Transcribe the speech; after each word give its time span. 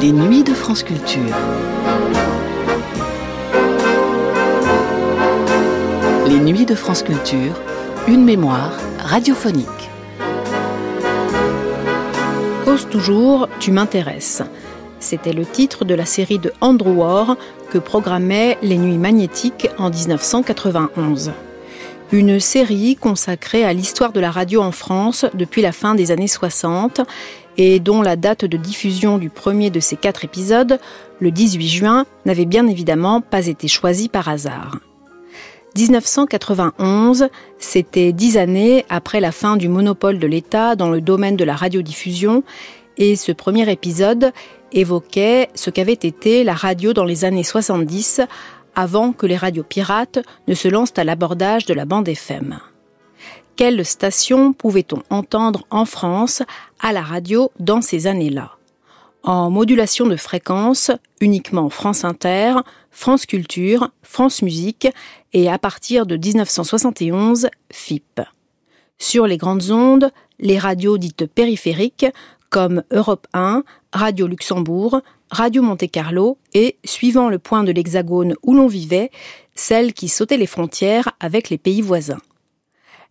Les 0.00 0.12
nuits 0.12 0.44
de 0.44 0.52
France 0.52 0.82
Culture. 0.82 1.22
Les 6.28 6.38
nuits 6.38 6.66
de 6.66 6.74
France 6.74 7.02
Culture, 7.02 7.54
une 8.06 8.22
mémoire 8.22 8.72
radiophonique. 8.98 9.66
Cause 12.66 12.86
toujours, 12.90 13.48
tu 13.58 13.72
m'intéresses. 13.72 14.42
C'était 15.00 15.32
le 15.32 15.46
titre 15.46 15.86
de 15.86 15.94
la 15.94 16.04
série 16.04 16.38
de 16.38 16.52
Andrew 16.60 16.90
War 16.90 17.36
que 17.70 17.78
programmait 17.78 18.58
Les 18.62 18.76
Nuits 18.76 18.98
Magnétiques 18.98 19.68
en 19.78 19.88
1991. 19.88 21.32
Une 22.12 22.38
série 22.38 22.96
consacrée 22.96 23.64
à 23.64 23.72
l'histoire 23.72 24.12
de 24.12 24.20
la 24.20 24.30
radio 24.30 24.62
en 24.62 24.72
France 24.72 25.24
depuis 25.34 25.62
la 25.62 25.72
fin 25.72 25.94
des 25.94 26.12
années 26.12 26.28
60 26.28 27.00
et 27.58 27.80
dont 27.80 28.02
la 28.02 28.16
date 28.16 28.44
de 28.44 28.56
diffusion 28.56 29.18
du 29.18 29.30
premier 29.30 29.70
de 29.70 29.80
ces 29.80 29.96
quatre 29.96 30.24
épisodes, 30.24 30.78
le 31.20 31.30
18 31.30 31.68
juin, 31.68 32.06
n'avait 32.24 32.44
bien 32.44 32.66
évidemment 32.66 33.20
pas 33.20 33.46
été 33.46 33.68
choisie 33.68 34.08
par 34.08 34.28
hasard. 34.28 34.78
1991, 35.76 37.28
c'était 37.58 38.12
dix 38.12 38.38
années 38.38 38.86
après 38.88 39.20
la 39.20 39.32
fin 39.32 39.56
du 39.56 39.68
monopole 39.68 40.18
de 40.18 40.26
l'État 40.26 40.74
dans 40.74 40.88
le 40.88 41.02
domaine 41.02 41.36
de 41.36 41.44
la 41.44 41.54
radiodiffusion 41.54 42.42
et 42.96 43.14
ce 43.14 43.32
premier 43.32 43.70
épisode 43.70 44.32
évoquait 44.72 45.50
ce 45.54 45.70
qu'avait 45.70 45.92
été 45.92 46.44
la 46.44 46.54
radio 46.54 46.94
dans 46.94 47.04
les 47.04 47.24
années 47.24 47.42
70 47.42 48.22
avant 48.74 49.12
que 49.12 49.26
les 49.26 49.36
radios 49.36 49.64
pirates 49.64 50.18
ne 50.48 50.54
se 50.54 50.68
lancent 50.68 50.98
à 50.98 51.04
l'abordage 51.04 51.66
de 51.66 51.74
la 51.74 51.84
bande 51.84 52.08
FM. 52.08 52.58
Quelle 53.56 53.86
station 53.86 54.52
pouvait-on 54.52 55.02
entendre 55.08 55.64
en 55.70 55.86
France 55.86 56.42
à 56.78 56.92
la 56.92 57.00
radio 57.00 57.50
dans 57.58 57.80
ces 57.80 58.06
années-là? 58.06 58.52
En 59.22 59.50
modulation 59.50 60.06
de 60.06 60.16
fréquence, 60.16 60.90
uniquement 61.22 61.70
France 61.70 62.04
Inter, 62.04 62.56
France 62.90 63.24
Culture, 63.24 63.88
France 64.02 64.42
Musique 64.42 64.88
et 65.32 65.48
à 65.48 65.58
partir 65.58 66.04
de 66.04 66.18
1971, 66.18 67.48
FIP. 67.72 68.20
Sur 68.98 69.26
les 69.26 69.38
grandes 69.38 69.70
ondes, 69.70 70.10
les 70.38 70.58
radios 70.58 70.98
dites 70.98 71.24
périphériques 71.24 72.06
comme 72.50 72.82
Europe 72.92 73.26
1, 73.32 73.64
Radio 73.94 74.26
Luxembourg, 74.26 75.00
Radio 75.30 75.62
Monte 75.62 75.90
Carlo 75.90 76.36
et, 76.52 76.76
suivant 76.84 77.30
le 77.30 77.38
point 77.38 77.64
de 77.64 77.72
l'Hexagone 77.72 78.34
où 78.42 78.54
l'on 78.54 78.66
vivait, 78.66 79.10
celles 79.54 79.94
qui 79.94 80.08
sautaient 80.08 80.36
les 80.36 80.46
frontières 80.46 81.12
avec 81.20 81.48
les 81.48 81.58
pays 81.58 81.80
voisins. 81.80 82.20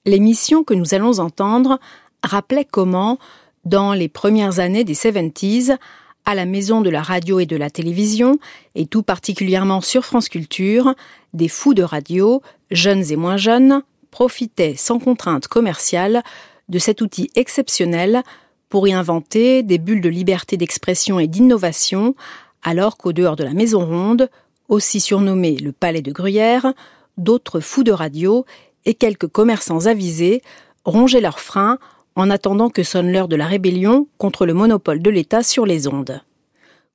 L'émission 0.05 0.63
que 0.63 0.73
nous 0.73 0.93
allons 0.93 1.19
entendre 1.19 1.79
rappelait 2.23 2.67
comment, 2.69 3.17
dans 3.63 3.93
les 3.93 4.07
premières 4.07 4.59
années 4.59 4.83
des 4.83 4.93
70s, 4.93 5.77
à 6.25 6.35
la 6.35 6.45
maison 6.45 6.81
de 6.81 6.89
la 6.89 7.01
radio 7.01 7.39
et 7.39 7.45
de 7.45 7.55
la 7.55 7.69
télévision, 7.69 8.39
et 8.75 8.85
tout 8.85 9.03
particulièrement 9.03 9.81
sur 9.81 10.05
France 10.05 10.29
Culture, 10.29 10.93
des 11.33 11.47
fous 11.47 11.73
de 11.73 11.83
radio, 11.83 12.41
jeunes 12.71 13.11
et 13.11 13.15
moins 13.15 13.37
jeunes, 13.37 13.81
profitaient 14.11 14.75
sans 14.75 14.99
contrainte 14.99 15.47
commerciale 15.47 16.23
de 16.69 16.79
cet 16.79 17.01
outil 17.01 17.29
exceptionnel 17.35 18.23
pour 18.69 18.87
y 18.87 18.93
inventer 18.93 19.61
des 19.61 19.77
bulles 19.77 20.01
de 20.01 20.09
liberté 20.09 20.57
d'expression 20.57 21.19
et 21.19 21.27
d'innovation, 21.27 22.15
alors 22.63 22.97
qu'au 22.97 23.13
dehors 23.13 23.35
de 23.35 23.43
la 23.43 23.53
Maison 23.53 23.85
Ronde, 23.85 24.29
aussi 24.67 24.99
surnommée 24.99 25.57
le 25.57 25.71
Palais 25.71 26.01
de 26.01 26.11
Gruyère, 26.11 26.73
d'autres 27.17 27.59
fous 27.59 27.83
de 27.83 27.91
radio 27.91 28.45
et 28.85 28.93
quelques 28.93 29.27
commerçants 29.27 29.85
avisés 29.85 30.41
rongeaient 30.83 31.21
leurs 31.21 31.39
freins 31.39 31.79
en 32.15 32.29
attendant 32.29 32.69
que 32.69 32.83
sonne 32.83 33.11
l'heure 33.11 33.27
de 33.27 33.35
la 33.35 33.47
rébellion 33.47 34.07
contre 34.17 34.45
le 34.45 34.53
monopole 34.53 35.01
de 35.01 35.09
l'État 35.09 35.43
sur 35.43 35.65
les 35.65 35.87
ondes. 35.87 36.21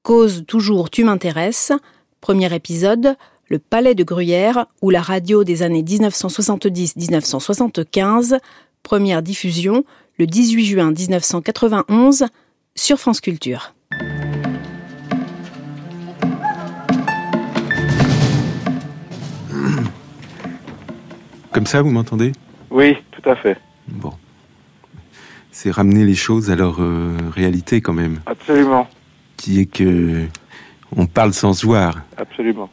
Cause 0.03 0.45
toujours 0.47 0.89
Tu 0.91 1.05
m'intéresses, 1.05 1.73
premier 2.21 2.55
épisode, 2.55 3.17
le 3.49 3.59
Palais 3.59 3.95
de 3.95 4.05
Gruyère 4.05 4.67
ou 4.81 4.89
la 4.91 5.03
radio 5.03 5.45
des 5.45 5.63
années 5.63 5.83
1970-1975, 5.83 8.39
première 8.83 9.23
diffusion 9.23 9.85
le 10.19 10.27
18 10.27 10.65
juin 10.65 10.91
1991 10.93 12.25
sur 12.75 12.99
France 12.99 13.21
Culture. 13.21 13.75
Comme 21.53 21.67
ça, 21.67 21.83
vous 21.83 21.91
m'entendez? 21.91 22.33
Oui, 22.71 22.97
tout 23.11 23.29
à 23.29 23.35
fait. 23.37 23.59
Bon. 23.89 24.13
C'est 25.51 25.71
ramener 25.71 26.05
les 26.05 26.15
choses 26.15 26.51
à 26.51 26.57
leur 26.57 26.81
euh, 26.81 27.17
réalité 27.35 27.81
quand 27.81 27.93
même. 27.93 28.21
Absolument. 28.27 28.89
Qui 29.37 29.61
est 29.61 29.67
que 29.67 30.27
on 30.97 31.07
parle 31.07 31.33
sans 31.33 31.53
se 31.53 31.67
voir. 31.67 32.03
Absolument. 32.17 32.71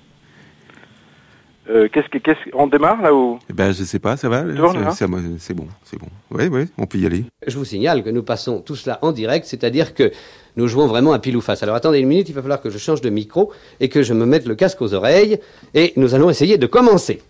Euh, 1.69 1.89
qu'est-ce 1.91 2.07
que, 2.07 2.17
qu'est-ce, 2.17 2.39
on 2.53 2.67
démarre 2.67 3.01
là 3.01 3.13
ou? 3.13 3.39
Eh 3.49 3.53
Ben 3.53 3.73
je 3.73 3.83
sais 3.83 3.99
pas, 3.99 4.15
ça 4.15 4.29
va. 4.29 4.43
C'est, 4.43 5.03
hein? 5.03 5.35
c'est 5.37 5.53
bon, 5.53 5.67
c'est 5.83 5.99
bon. 5.99 6.07
Oui, 6.31 6.47
oui, 6.49 6.65
on 6.77 6.85
peut 6.85 6.97
y 6.97 7.05
aller. 7.05 7.25
Je 7.45 7.57
vous 7.57 7.65
signale 7.65 8.03
que 8.03 8.09
nous 8.09 8.23
passons 8.23 8.61
tout 8.61 8.75
cela 8.75 8.99
en 9.01 9.11
direct, 9.11 9.45
c'est-à-dire 9.45 9.93
que 9.93 10.11
nous 10.55 10.67
jouons 10.67 10.87
vraiment 10.87 11.11
à 11.11 11.19
pile 11.19 11.35
ou 11.35 11.41
face. 11.41 11.63
Alors 11.63 11.75
attendez 11.75 11.99
une 11.99 12.07
minute, 12.07 12.29
il 12.29 12.35
va 12.35 12.41
falloir 12.41 12.61
que 12.61 12.69
je 12.69 12.77
change 12.77 13.01
de 13.01 13.09
micro 13.09 13.51
et 13.81 13.89
que 13.89 14.01
je 14.01 14.13
me 14.13 14.25
mette 14.25 14.45
le 14.45 14.55
casque 14.55 14.81
aux 14.81 14.93
oreilles 14.93 15.39
et 15.73 15.91
nous 15.97 16.15
allons 16.15 16.29
essayer 16.29 16.57
de 16.57 16.67
commencer. 16.67 17.21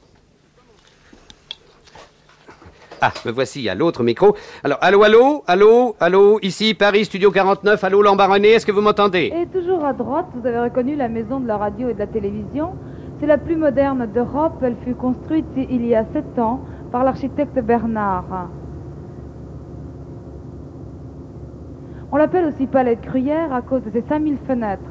Ah, 2.99 3.11
me 3.25 3.31
voici 3.31 3.69
à 3.69 3.75
l'autre 3.75 4.03
micro. 4.03 4.35
Alors, 4.63 4.79
allô, 4.81 5.03
allô, 5.03 5.43
allô, 5.45 5.95
allô, 5.99 6.39
ici 6.41 6.73
Paris 6.73 7.05
Studio 7.05 7.31
49, 7.31 7.83
allô 7.83 8.01
Lambaronné, 8.01 8.49
est-ce 8.49 8.65
que 8.65 8.71
vous 8.71 8.81
m'entendez? 8.81 9.31
Et 9.35 9.45
toujours 9.47 9.85
à 9.85 9.93
droite, 9.93 10.25
vous 10.33 10.47
avez 10.47 10.59
reconnu 10.59 10.95
la 10.95 11.07
maison 11.07 11.39
de 11.39 11.47
la 11.47 11.57
radio 11.57 11.89
et 11.89 11.93
de 11.93 11.99
la 11.99 12.07
télévision. 12.07 12.73
C'est 13.19 13.27
la 13.27 13.37
plus 13.37 13.55
moderne 13.55 14.07
d'Europe. 14.13 14.53
Elle 14.63 14.77
fut 14.83 14.95
construite 14.95 15.45
il 15.55 15.85
y 15.85 15.93
a 15.93 16.05
sept 16.11 16.39
ans 16.39 16.61
par 16.91 17.03
l'architecte 17.03 17.59
Bernard. 17.59 18.49
On 22.11 22.17
l'appelle 22.17 22.45
aussi 22.45 22.65
palais 22.65 22.95
de 22.95 23.05
Gruyère 23.05 23.53
à 23.53 23.61
cause 23.61 23.83
de 23.83 23.91
ses 23.91 24.03
5000 24.07 24.37
fenêtres. 24.47 24.81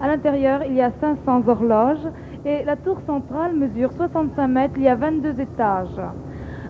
À 0.00 0.06
l'intérieur, 0.08 0.62
il 0.64 0.74
y 0.74 0.80
a 0.80 0.92
500 1.00 1.42
horloges 1.46 2.08
et 2.46 2.64
la 2.64 2.76
tour 2.76 2.98
centrale 3.06 3.54
mesure 3.54 3.92
65 3.92 4.48
mètres. 4.48 4.74
Il 4.76 4.84
y 4.84 4.88
a 4.88 4.94
22 4.94 5.40
étages. 5.40 6.00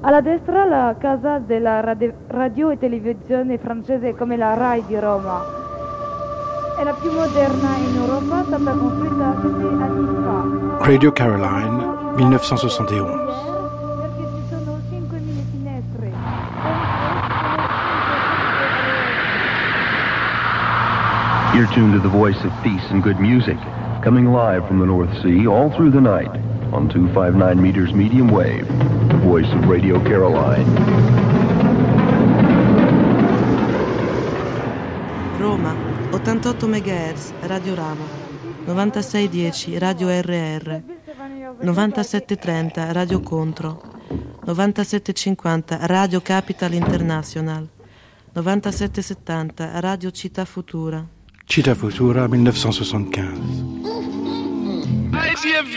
Alla 0.02 0.22
destra 0.22 0.64
la 0.64 0.96
casa 0.98 1.38
della 1.38 1.82
radio 2.28 2.70
e 2.70 2.78
televisione 2.78 3.58
francese 3.58 4.14
come 4.14 4.38
la 4.38 4.54
RAI 4.54 4.84
di 4.86 4.98
Roma. 4.98 5.42
È 6.78 6.82
la 6.82 6.94
più 6.94 7.12
moderna 7.12 7.76
in 7.76 7.96
Europa, 7.96 8.40
è 8.40 8.44
stata 8.44 8.72
costruita 8.72 9.36
sette 9.42 9.66
anni 9.66 10.06
fa. 10.24 10.84
Radio 10.86 11.12
Caroline, 11.12 12.14
1971. 12.16 13.12
Perché 14.00 14.24
ci 14.24 14.42
sono 14.48 14.78
5.000 14.90 15.18
finestre. 15.50 16.12
You're 21.52 21.68
tuned 21.74 21.92
to 21.92 22.00
the 22.00 22.08
voice 22.08 22.42
of 22.42 22.52
peace 22.62 22.90
and 22.90 23.02
good 23.02 23.18
music, 23.18 23.58
coming 24.02 24.32
live 24.32 24.66
from 24.66 24.78
the 24.78 24.86
North 24.86 25.12
Sea 25.20 25.46
all 25.46 25.68
through 25.70 25.90
the 25.90 26.00
night 26.00 26.30
on 26.72 26.88
259 26.88 27.60
meters 27.60 27.92
medium 27.92 28.30
wave, 28.30 28.66
voice 29.30 29.54
of 29.54 29.64
Radio 29.66 30.02
Caroline. 30.02 30.64
Roma, 35.38 35.72
88 36.10 36.66
MHz, 36.66 37.32
Radio 37.42 37.74
Rama, 37.76 38.04
9610, 38.64 39.78
Radio 39.78 40.08
RR, 40.08 40.82
9730, 41.60 42.90
Radio 42.90 43.20
Contro, 43.20 43.80
9750, 44.46 45.86
Radio 45.86 46.20
Capital 46.22 46.72
International, 46.72 47.68
9770, 48.32 49.78
Radio 49.78 50.10
Città 50.10 50.44
Futura. 50.44 51.06
Città 51.44 51.76
Futura, 51.76 52.26
1975. 52.26 53.38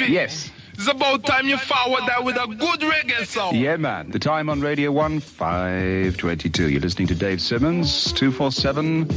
Yes. 0.07 0.61
It's 0.73 0.87
about 0.87 1.23
time 1.25 1.47
you 1.47 1.57
forward 1.57 2.01
that 2.07 2.23
with 2.23 2.35
a 2.35 2.47
good 2.47 2.79
reggae 2.79 3.25
song. 3.27 3.55
Yeah, 3.55 3.77
man. 3.77 4.09
The 4.09 4.19
time 4.19 4.49
on 4.49 4.61
Radio 4.61 4.91
1, 4.91 5.19
522. 5.19 6.69
You're 6.69 6.81
listening 6.81 7.07
to 7.07 7.15
Dave 7.15 7.41
Simmons, 7.41 8.11
247, 8.13 9.11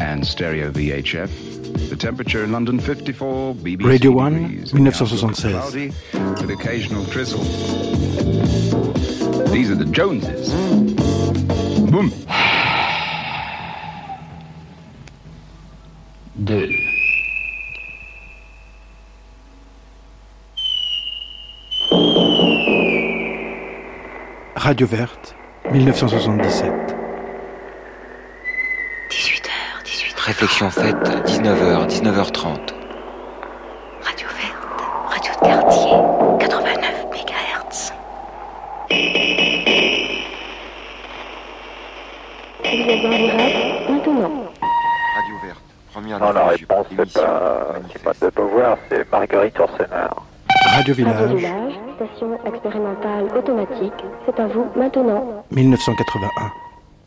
and 0.00 0.26
Stereo 0.26 0.72
VHF. 0.72 1.88
The 1.88 1.96
temperature 1.96 2.42
in 2.42 2.50
London, 2.52 2.80
54, 2.80 3.54
BBC 3.54 3.84
Radio 3.86 4.10
1, 4.10 4.32
degrees. 4.32 4.74
1976. 4.74 5.52
Cloudy, 5.52 5.92
with 6.40 6.50
occasional 6.50 7.04
drizzle. 7.04 7.42
These 9.52 9.70
are 9.70 9.76
the 9.76 9.88
Joneses. 9.90 10.50
Boom. 11.90 12.10
Deux. 16.44 16.68
Radio 24.62 24.86
Verte, 24.86 25.34
1977. 25.72 26.70
18h, 29.10 29.50
18h. 29.84 30.24
Réflexion 30.24 30.70
faite, 30.70 30.94
19h, 31.26 31.88
19h30. 31.88 32.72
Radio 34.02 34.28
verte, 34.28 34.82
radio 35.08 35.32
de 35.32 35.40
quartier, 35.40 35.90
89 36.38 37.06
MHz. 37.10 37.92
Dans 42.62 42.70
direct 42.70 43.88
maintenant. 43.90 44.44
Radio 45.16 45.36
verte, 45.44 45.64
première 45.92 46.20
Non, 46.20 46.30
la 46.30 46.46
réponse, 46.46 46.86
c'est 46.88 47.12
pas, 47.20 47.66
c'est 47.92 48.02
pas 48.04 48.12
de 48.12 48.30
Beauvoir, 48.30 48.78
c'est 48.88 49.10
Marguerite 49.10 49.56
Yourcenar. 49.56 50.22
Radio 50.66 50.76
Radio 50.76 50.94
Village, 50.94 51.34
Village, 51.34 51.81
station 52.06 52.38
expérimentale 52.44 53.26
automatique. 53.36 53.92
C'est 54.26 54.38
à 54.40 54.46
vous 54.46 54.66
maintenant. 54.76 55.44
1981. 55.50 56.30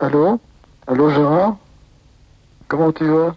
Allô? 0.00 0.38
Allô 0.86 1.10
Gérard? 1.10 1.56
Comment 2.68 2.92
tu 2.92 3.04
vas? 3.04 3.34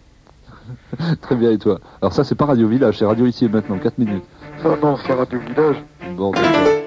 Très 1.20 1.34
bien, 1.36 1.50
et 1.50 1.58
toi? 1.58 1.78
Alors 2.00 2.12
ça, 2.12 2.24
c'est 2.24 2.34
pas 2.34 2.46
Radio 2.46 2.68
Village, 2.68 2.98
c'est 2.98 3.04
Radio 3.04 3.26
Ici 3.26 3.46
et 3.46 3.48
Maintenant, 3.48 3.78
4 3.78 3.98
minutes. 3.98 4.24
Non, 4.64 4.76
non, 4.76 4.96
c'est 5.06 5.12
Radio 5.12 5.38
Village. 5.38 5.76
Bon, 6.16 6.30
d'accord. 6.32 6.79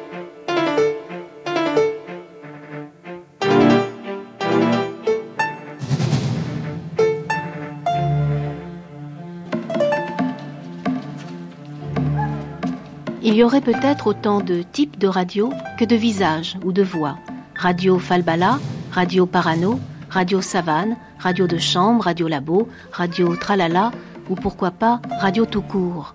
Il 13.34 13.38
y 13.38 13.44
aurait 13.44 13.62
peut-être 13.62 14.06
autant 14.06 14.42
de 14.42 14.62
types 14.62 15.00
de 15.00 15.08
radio 15.08 15.52
que 15.80 15.86
de 15.86 15.96
visages 15.96 16.56
ou 16.64 16.72
de 16.72 16.84
voix. 16.84 17.18
Radio 17.56 17.98
Falbala, 17.98 18.60
Radio 18.92 19.26
Parano, 19.26 19.80
Radio 20.12 20.40
Savane, 20.40 20.98
Radio 21.18 21.48
de 21.48 21.58
chambre, 21.58 22.04
Radio 22.04 22.28
Labo, 22.28 22.70
Radio 22.92 23.36
Tralala 23.36 23.90
ou 24.30 24.36
pourquoi 24.36 24.70
pas 24.70 25.02
Radio 25.20 25.48
tout 25.48 25.64
court. 25.64 26.14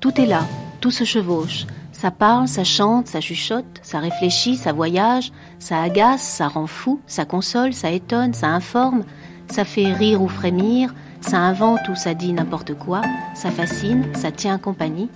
Tout 0.00 0.20
est 0.20 0.26
là, 0.26 0.42
tout 0.80 0.90
se 0.90 1.04
chevauche. 1.04 1.66
Ça 1.92 2.10
parle, 2.10 2.48
ça 2.48 2.64
chante, 2.64 3.06
ça 3.06 3.20
chuchote, 3.20 3.78
ça 3.82 4.00
réfléchit, 4.00 4.56
ça 4.56 4.72
voyage, 4.72 5.30
ça 5.60 5.80
agace, 5.80 6.22
ça 6.22 6.48
rend 6.48 6.66
fou, 6.66 6.98
ça 7.06 7.24
console, 7.24 7.74
ça 7.74 7.92
étonne, 7.92 8.34
ça 8.34 8.48
informe, 8.48 9.04
ça 9.52 9.64
fait 9.64 9.92
rire 9.92 10.20
ou 10.20 10.26
frémir, 10.26 10.92
ça 11.20 11.38
invente 11.38 11.88
ou 11.88 11.94
ça 11.94 12.12
dit 12.12 12.32
n'importe 12.32 12.74
quoi, 12.74 13.02
ça 13.36 13.52
fascine, 13.52 14.12
ça 14.16 14.32
tient 14.32 14.58
compagnie 14.58 15.08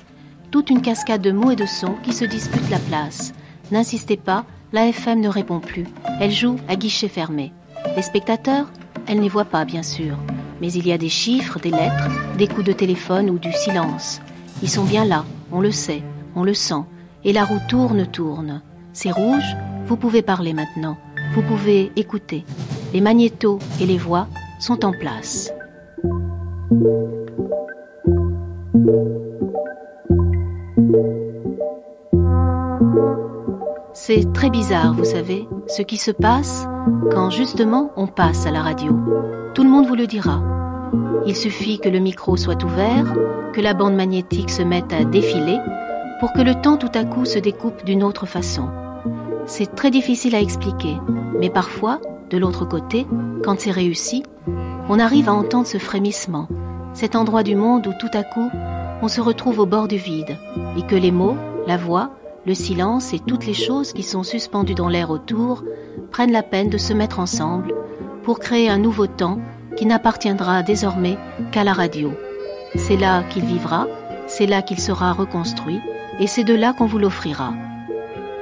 toute 0.51 0.71
une 0.71 0.83
cascade 0.83 1.23
de 1.23 1.33
mots 1.33 1.51
et 1.51 1.57
de 1.57 1.67
sons 1.67 1.97
qui 2.03 2.13
se 2.13 2.25
disputent 2.25 2.71
la 2.71 2.79
place. 2.79 3.33
N'insistez 3.71 4.17
pas, 4.17 4.45
la 4.73 4.87
FM 4.87 5.21
ne 5.21 5.29
répond 5.29 5.61
plus. 5.61 5.87
Elle 6.21 6.31
joue 6.31 6.57
à 6.69 6.77
guichet 6.77 7.09
fermé. 7.09 7.53
Les 7.97 8.03
spectateurs, 8.03 8.71
elle 9.07 9.21
n'y 9.21 9.29
voit 9.29 9.45
pas, 9.45 9.65
bien 9.65 9.83
sûr. 9.83 10.17
Mais 10.61 10.73
il 10.73 10.87
y 10.87 10.93
a 10.93 10.99
des 10.99 11.09
chiffres, 11.09 11.59
des 11.59 11.71
lettres, 11.71 12.09
des 12.37 12.47
coups 12.47 12.67
de 12.67 12.73
téléphone 12.73 13.31
ou 13.31 13.39
du 13.39 13.53
silence. 13.53 14.21
Ils 14.63 14.71
sont 14.71 14.85
bien 14.85 15.05
là, 15.05 15.25
on 15.53 15.61
le 15.61 15.71
sait, 15.71 16.03
on 16.35 16.45
le 16.45 16.55
sent. 16.55 16.85
Et 17.25 17.33
la 17.33 17.45
roue 17.45 17.61
tourne, 17.69 18.07
tourne. 18.07 18.63
C'est 18.93 19.11
rouge, 19.11 19.57
vous 19.87 19.97
pouvez 19.97 20.23
parler 20.23 20.53
maintenant. 20.53 20.97
Vous 21.35 21.43
pouvez 21.43 21.93
écouter. 21.97 22.45
Les 22.93 23.01
magnétos 23.01 23.59
et 23.81 23.87
les 23.87 23.99
voix 23.99 24.27
sont 24.59 24.85
en 24.85 24.93
place. 24.93 25.53
C'est 33.93 34.33
très 34.33 34.51
bizarre, 34.51 34.95
vous 34.95 35.05
savez, 35.05 35.47
ce 35.67 35.83
qui 35.83 35.97
se 35.97 36.11
passe 36.11 36.67
quand 37.13 37.31
justement 37.31 37.93
on 37.97 38.07
passe 38.07 38.47
à 38.47 38.51
la 38.51 38.63
radio. 38.63 38.99
Tout 39.55 39.63
le 39.63 39.69
monde 39.69 39.87
vous 39.87 39.95
le 39.95 40.07
dira. 40.07 40.43
Il 41.27 41.37
suffit 41.37 41.79
que 41.79 41.89
le 41.89 41.99
micro 41.99 42.37
soit 42.37 42.65
ouvert, 42.65 43.13
que 43.53 43.61
la 43.61 43.75
bande 43.75 43.95
magnétique 43.95 44.51
se 44.51 44.63
mette 44.63 44.93
à 44.93 45.05
défiler, 45.05 45.59
pour 46.19 46.33
que 46.33 46.41
le 46.41 46.55
temps 46.55 46.77
tout 46.77 46.91
à 46.95 47.05
coup 47.05 47.25
se 47.25 47.39
découpe 47.39 47.85
d'une 47.85 48.03
autre 48.03 48.27
façon. 48.27 48.69
C'est 49.47 49.75
très 49.75 49.91
difficile 49.91 50.35
à 50.35 50.41
expliquer, 50.41 50.97
mais 51.39 51.51
parfois, 51.51 52.01
de 52.31 52.39
l'autre 52.39 52.65
côté, 52.65 53.07
quand 53.45 53.61
c'est 53.61 53.71
réussi, 53.71 54.23
on 54.89 54.99
arrive 54.99 55.29
à 55.29 55.35
entendre 55.35 55.67
ce 55.67 55.79
frémissement, 55.79 56.49
cet 56.95 57.17
endroit 57.17 57.43
du 57.43 57.55
monde 57.55 57.87
où 57.87 57.93
tout 57.99 58.11
à 58.13 58.23
coup, 58.23 58.51
on 59.03 59.09
se 59.09 59.21
retrouve 59.21 59.61
au 59.61 59.67
bord 59.67 59.89
du 59.89 59.97
vide, 59.97 60.37
et 60.77 60.83
que 60.83 60.97
les 60.97 61.11
mots, 61.11 61.37
la 61.67 61.77
voix, 61.77 62.11
le 62.47 62.55
silence 62.55 63.13
et 63.13 63.19
toutes 63.19 63.47
les 63.47 63.55
choses 63.55 63.93
qui 63.93 64.03
sont 64.03 64.23
suspendues 64.23 64.75
dans 64.75 64.89
l'air 64.89 65.11
autour 65.11 65.63
prennent 66.11 66.33
la 66.33 66.43
peine 66.43 66.71
de 66.71 66.79
se 66.79 66.93
mettre 66.93 67.21
ensemble 67.21 67.75
pour 68.23 68.39
créer 68.39 68.69
un 68.69 68.79
nouveau 68.79 69.07
temps 69.07 69.39
qui 69.77 69.87
n'appartiendra 69.87 70.63
désormais 70.63 71.19
qu'à 71.53 71.65
la 71.65 71.73
radio. 71.73 72.13
C'est 72.77 72.97
là 72.97 73.23
qu'il 73.25 73.45
vivra, 73.45 73.87
c'est 74.27 74.47
là 74.47 74.63
qu'il 74.63 74.79
sera 74.79 75.13
reconstruit, 75.13 75.81
et 76.19 76.27
c'est 76.27 76.45
de 76.45 76.55
là 76.55 76.73
qu'on 76.73 76.87
vous 76.87 76.99
l'offrira. 76.99 77.53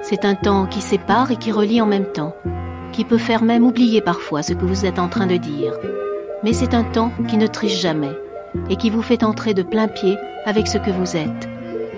C'est 0.02 0.24
un 0.24 0.34
temps 0.34 0.66
qui 0.66 0.80
sépare 0.80 1.30
et 1.30 1.36
qui 1.36 1.52
relie 1.52 1.80
en 1.80 1.86
même 1.86 2.12
temps, 2.12 2.34
qui 2.92 3.04
peut 3.04 3.18
faire 3.18 3.42
même 3.42 3.64
oublier 3.64 4.00
parfois 4.00 4.42
ce 4.42 4.52
que 4.52 4.64
vous 4.64 4.86
êtes 4.86 4.98
en 4.98 5.08
train 5.08 5.26
de 5.26 5.36
dire. 5.36 5.72
Mais 6.42 6.52
c'est 6.52 6.74
un 6.74 6.84
temps 6.84 7.12
qui 7.28 7.36
ne 7.36 7.46
triche 7.46 7.80
jamais, 7.80 8.12
et 8.70 8.76
qui 8.76 8.90
vous 8.90 9.02
fait 9.02 9.24
entrer 9.24 9.54
de 9.54 9.62
plein 9.62 9.88
pied 9.88 10.16
avec 10.44 10.66
ce 10.66 10.78
que 10.78 10.90
vous 10.90 11.16
êtes. 11.16 11.48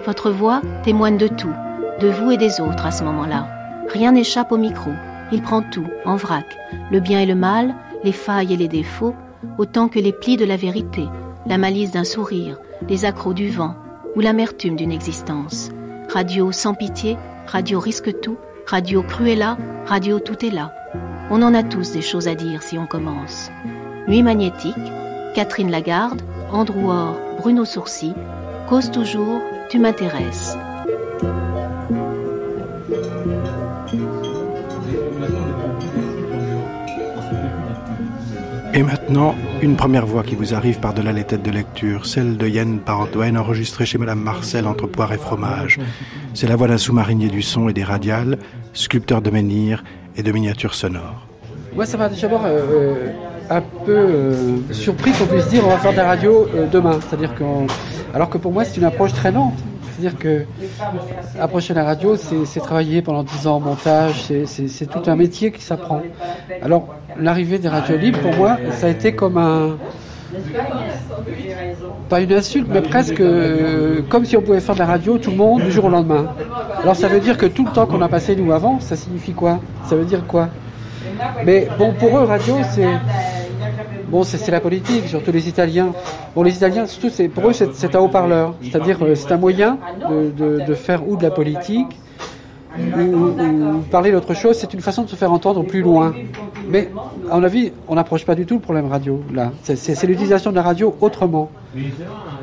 Votre 0.06 0.31
voix 0.31 0.62
témoigne 0.82 1.19
de 1.19 1.29
tout, 1.29 1.52
de 2.00 2.08
vous 2.08 2.31
et 2.31 2.37
des 2.37 2.61
autres 2.61 2.87
à 2.87 2.91
ce 2.91 3.05
moment-là. 3.05 3.49
Rien 3.88 4.12
n'échappe 4.12 4.52
au 4.52 4.56
micro. 4.56 4.91
Il 5.32 5.43
prend 5.43 5.62
tout, 5.62 5.87
en 6.05 6.17
vrac, 6.17 6.47
le 6.91 7.00
bien 7.00 7.20
et 7.20 7.26
le 7.26 7.35
mal, 7.35 7.75
les 8.02 8.12
failles 8.12 8.52
et 8.52 8.56
les 8.56 8.69
défauts, 8.69 9.14
autant 9.58 9.88
que 9.88 9.99
les 9.99 10.12
plis 10.12 10.37
de 10.37 10.44
la 10.44 10.56
vérité, 10.56 11.06
la 11.47 11.58
malice 11.58 11.93
d'un 11.93 12.05
sourire, 12.05 12.58
les 12.88 13.05
accros 13.05 13.35
du 13.35 13.49
vent 13.49 13.75
ou 14.17 14.20
l'amertume 14.20 14.76
d'une 14.76 14.93
existence. 14.93 15.70
Radio 16.12 16.50
sans 16.50 16.75
pitié, 16.75 17.17
radio 17.46 17.79
risque 17.79 18.20
tout, 18.20 18.37
radio 18.67 19.03
cruella, 19.03 19.56
radio 19.87 20.19
tout 20.19 20.44
est 20.44 20.50
là. 20.50 20.73
On 21.31 21.43
en 21.43 21.55
a 21.55 21.62
tous 21.62 21.93
des 21.93 22.03
choses 22.03 22.26
à 22.26 22.35
dire 22.35 22.62
si 22.62 22.76
on 22.79 22.87
commence. 22.87 23.50
Nuit 24.08 24.23
magnétique, 24.23 24.75
Catherine 25.35 25.70
Lagarde, 25.70 26.23
Andrew 26.52 26.91
Orr, 26.91 27.17
Bruno 27.38 27.64
Sourcy, 27.64 28.12
cause 28.69 28.91
toujours, 28.91 29.41
tu 29.69 29.79
m'intéresses. 29.79 30.56
Et 38.75 38.82
maintenant, 38.82 39.34
une 39.63 39.77
première 39.77 40.06
voix 40.06 40.22
qui 40.22 40.34
vous 40.34 40.55
arrive 40.55 40.81
par-delà 40.81 41.13
les 41.13 41.25
têtes 41.25 41.43
de 41.43 41.51
lecture, 41.51 42.06
celle 42.06 42.36
de 42.36 42.48
Yann 42.48 42.81
Parentoine, 42.81 43.36
enregistrée 43.36 43.86
chez 43.86 43.98
Madame 43.98 44.20
Marcel 44.20 44.67
entre 44.67 44.86
poire 44.86 45.13
et 45.13 45.19
fromage. 45.19 45.79
C'est 46.34 46.48
la 46.48 46.56
voix 46.56 46.69
d'un 46.69 46.79
sous-marinier 46.79 47.29
du 47.29 47.43
son 47.43 47.69
et 47.69 47.72
des 47.72 47.84
radiales, 47.84 48.39
sculpteur 48.72 49.22
de 49.22 49.31
menhirs 49.31 49.84
et 50.17 50.22
de 50.22 50.32
miniatures 50.32 50.75
sonores. 50.75 51.27
Moi, 51.75 51.86
ça 51.86 51.96
m'a 51.96 52.08
déjà 52.08 52.27
euh, 52.27 53.13
un 53.51 53.61
peu 53.61 53.93
euh, 53.93 54.73
surpris 54.73 55.11
qu'on 55.13 55.27
puisse 55.27 55.49
dire 55.49 55.67
on 55.67 55.71
va 55.71 55.79
faire 55.79 55.93
de 55.93 55.97
la 55.97 56.07
radio 56.07 56.47
euh, 56.55 56.67
demain. 56.69 56.99
C'est-à-dire 57.01 57.35
qu'on, 57.35 57.67
alors 58.15 58.31
que 58.31 58.39
pour 58.39 58.53
moi, 58.53 58.65
c'est 58.65 58.77
une 58.77 58.85
approche 58.85 59.13
très 59.13 59.33
lente. 59.33 59.55
C'est-à-dire 60.01 60.19
que 60.19 60.45
approcher 61.39 61.75
la 61.75 61.85
radio, 61.85 62.17
c'est 62.17 62.61
travailler 62.61 63.03
pendant 63.03 63.23
10 63.23 63.47
ans 63.47 63.57
en 63.57 63.61
montage, 63.61 64.33
c'est 64.47 64.87
tout 64.89 65.03
un 65.11 65.17
métier 65.17 65.53
qui 65.53 65.61
s'apprend. 65.61 66.01
Alors, 66.63 66.95
l'arrivée 67.19 67.59
des 67.59 67.69
radios 67.69 67.99
libres, 67.99 68.21
pour 68.21 68.35
moi, 68.35 68.57
ça 68.71 68.87
a 68.87 68.91
été 68.91 69.15
comme 69.15 69.37
un... 69.37 69.77
Pas 72.09 72.21
une 72.23 72.33
insulte, 72.33 72.69
mais 72.71 72.81
presque 72.81 73.21
euh, 73.21 74.01
comme 74.09 74.25
si 74.25 74.37
on 74.37 74.43
pouvait 74.43 74.61
faire 74.61 74.75
de 74.75 74.81
la 74.81 74.87
radio 74.87 75.19
tout 75.19 75.33
le 75.33 75.37
monde 75.37 75.63
du 75.63 75.73
jour 75.73 75.87
au 75.87 75.91
lendemain. 75.91 76.33
Alors 76.83 76.97
ça 76.97 77.09
veut 77.09 77.21
dire 77.21 77.37
que 77.37 77.47
tout 77.47 77.67
le 77.67 77.73
temps 77.73 77.87
qu'on 77.87 78.01
a 78.01 78.09
passé 78.09 78.37
nous 78.37 78.53
avant, 78.53 78.79
ça 78.81 78.97
signifie 78.97 79.33
quoi? 79.33 79.61
Ça 79.87 79.97
veut 79.97 80.05
dire 80.05 80.25
quoi? 80.27 80.49
Mais 81.44 81.69
bon, 81.79 81.93
pour 81.93 82.19
eux, 82.19 82.24
radio, 82.24 82.56
c'est... 82.70 82.89
Bon, 84.08 84.24
c'est 84.24 84.50
la 84.50 84.60
politique, 84.60 85.06
surtout 85.06 85.31
les 85.31 85.48
Italiens. 85.48 85.93
Bon, 86.34 86.43
les 86.43 86.56
Italiens, 86.56 86.86
surtout, 86.86 87.10
pour 87.29 87.48
eux, 87.48 87.53
c'est 87.53 87.94
un 87.94 88.00
haut-parleur. 88.00 88.55
C'est-à-dire, 88.62 88.98
c'est 89.15 89.32
un 89.32 89.36
moyen 89.36 89.79
de, 90.08 90.31
de, 90.31 90.65
de, 90.65 90.74
faire 90.74 91.08
ou 91.08 91.17
de 91.17 91.22
la 91.22 91.31
politique, 91.31 91.86
ou, 92.79 93.81
parler 93.91 94.12
d'autre 94.12 94.34
chose. 94.34 94.56
C'est 94.58 94.72
une 94.74 94.81
façon 94.81 95.03
de 95.03 95.08
se 95.08 95.17
faire 95.17 95.32
entendre 95.32 95.65
plus 95.65 95.82
loin. 95.82 96.15
Mais, 96.69 96.91
à 97.31 97.36
mon 97.36 97.44
avis, 97.44 97.72
on 97.89 97.94
n'approche 97.94 98.24
pas 98.24 98.34
du 98.34 98.46
tout 98.46 98.55
le 98.55 98.60
problème 98.60 98.86
radio, 98.86 99.22
là. 99.32 99.53
C'est 99.62 100.05
l'utilisation 100.05 100.50
de 100.50 100.56
la 100.56 100.62
radio 100.62 100.94
autrement. 101.00 101.50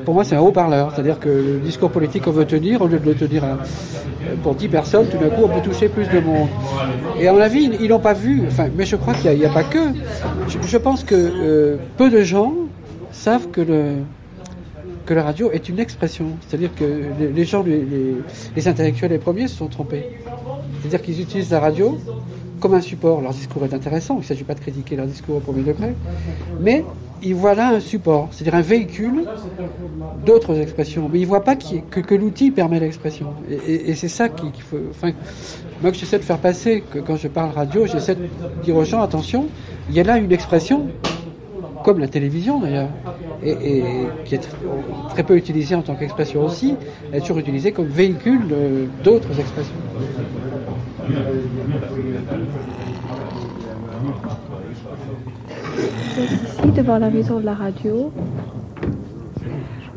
Pour 0.05 0.13
moi, 0.13 0.24
c'est 0.24 0.36
un 0.36 0.41
haut-parleur. 0.41 0.91
C'est-à-dire 0.93 1.19
que 1.19 1.29
le 1.29 1.60
discours 1.60 1.91
politique 1.91 2.24
qu'on 2.24 2.31
veut 2.31 2.46
tenir, 2.46 2.81
au 2.81 2.88
lieu 2.88 3.00
de 3.00 3.05
le 3.05 3.15
tenir 3.15 3.43
à, 3.43 3.57
pour 4.43 4.55
10 4.55 4.67
personnes, 4.67 5.07
tout 5.07 5.17
d'un 5.17 5.29
coup, 5.29 5.43
on 5.46 5.50
peut 5.50 5.62
toucher 5.62 5.89
plus 5.89 6.07
de 6.10 6.19
monde. 6.19 6.48
Et 7.19 7.27
à 7.27 7.34
mon 7.34 7.41
avis, 7.41 7.69
ils 7.79 7.88
l'ont 7.88 8.00
pas 8.00 8.13
vu. 8.13 8.43
Enfin, 8.48 8.67
mais 8.75 8.86
je 8.86 8.96
crois 8.96 9.13
qu'il 9.13 9.31
n'y 9.38 9.46
a, 9.46 9.50
pas 9.50 9.63
que. 9.63 9.79
Je, 10.48 10.57
je 10.65 10.77
pense 10.77 11.03
que 11.03 11.15
euh, 11.15 11.77
peu 11.98 12.10
de 12.10 12.22
gens 12.22 12.53
savent 13.12 13.48
que 13.50 13.62
le 13.62 13.96
que 15.08 15.14
la 15.14 15.24
radio 15.24 15.50
est 15.52 15.70
une 15.70 15.80
expression. 15.80 16.26
C'est-à-dire 16.48 16.70
que 16.76 16.84
les, 17.34 17.46
gens, 17.46 17.64
les, 17.64 18.68
intellectuels 18.68 19.10
les 19.10 19.18
premiers 19.18 19.48
se 19.48 19.56
sont 19.56 19.68
trompés. 19.68 20.04
C'est-à-dire 20.82 21.02
qu'ils 21.02 21.22
utilisent 21.22 21.50
la 21.50 21.62
radio 21.62 21.98
comme 22.60 22.74
un 22.74 22.82
support. 22.82 23.22
Leur 23.22 23.34
discours 23.34 23.64
est 23.66 23.74
intéressant, 23.74 24.16
il 24.16 24.20
ne 24.20 24.26
s'agit 24.26 24.44
pas 24.44 24.54
de 24.54 24.60
critiquer 24.60 24.96
leur 24.96 25.08
discours 25.08 25.38
au 25.38 25.40
premier 25.40 25.64
degré, 25.64 25.96
mais 26.60 26.84
ils 27.24 27.34
voient 27.34 27.56
là 27.56 27.70
un 27.70 27.80
support, 27.80 28.28
c'est-à-dire 28.32 28.56
un 28.56 28.62
véhicule 28.62 29.26
d'autres 30.26 30.56
expressions. 30.60 31.10
Mais 31.12 31.20
ils 31.20 31.24
ne 31.24 31.28
voient 31.28 31.44
pas 31.44 31.56
que, 31.56 32.16
l'outil 32.16 32.52
permet 32.52 32.80
l'expression. 32.80 33.34
Et, 33.68 33.96
c'est 33.96 34.10
ça 34.10 34.30
qu'il 34.30 34.62
faut. 34.62 34.78
Moi 35.82 35.92
que 35.92 35.98
j'essaie 35.98 36.20
de 36.20 36.24
faire 36.24 36.40
passer, 36.40 36.84
que 36.92 37.00
quand 37.00 37.18
je 37.18 37.28
parle 37.28 37.52
radio, 37.52 37.86
j'essaie 37.86 38.16
de 38.16 38.28
dire 38.64 38.76
aux 38.76 38.84
gens 38.84 39.02
attention, 39.02 39.48
il 39.90 39.96
y 39.96 40.00
a 40.00 40.04
là 40.04 40.18
une 40.18 40.32
expression 40.32 40.88
comme 41.88 42.00
la 42.00 42.10
télévision 42.10 42.60
d'ailleurs, 42.60 42.89
et, 43.41 43.82
qui 44.25 44.36
est 44.36 44.50
très 45.12 45.24
peu 45.24 45.38
utilisée 45.38 45.74
en 45.74 45.82
tant 45.82 45.96
qu'expression 45.96 46.44
aussi, 46.44 46.75
elle 47.10 47.20
est 47.20 47.22
toujours 47.22 47.38
utilisée 47.38 47.72
comme 47.72 47.86
véhicule 47.86 48.41
d'autres 49.06 49.39
expressions. 49.39 49.74
Vous 51.08 51.13
êtes 56.24 56.32
ici 56.41 56.72
devant 56.75 56.98
la 56.98 57.10
maison 57.10 57.39
de 57.39 57.46
la 57.46 57.53
radio. 57.53 58.12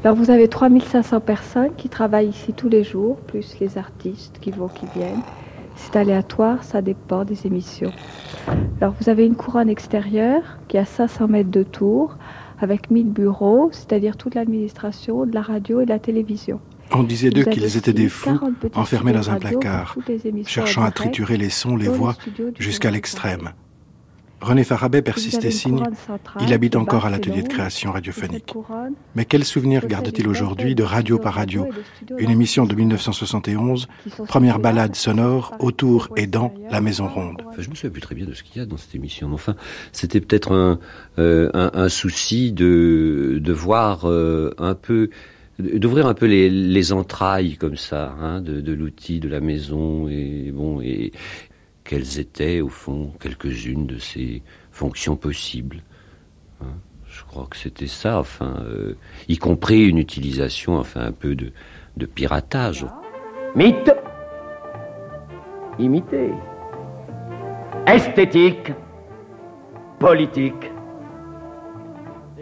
Alors 0.05 0.17
vous 0.17 0.31
avez 0.31 0.47
3500 0.47 1.19
personnes 1.19 1.75
qui 1.77 1.89
travaillent 1.89 2.29
ici 2.29 2.53
tous 2.53 2.69
les 2.69 2.85
jours, 2.85 3.17
plus 3.17 3.59
les 3.59 3.79
artistes 3.79 4.39
qui 4.41 4.53
vont, 4.53 4.69
qui 4.69 4.87
viennent. 4.95 5.23
C'est 5.83 5.97
aléatoire, 5.97 6.63
ça 6.63 6.83
dépend 6.83 7.25
des 7.25 7.47
émissions. 7.47 7.91
Alors 8.81 8.95
vous 9.01 9.09
avez 9.09 9.25
une 9.25 9.35
couronne 9.35 9.69
extérieure 9.69 10.59
qui 10.69 10.77
a 10.77 10.85
500 10.85 11.27
mètres 11.27 11.51
de 11.51 11.63
tour 11.63 12.17
avec 12.61 12.91
1000 12.91 13.09
bureaux, 13.09 13.71
c'est-à-dire 13.73 14.17
toute 14.17 14.35
l'administration 14.35 15.25
de 15.25 15.35
la 15.35 15.41
radio 15.41 15.81
et 15.81 15.87
de 15.87 15.91
la 15.91 15.99
télévision. 15.99 16.61
On 16.93 17.03
disait 17.03 17.31
d'eux 17.31 17.45
qu'ils 17.45 17.77
étaient 17.77 17.95
des 17.95 18.09
fous 18.09 18.39
enfermés 18.75 19.13
dans 19.13 19.31
un 19.31 19.37
placard, 19.37 19.97
cherchant 20.45 20.83
à 20.83 20.91
triturer 20.91 21.39
les 21.39 21.51
sons, 21.51 21.77
les 21.77 21.89
voix, 21.89 22.15
jusqu'à 22.59 22.91
l'extrême. 22.91 23.51
René 24.41 24.65
Farabet 24.65 25.03
persistait 25.03 25.51
signe. 25.51 25.83
Il 26.41 26.53
habite 26.53 26.77
encore 26.77 27.07
à 27.07 27.11
l'atelier 27.11 27.43
de 27.43 27.49
création 27.49 27.93
radiophonique. 27.93 28.55
Mais 29.15 29.25
quel 29.25 29.45
souvenir 29.45 29.87
garde-t-il 29.87 30.27
aujourd'hui 30.29 30.75
de 30.75 30.83
Radio 30.83 31.19
par 31.19 31.35
Radio, 31.35 31.67
une 32.19 32.31
émission 32.31 32.65
de 32.65 32.75
1971, 32.75 33.89
première 34.27 34.59
balade 34.59 34.95
sonore 34.95 35.55
autour 35.61 36.09
et 36.17 36.27
dans 36.27 36.55
la 36.71 36.81
Maison 36.81 37.09
Ronde 37.09 37.43
Je 37.59 37.69
me 37.69 37.75
souviens 37.75 37.91
plus 37.91 38.01
très 38.01 38.15
bien 38.15 38.27
de 38.27 38.35
ce 38.35 38.43
qu'il 38.43 38.59
y 38.59 38.61
a 38.61 38.67
dans 38.67 38.77
cette 38.77 38.95
émission. 38.95 39.31
Enfin, 39.33 39.57
c'était 39.93 40.21
peut-être 40.21 40.53
un, 40.53 40.79
euh, 41.19 41.51
un, 41.53 41.89
souci 41.89 42.53
de, 42.53 43.39
de 43.43 43.53
voir 43.53 44.09
euh, 44.09 44.55
un 44.59 44.75
peu 44.75 45.11
d'ouvrir 45.59 46.07
un 46.07 46.15
peu 46.15 46.25
les, 46.27 46.49
les, 46.49 46.93
entrailles 46.93 47.57
comme 47.57 47.77
ça 47.77 48.15
hein, 48.19 48.41
de, 48.41 48.63
de 48.63 48.73
l'outil 48.73 49.21
de 49.21 49.29
la 49.29 49.41
maison 49.41 50.09
et 50.09 50.51
bon 50.55 50.81
et, 50.81 51.13
quelles 51.91 52.21
étaient 52.21 52.61
au 52.61 52.69
fond 52.69 53.11
quelques-unes 53.19 53.85
de 53.85 53.99
ces 53.99 54.43
fonctions 54.71 55.17
possibles. 55.17 55.83
Hein. 56.63 56.77
Je 57.09 57.25
crois 57.25 57.49
que 57.51 57.57
c'était 57.57 57.89
ça, 57.89 58.21
enfin, 58.21 58.63
euh, 58.65 58.95
y 59.27 59.39
compris 59.39 59.89
une 59.89 59.99
utilisation, 59.99 60.77
enfin, 60.79 61.01
un 61.01 61.11
peu 61.11 61.35
de, 61.35 61.51
de 61.97 62.07
piratage. 62.07 62.87
Mythe, 63.57 63.93
imité, 65.81 66.31
esthétique, 67.89 68.71
politique, 69.99 70.71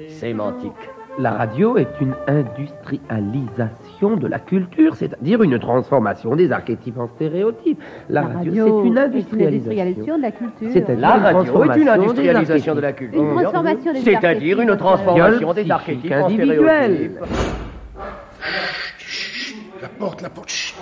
sémantique. 0.09 0.73
La 1.19 1.31
radio 1.31 1.79
est 1.79 2.03
une 2.03 2.15
industrialisation 2.27 3.88
de 4.01 4.27
la 4.29 4.39
culture, 4.39 4.95
c'est-à-dire 4.95 5.43
une 5.43 5.59
transformation 5.59 6.37
des 6.37 6.53
archétypes 6.53 6.99
en 6.99 7.09
stéréotypes. 7.09 7.83
La, 8.09 8.23
radio, 8.23 8.83
c'est 8.83 8.89
une 8.89 8.99
industrialisation 8.99 10.17
de 10.17 10.23
la 10.23 10.31
culture. 10.31 10.67
La 10.99 11.17
radio 11.17 11.65
est 11.65 11.77
une 11.77 11.89
industrialisation 11.89 12.75
de 12.75 12.81
la 12.81 12.93
culture. 12.93 13.23
Une 13.23 13.35
transformation 13.43 13.93
des 13.93 14.01
C'est-à-dire 14.01 14.61
une 14.61 14.77
transformation 14.77 15.53
des 15.53 15.71
archétypes 15.71 16.13
individuels. 16.13 17.13
La 19.83 19.89
porte, 19.89 20.23
la 20.23 20.31
porte. 20.31 20.75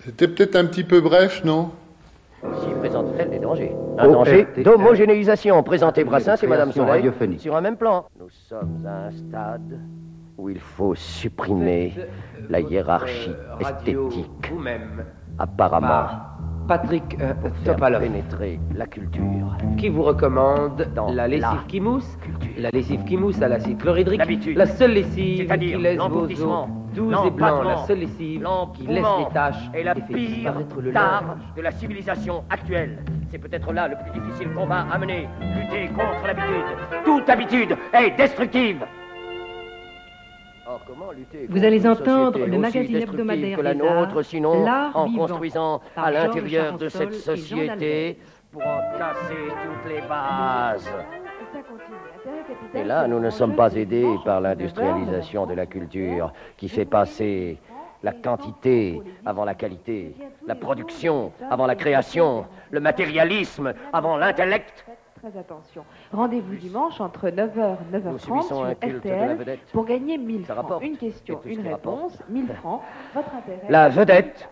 C'était 0.04 0.26
peut-être 0.26 0.56
un 0.56 0.64
petit 0.64 0.82
peu 0.82 1.00
bref, 1.00 1.44
non? 1.44 1.70
Si 2.60 2.74
présente-t-elle 2.80 3.30
des 3.30 3.38
dangers 3.38 3.72
Un 3.98 4.08
danger 4.08 4.48
d'homogénéisation. 4.64 5.62
Présenter 5.62 6.02
Brassens 6.02 6.42
et 6.42 6.48
Madame 6.48 6.72
Soleil 6.72 7.08
sur 7.38 7.54
un 7.54 7.60
même 7.60 7.76
plan. 7.76 8.06
Nous 8.18 8.28
sommes 8.30 8.84
à 8.84 9.06
un 9.06 9.10
stade 9.12 9.78
où 10.36 10.48
il 10.48 10.58
faut 10.58 10.96
supprimer 10.96 11.94
la 12.50 12.58
hiérarchie 12.58 13.30
esthétique. 13.60 14.50
Vous-même. 14.50 15.04
Apparemment. 15.38 16.31
Patrick 16.68 17.16
euh, 17.20 17.34
Topalov. 17.64 18.02
pénétrer 18.02 18.60
la 18.74 18.86
culture. 18.86 19.56
Qui 19.78 19.88
vous 19.88 20.02
recommande 20.02 20.88
Dans 20.94 21.12
la 21.12 21.28
lessive 21.28 21.42
la 21.42 21.64
qui 21.68 21.80
mousse 21.80 22.18
culture. 22.22 22.50
La 22.58 22.70
lessive 22.70 23.04
qui 23.04 23.16
mousse 23.16 23.40
à 23.42 23.48
l'acide 23.48 23.78
chlorhydrique 23.78 24.18
L'habitude. 24.18 24.56
La 24.56 24.66
seule 24.66 24.92
lessive 24.92 25.40
qui 25.40 25.46
C'est-à-dire 25.46 25.78
laisse 25.78 25.98
vos 25.98 26.24
os 26.24 26.68
doux 26.94 27.10
et 27.26 27.30
blancs. 27.30 27.64
La 27.64 27.76
seule 27.86 28.00
lessive 28.00 28.46
qui 28.74 28.86
laisse 28.86 29.06
les 29.18 29.34
taches 29.34 29.70
est 29.74 29.82
la 29.82 29.92
et 29.92 30.00
fait 30.00 30.14
pire 30.14 30.28
disparaître 30.28 30.80
le 30.80 30.92
de 31.56 31.62
la 31.62 31.70
civilisation 31.72 32.44
actuelle. 32.50 33.04
C'est 33.30 33.38
peut-être 33.38 33.72
là 33.72 33.88
le 33.88 33.96
plus 33.96 34.20
difficile 34.20 34.52
combat 34.54 34.86
à 34.92 34.98
mener. 34.98 35.28
Lutter 35.40 35.88
contre 35.88 36.26
l'habitude. 36.26 37.04
Toute 37.04 37.28
habitude 37.28 37.76
est 37.94 38.10
destructive. 38.16 38.84
Vous 41.48 41.64
allez 41.64 41.86
entendre 41.86 42.38
le 42.38 42.58
magazine 42.58 42.96
hebdomadaire 42.96 43.58
que 43.58 43.62
la 43.62 43.74
nôtre, 43.74 44.18
arts, 44.18 44.24
sinon 44.24 44.66
en 44.66 45.06
vivant, 45.06 45.26
construisant 45.26 45.80
à 45.96 46.10
l'intérieur 46.10 46.78
de 46.78 46.88
cette 46.88 47.14
société 47.14 48.18
pour 48.50 48.62
en 48.62 48.80
casser 48.98 49.48
toutes 49.48 49.92
les 49.92 50.00
bases. 50.08 50.90
Et 52.74 52.84
là, 52.84 53.06
nous 53.06 53.20
ne 53.20 53.30
sommes 53.30 53.56
pas 53.56 53.74
aidés 53.74 54.16
par 54.24 54.40
l'industrialisation 54.40 55.46
de 55.46 55.54
la 55.54 55.66
culture 55.66 56.32
qui 56.56 56.68
fait 56.68 56.84
passer 56.84 57.58
la 58.02 58.12
quantité 58.12 59.00
avant 59.24 59.44
la 59.44 59.54
qualité, 59.54 60.14
la 60.46 60.54
production 60.54 61.32
avant 61.50 61.66
la 61.66 61.76
création, 61.76 62.46
le 62.70 62.80
matérialisme 62.80 63.74
avant 63.92 64.16
l'intellect. 64.16 64.84
Très 65.22 65.38
attention. 65.38 65.84
Rendez-vous 66.12 66.56
dimanche 66.56 67.00
entre 67.00 67.28
9h 67.28 67.76
et 67.92 67.96
9h30 67.96 68.18
subissons 68.18 68.64
un 68.64 68.74
sur 68.74 68.98
RTL 68.98 69.58
pour 69.72 69.84
gagner 69.84 70.18
1000 70.18 70.46
Ça 70.46 70.54
francs. 70.54 70.64
rapporte. 70.64 70.84
Une 70.84 70.96
question, 70.96 71.40
une 71.44 71.60
réponse, 71.60 72.18
1000 72.28 72.48
francs. 72.48 72.80
Votre 73.14 73.32
intérêt 73.36 73.60
La 73.68 73.88
vedette 73.88 74.48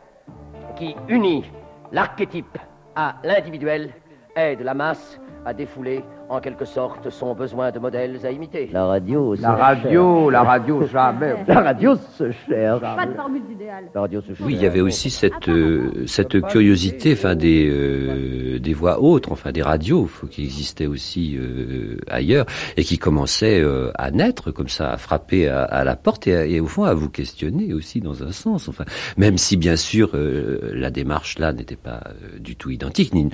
qui 0.77 0.95
unit 1.09 1.51
l'archétype 1.91 2.57
à 2.95 3.17
l'individuel 3.25 3.91
aide 4.37 4.61
la 4.61 4.75
masse 4.75 5.21
à 5.45 5.53
défouler 5.53 6.05
en 6.31 6.41
quelque 6.41 6.65
sorte 6.65 7.11
son 7.11 7.35
besoin 7.35 7.71
de 7.73 7.79
modèles 7.79 8.19
à 8.25 8.31
imiter. 8.31 8.71
La 8.73 8.87
radio, 8.87 9.35
La 9.41 9.53
radio, 9.55 10.31
la 10.31 10.43
radio, 10.43 10.87
jamais. 10.87 11.35
La 11.49 11.61
radio 11.61 11.95
se 12.17 12.31
cherche. 12.47 12.81
Pas 12.81 13.07
de 13.07 13.15
formule 13.15 13.43
d'idéal. 13.49 13.85
La 13.95 14.01
radio 14.03 14.21
se 14.21 14.29
cherche. 14.29 14.41
Oui, 14.41 14.55
il 14.55 14.63
y 14.63 14.67
avait 14.67 14.81
aussi 14.81 15.11
cette 15.11 15.49
euh, 15.49 16.07
cette 16.07 16.41
curiosité, 16.43 17.15
enfin 17.15 17.35
des 17.35 17.69
euh, 17.69 18.59
des 18.61 18.75
voix 18.75 19.01
autres, 19.01 19.33
enfin 19.33 19.51
des 19.53 19.63
radios, 19.63 20.07
faut- 20.07 20.27
qui 20.29 20.45
existaient 20.45 20.87
aussi 20.87 21.37
euh, 21.37 21.99
ailleurs 22.09 22.47
et 22.77 22.85
qui 22.85 22.97
commençaient 22.99 23.61
euh, 23.61 23.91
à 23.97 24.11
naître 24.13 24.51
comme 24.53 24.69
ça, 24.69 24.91
à 24.93 24.97
frapper 24.99 25.49
à, 25.49 25.65
à 25.65 25.83
la 25.85 25.97
porte 25.97 26.27
et, 26.29 26.37
à- 26.37 26.47
et 26.47 26.61
au 26.61 26.67
fond 26.67 26.85
à 26.85 26.95
vous 26.95 27.09
questionner 27.11 27.75
aussi 27.75 28.01
dans 28.01 28.23
un 28.23 28.33
sens. 28.33 28.69
Enfin, 28.69 28.85
même 29.17 29.37
si 29.37 29.57
bien 29.57 29.77
sûr 29.77 30.11
euh, 30.15 30.59
la 30.75 30.91
démarche 30.91 31.39
là 31.39 31.53
n'était 31.53 31.77
pas 31.77 32.03
euh, 32.07 32.39
du 32.39 32.55
tout 32.57 32.71
identique, 32.71 33.13
ni 33.15 33.29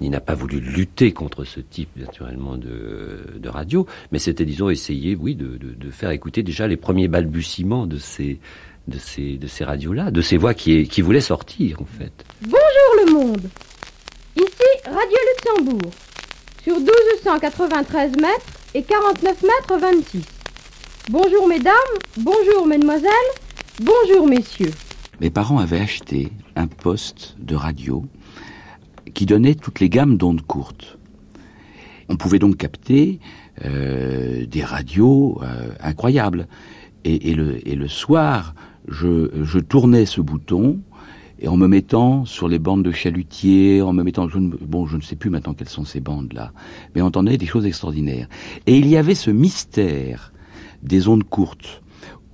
ni 0.00 0.10
n'a 0.10 0.20
pas 0.20 0.34
voulu 0.34 0.58
lutter 0.60 1.12
contre 1.12 1.44
ce 1.44 1.60
type 1.60 1.90
naturellement 1.96 2.39
de, 2.56 3.38
de 3.38 3.48
radio, 3.48 3.86
mais 4.12 4.18
c'était 4.18 4.44
disons 4.44 4.70
essayer, 4.70 5.14
oui, 5.14 5.34
de, 5.34 5.56
de, 5.56 5.74
de 5.74 5.90
faire 5.90 6.10
écouter 6.10 6.42
déjà 6.42 6.66
les 6.66 6.76
premiers 6.76 7.08
balbutiements 7.08 7.86
de 7.86 7.98
ces 7.98 8.38
de 8.88 8.98
ces 8.98 9.36
de 9.36 9.46
ces 9.46 9.62
radios 9.64 9.92
là, 9.92 10.10
de 10.10 10.20
ces 10.22 10.36
voix 10.36 10.54
qui 10.54 10.88
qui 10.88 11.02
voulaient 11.02 11.20
sortir 11.20 11.80
en 11.82 11.84
fait. 11.84 12.12
Bonjour 12.42 13.06
le 13.06 13.12
monde. 13.12 13.50
Ici 14.36 14.68
Radio 14.86 15.18
Luxembourg. 15.36 15.90
Sur 16.64 16.76
1293 16.78 18.12
mètres 18.16 18.46
et 18.74 18.82
49 18.82 19.42
mètres 19.42 19.80
26. 19.80 20.22
Bonjour 21.10 21.46
mesdames, 21.48 21.74
bonjour 22.18 22.66
mesdemoiselles, 22.66 23.10
bonjour 23.82 24.26
messieurs. 24.28 24.70
Mes 25.20 25.30
parents 25.30 25.58
avaient 25.58 25.80
acheté 25.80 26.28
un 26.56 26.66
poste 26.66 27.34
de 27.38 27.54
radio 27.54 28.04
qui 29.14 29.26
donnait 29.26 29.54
toutes 29.54 29.80
les 29.80 29.88
gammes 29.88 30.16
d'ondes 30.16 30.42
courtes. 30.42 30.98
On 32.10 32.16
pouvait 32.16 32.40
donc 32.40 32.56
capter 32.56 33.20
euh, 33.64 34.44
des 34.44 34.64
radios 34.64 35.40
euh, 35.42 35.70
incroyables. 35.80 36.48
Et, 37.04 37.34
le, 37.34 37.66
et 37.66 37.76
le 37.76 37.88
soir, 37.88 38.54
je, 38.86 39.30
je 39.42 39.58
tournais 39.58 40.04
ce 40.04 40.20
bouton 40.20 40.80
et 41.38 41.48
en 41.48 41.56
me 41.56 41.66
mettant 41.66 42.26
sur 42.26 42.46
les 42.48 42.58
bandes 42.58 42.82
de 42.82 42.90
chalutiers, 42.90 43.80
en 43.80 43.94
me 43.94 44.02
mettant, 44.02 44.28
je 44.28 44.38
ne, 44.38 44.50
bon, 44.50 44.86
je 44.86 44.96
ne 44.96 45.00
sais 45.00 45.16
plus 45.16 45.30
maintenant 45.30 45.54
quelles 45.54 45.70
sont 45.70 45.86
ces 45.86 46.00
bandes-là, 46.00 46.52
mais 46.94 47.00
on 47.00 47.06
entendait 47.06 47.38
des 47.38 47.46
choses 47.46 47.64
extraordinaires. 47.64 48.28
Et 48.66 48.76
il 48.76 48.86
y 48.86 48.98
avait 48.98 49.14
ce 49.14 49.30
mystère 49.30 50.34
des 50.82 51.08
ondes 51.08 51.24
courtes 51.24 51.80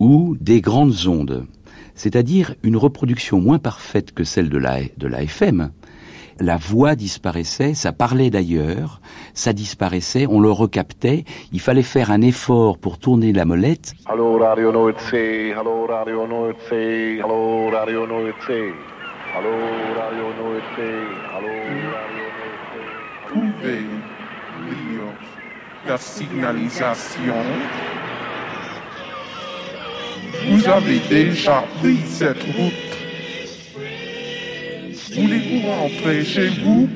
ou 0.00 0.36
des 0.40 0.60
grandes 0.60 1.06
ondes, 1.06 1.46
c'est-à-dire 1.94 2.54
une 2.64 2.76
reproduction 2.76 3.40
moins 3.40 3.60
parfaite 3.60 4.12
que 4.12 4.24
celle 4.24 4.48
de 4.48 4.58
la, 4.58 4.80
de 4.96 5.06
la 5.06 5.22
FM. 5.22 5.70
La 6.38 6.58
voix 6.58 6.96
disparaissait, 6.96 7.72
ça 7.72 7.92
parlait 7.92 8.28
d'ailleurs, 8.28 9.00
ça 9.32 9.54
disparaissait, 9.54 10.26
on 10.28 10.38
le 10.38 10.50
recaptait, 10.50 11.24
il 11.50 11.60
fallait 11.60 11.82
faire 11.82 12.10
un 12.10 12.20
effort 12.20 12.76
pour 12.76 12.98
tourner 12.98 13.32
la 13.32 13.46
molette. 13.46 13.94
Hallo 14.04 14.38
Radio 14.38 14.70
Noordzee, 14.70 15.54
hallo 15.56 15.86
Radio 15.86 16.26
Noordzee, 16.26 17.20
hallo 17.22 17.70
Radio 17.70 18.06
Noordzee. 18.06 18.74
Hallo 19.34 19.50
Radio 19.98 20.32
Noordzee, 20.38 21.06
hallo 21.34 21.48
Radio 21.92 22.24
Noordzee. 22.36 22.96
Pouvez 23.28 23.84
lire 24.70 25.02
la 25.86 25.98
signalisation 25.98 27.34
Vous 30.48 30.68
avez 30.68 31.00
déjà 31.10 31.64
pris 31.80 31.98
cette 32.06 32.42
route. 32.42 33.05
Voulez-vous 35.18 35.66
rentrer 35.66 36.24
chez 36.24 36.48
vous? 36.62 36.88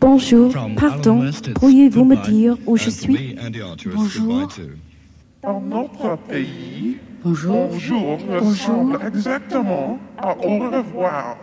Bonjour, 0.00 0.52
pardon, 0.76 1.24
pourriez-vous 1.54 2.04
me 2.04 2.16
dire 2.28 2.56
où 2.66 2.76
je 2.76 2.90
suis? 2.90 3.34
Bonjour. 3.94 4.48
Dans 5.42 5.60
notre 5.60 6.18
pays, 6.28 6.96
Bonjour. 7.24 7.68
bonjour 7.70 8.18
Bonjour. 8.40 8.98
exactement 9.06 9.98
à 10.18 10.36
au 10.36 10.58
revoir. 10.58 11.36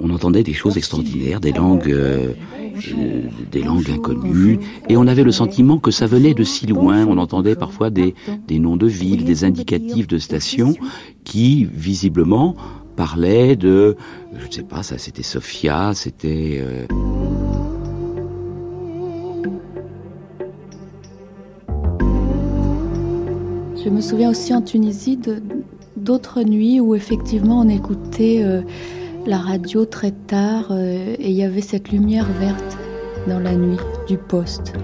On 0.00 0.10
entendait 0.10 0.42
des 0.42 0.52
choses 0.52 0.76
extraordinaires, 0.76 1.40
des 1.40 1.52
langues, 1.52 1.90
euh, 1.90 2.32
euh, 2.58 3.22
des 3.50 3.62
langues 3.62 3.90
inconnues, 3.90 4.58
et 4.88 4.96
on 4.96 5.06
avait 5.06 5.24
le 5.24 5.32
sentiment 5.32 5.78
que 5.78 5.90
ça 5.90 6.06
venait 6.06 6.32
de 6.34 6.44
si 6.44 6.66
loin. 6.66 7.06
On 7.06 7.18
entendait 7.18 7.54
parfois 7.56 7.90
des, 7.90 8.14
des 8.48 8.58
noms 8.58 8.76
de 8.76 8.86
villes, 8.86 9.24
des 9.24 9.44
indicatifs 9.44 10.06
de 10.06 10.18
stations, 10.18 10.74
qui 11.24 11.64
visiblement 11.70 12.56
parlaient 13.00 13.56
de, 13.56 13.96
je 14.34 14.46
ne 14.46 14.52
sais 14.52 14.62
pas, 14.62 14.82
ça 14.82 14.98
c'était 14.98 15.22
Sofia, 15.22 15.92
c'était. 15.94 16.60
euh, 16.60 16.84
Je 23.82 23.88
me 23.88 24.02
souviens 24.02 24.30
aussi 24.30 24.52
en 24.54 24.60
Tunisie 24.60 25.16
de- 25.16 25.42
d'autres 25.96 26.42
nuits 26.42 26.78
où 26.80 26.94
effectivement 26.94 27.60
on 27.60 27.68
écoutait 27.70 28.42
euh, 28.44 28.60
la 29.26 29.38
radio 29.38 29.86
très 29.86 30.10
tard 30.10 30.66
euh, 30.70 31.14
et 31.18 31.30
il 31.30 31.34
y 31.36 31.42
avait 31.42 31.62
cette 31.62 31.90
lumière 31.90 32.26
verte 32.38 32.76
dans 33.26 33.38
la 33.40 33.54
nuit 33.54 33.78
du 34.08 34.18
poste. 34.18 34.74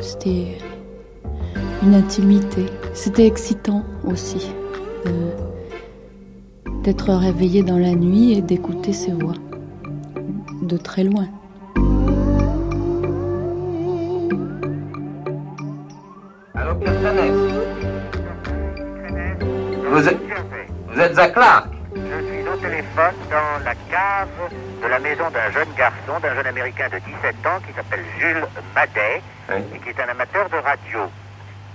C'était 0.00 0.58
une 1.82 1.94
intimité. 1.94 2.66
C'était 2.94 3.26
excitant 3.26 3.82
aussi 4.04 4.46
d'être 6.86 7.12
réveillé 7.12 7.64
dans 7.64 7.78
la 7.78 7.96
nuit 7.96 8.38
et 8.38 8.42
d'écouter 8.42 8.92
ces 8.92 9.10
voix 9.10 9.34
de 10.62 10.76
très 10.76 11.02
loin. 11.02 11.26
Allô, 16.54 16.74
vous 19.90 20.08
êtes, 20.08 20.18
vous 20.86 21.00
êtes 21.00 21.18
à 21.18 21.28
Clark 21.28 21.66
Je 21.96 22.00
suis 22.00 22.48
au 22.48 22.56
téléphone 22.56 23.14
dans 23.30 23.64
la 23.64 23.74
cave 23.90 24.28
de 24.80 24.86
la 24.86 25.00
maison 25.00 25.24
d'un 25.30 25.50
jeune 25.50 25.74
garçon, 25.76 26.20
d'un 26.22 26.36
jeune 26.36 26.46
américain 26.46 26.86
de 26.88 26.98
17 26.98 27.46
ans 27.46 27.58
qui 27.66 27.74
s'appelle 27.74 28.04
Jules 28.20 28.46
Madet 28.76 29.22
et 29.74 29.78
qui 29.80 29.88
est 29.88 30.00
un 30.00 30.08
amateur 30.08 30.48
de 30.50 30.56
radio. 30.58 31.00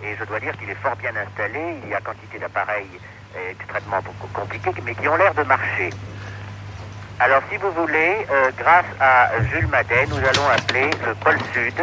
Et 0.06 0.16
je 0.18 0.24
dois 0.24 0.40
dire 0.40 0.58
qu'il 0.58 0.70
est 0.70 0.82
fort 0.82 0.96
bien 0.96 1.12
installé. 1.12 1.76
Il 1.84 1.90
y 1.90 1.94
a 1.94 2.00
quantité 2.00 2.40
d'appareils 2.40 2.88
extrêmement 3.52 4.02
beaucoup 4.02 4.28
compliqués, 4.34 4.72
mais 4.84 4.96
qui 4.96 5.08
ont 5.08 5.16
l'air 5.16 5.34
de 5.34 5.44
marcher. 5.44 5.90
Alors, 7.20 7.42
si 7.52 7.58
vous 7.58 7.72
voulez, 7.72 8.26
euh, 8.32 8.50
grâce 8.58 8.86
à 9.00 9.30
Jules 9.52 9.68
Madet, 9.68 10.08
nous 10.08 10.18
allons 10.18 10.50
appeler 10.50 10.90
le 11.06 11.14
pôle 11.16 11.38
Sud. 11.54 11.76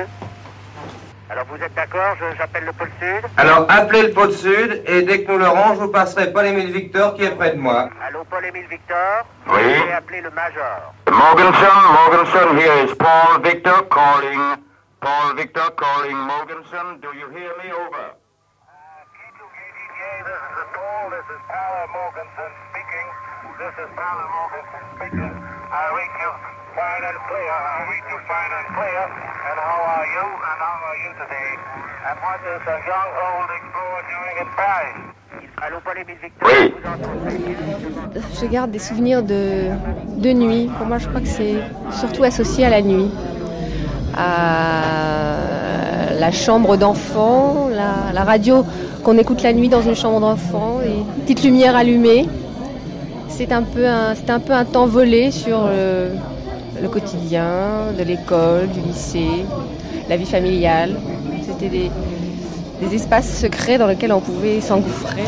Alors, 1.31 1.45
vous 1.45 1.63
êtes 1.63 1.75
d'accord 1.75 2.17
J'appelle 2.39 2.65
le 2.65 2.73
pôle 2.73 2.91
Sud? 2.99 3.31
Alors, 3.37 3.67
appelez 3.69 4.03
le 4.03 4.13
pôle 4.13 4.33
sud 4.33 4.83
et 4.87 5.03
dès 5.03 5.23
que 5.23 5.31
nous 5.31 5.39
l'aurons, 5.39 5.75
je 5.75 5.81
vous 5.81 5.89
passerai 5.89 6.33
Paul-Émile 6.33 6.73
Victor 6.73 7.15
qui 7.15 7.25
est 7.25 7.37
près 7.37 7.51
de 7.53 7.59
moi. 7.59 7.91
Allô, 8.05 8.25
Paul-Émile 8.25 8.67
Victor? 8.67 9.27
Oui. 9.47 9.61
Vous 9.63 9.81
pouvez 9.83 9.93
appeler 9.93 10.21
le 10.23 10.31
Major. 10.31 10.95
Morganson, 11.11 11.93
Morganson, 11.93 12.57
here 12.59 12.85
is 12.85 12.95
Paul 12.95 13.41
Victor 13.43 13.87
calling. 13.91 14.57
Paul 15.01 15.35
Victor 15.37 15.71
calling 15.77 16.17
Morganson. 16.17 16.99
Do 17.01 17.09
you 17.15 17.29
hear 17.31 17.53
me? 17.63 17.71
Over. 17.73 18.17
Oui. 36.45 36.75
Je 38.41 38.47
garde 38.47 38.71
des 38.71 38.79
souvenirs 38.79 39.23
de, 39.23 39.71
de 40.21 40.33
nuit. 40.33 40.71
Pour 40.79 40.87
moi, 40.87 40.99
je 40.99 41.09
crois 41.09 41.21
que 41.21 41.27
c'est 41.27 41.57
surtout 41.93 42.25
associé 42.25 42.65
à 42.67 42.71
la 42.71 42.83
nuit. 42.83 43.11
À 44.19 45.37
la 46.19 46.33
chambre 46.33 46.77
d'enfant, 46.77 47.69
la, 48.13 48.25
radio 48.25 48.65
qu'on 49.05 49.17
écoute 49.17 49.43
la 49.43 49.53
nuit 49.53 49.69
dans 49.69 49.83
une 49.83 49.95
chambre 49.95 50.21
d'enfant, 50.21 50.81
et 50.85 51.05
petite 51.23 51.45
lumière 51.45 51.77
allumée. 51.77 52.27
C'est 53.29 53.53
un, 53.53 53.63
peu 53.63 53.87
un 53.87 54.41
peu 54.41 54.53
un 54.53 54.65
temps 54.65 54.87
volé 54.87 55.31
sur 55.31 55.69
le, 55.69 56.09
le 56.83 56.89
quotidien 56.89 57.93
de 57.97 58.03
l'école, 58.03 58.69
du 58.69 58.81
lycée, 58.81 59.45
la 60.09 60.17
vie 60.17 60.27
familiale. 60.27 60.97
C'était 61.47 61.69
des, 61.69 61.91
des 62.81 62.95
espaces 62.95 63.41
secrets 63.41 63.79
dans 63.79 63.87
lesquels 63.87 64.13
on 64.13 64.21
pouvait 64.21 64.61
s'engouffrer. 64.61 65.23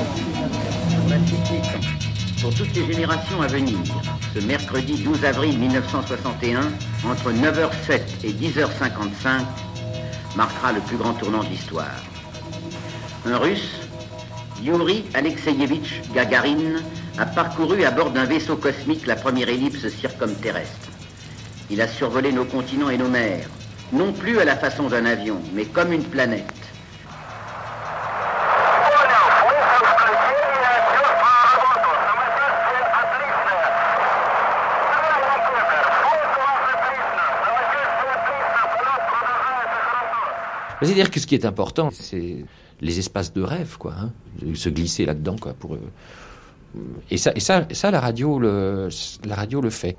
Pour 2.41 2.55
toutes 2.55 2.75
les 2.75 2.87
générations 2.87 3.43
à 3.43 3.49
venir, 3.49 3.77
ce 4.35 4.41
mercredi 4.41 4.95
12 4.95 5.27
avril 5.27 5.59
1961, 5.59 6.61
entre 7.07 7.33
9h07 7.33 8.01
et 8.25 8.33
10h55, 8.33 9.43
marquera 10.37 10.73
le 10.73 10.81
plus 10.81 10.97
grand 10.97 11.13
tournant 11.13 11.45
de 11.45 11.51
l'histoire. 11.51 12.03
Un 13.27 13.37
Russe, 13.37 13.77
Yuri 14.63 15.05
Alexeyevitch 15.13 16.01
Gagarin, 16.15 16.83
a 17.19 17.27
parcouru 17.27 17.85
à 17.85 17.91
bord 17.91 18.11
d'un 18.11 18.25
vaisseau 18.25 18.57
cosmique 18.57 19.07
la 19.07 19.17
première 19.17 19.51
ellipse 19.51 19.89
circumterrestre. 19.89 20.89
Il 21.69 21.83
a 21.83 21.89
survolé 21.89 22.33
nos 22.33 22.47
continents 22.47 22.89
et 22.89 22.97
nos 22.97 23.09
mers, 23.09 23.51
non 23.93 24.15
plus 24.15 24.39
à 24.41 24.47
la 24.47 24.57
façon 24.57 24.89
d'un 24.89 25.05
avion, 25.05 25.43
mais 25.53 25.67
comme 25.67 25.93
une 25.93 26.05
planète. 26.05 26.70
C'est-à-dire 40.83 41.11
que 41.11 41.21
ce 41.21 41.27
qui 41.27 41.35
est 41.35 41.45
important, 41.45 41.91
c'est 41.93 42.45
les 42.81 42.99
espaces 42.99 43.33
de 43.33 43.43
rêve, 43.43 43.77
quoi. 43.79 43.95
hein, 43.99 44.13
se 44.55 44.69
glisser 44.69 45.05
là-dedans, 45.05 45.37
quoi. 45.39 45.53
Pour, 45.53 45.75
euh, 45.75 45.79
et 47.11 47.19
ça, 47.19 47.33
ça, 47.39 47.67
ça, 47.73 47.91
la 47.91 48.01
radio, 48.01 48.39
le, 48.39 48.89
la 49.25 49.35
radio 49.35 49.61
le 49.61 49.71
fait. 49.71 49.97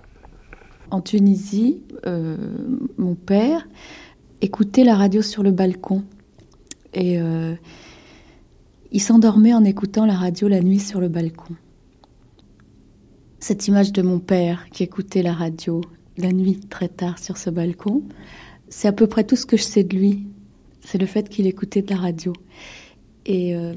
En 0.90 1.02
Tunisie, 1.02 1.82
euh, 2.06 2.38
mon 2.98 3.16
père 3.16 3.68
écoutait 4.42 4.84
la 4.84 4.96
radio 4.96 5.22
sur 5.22 5.44
le 5.44 5.52
balcon. 5.52 6.04
Et 6.94 7.22
euh, 7.22 7.56
il 8.92 9.02
s'endormait 9.02 9.54
en 9.54 9.64
écoutant 9.64 10.06
la 10.06 10.16
radio 10.16 10.48
la 10.48 10.62
nuit 10.62 10.80
sur 10.80 11.00
le 11.00 11.08
balcon. 11.08 11.56
Cette 13.40 13.68
image 13.68 13.92
de 13.94 14.02
mon 14.02 14.20
père 14.20 14.66
qui 14.72 14.84
écoutait 14.84 15.24
la 15.24 15.34
radio 15.34 15.82
la 16.18 16.32
nuit 16.32 16.60
très 16.60 16.90
tard 16.90 17.18
sur 17.18 17.38
ce 17.38 17.50
balcon, 17.50 18.04
c'est 18.70 18.88
à 18.88 18.92
peu 18.92 19.08
près 19.08 19.24
tout 19.24 19.36
ce 19.36 19.46
que 19.46 19.58
je 19.58 19.64
sais 19.64 19.84
de 19.84 19.96
lui. 19.96 20.28
C'est 20.82 20.98
le 20.98 21.06
fait 21.06 21.30
qu'il 21.30 21.48
écoutait 21.48 21.82
de 21.82 21.90
la 21.90 21.98
radio 21.98 22.34
et 23.26 23.56
euh, 23.56 23.74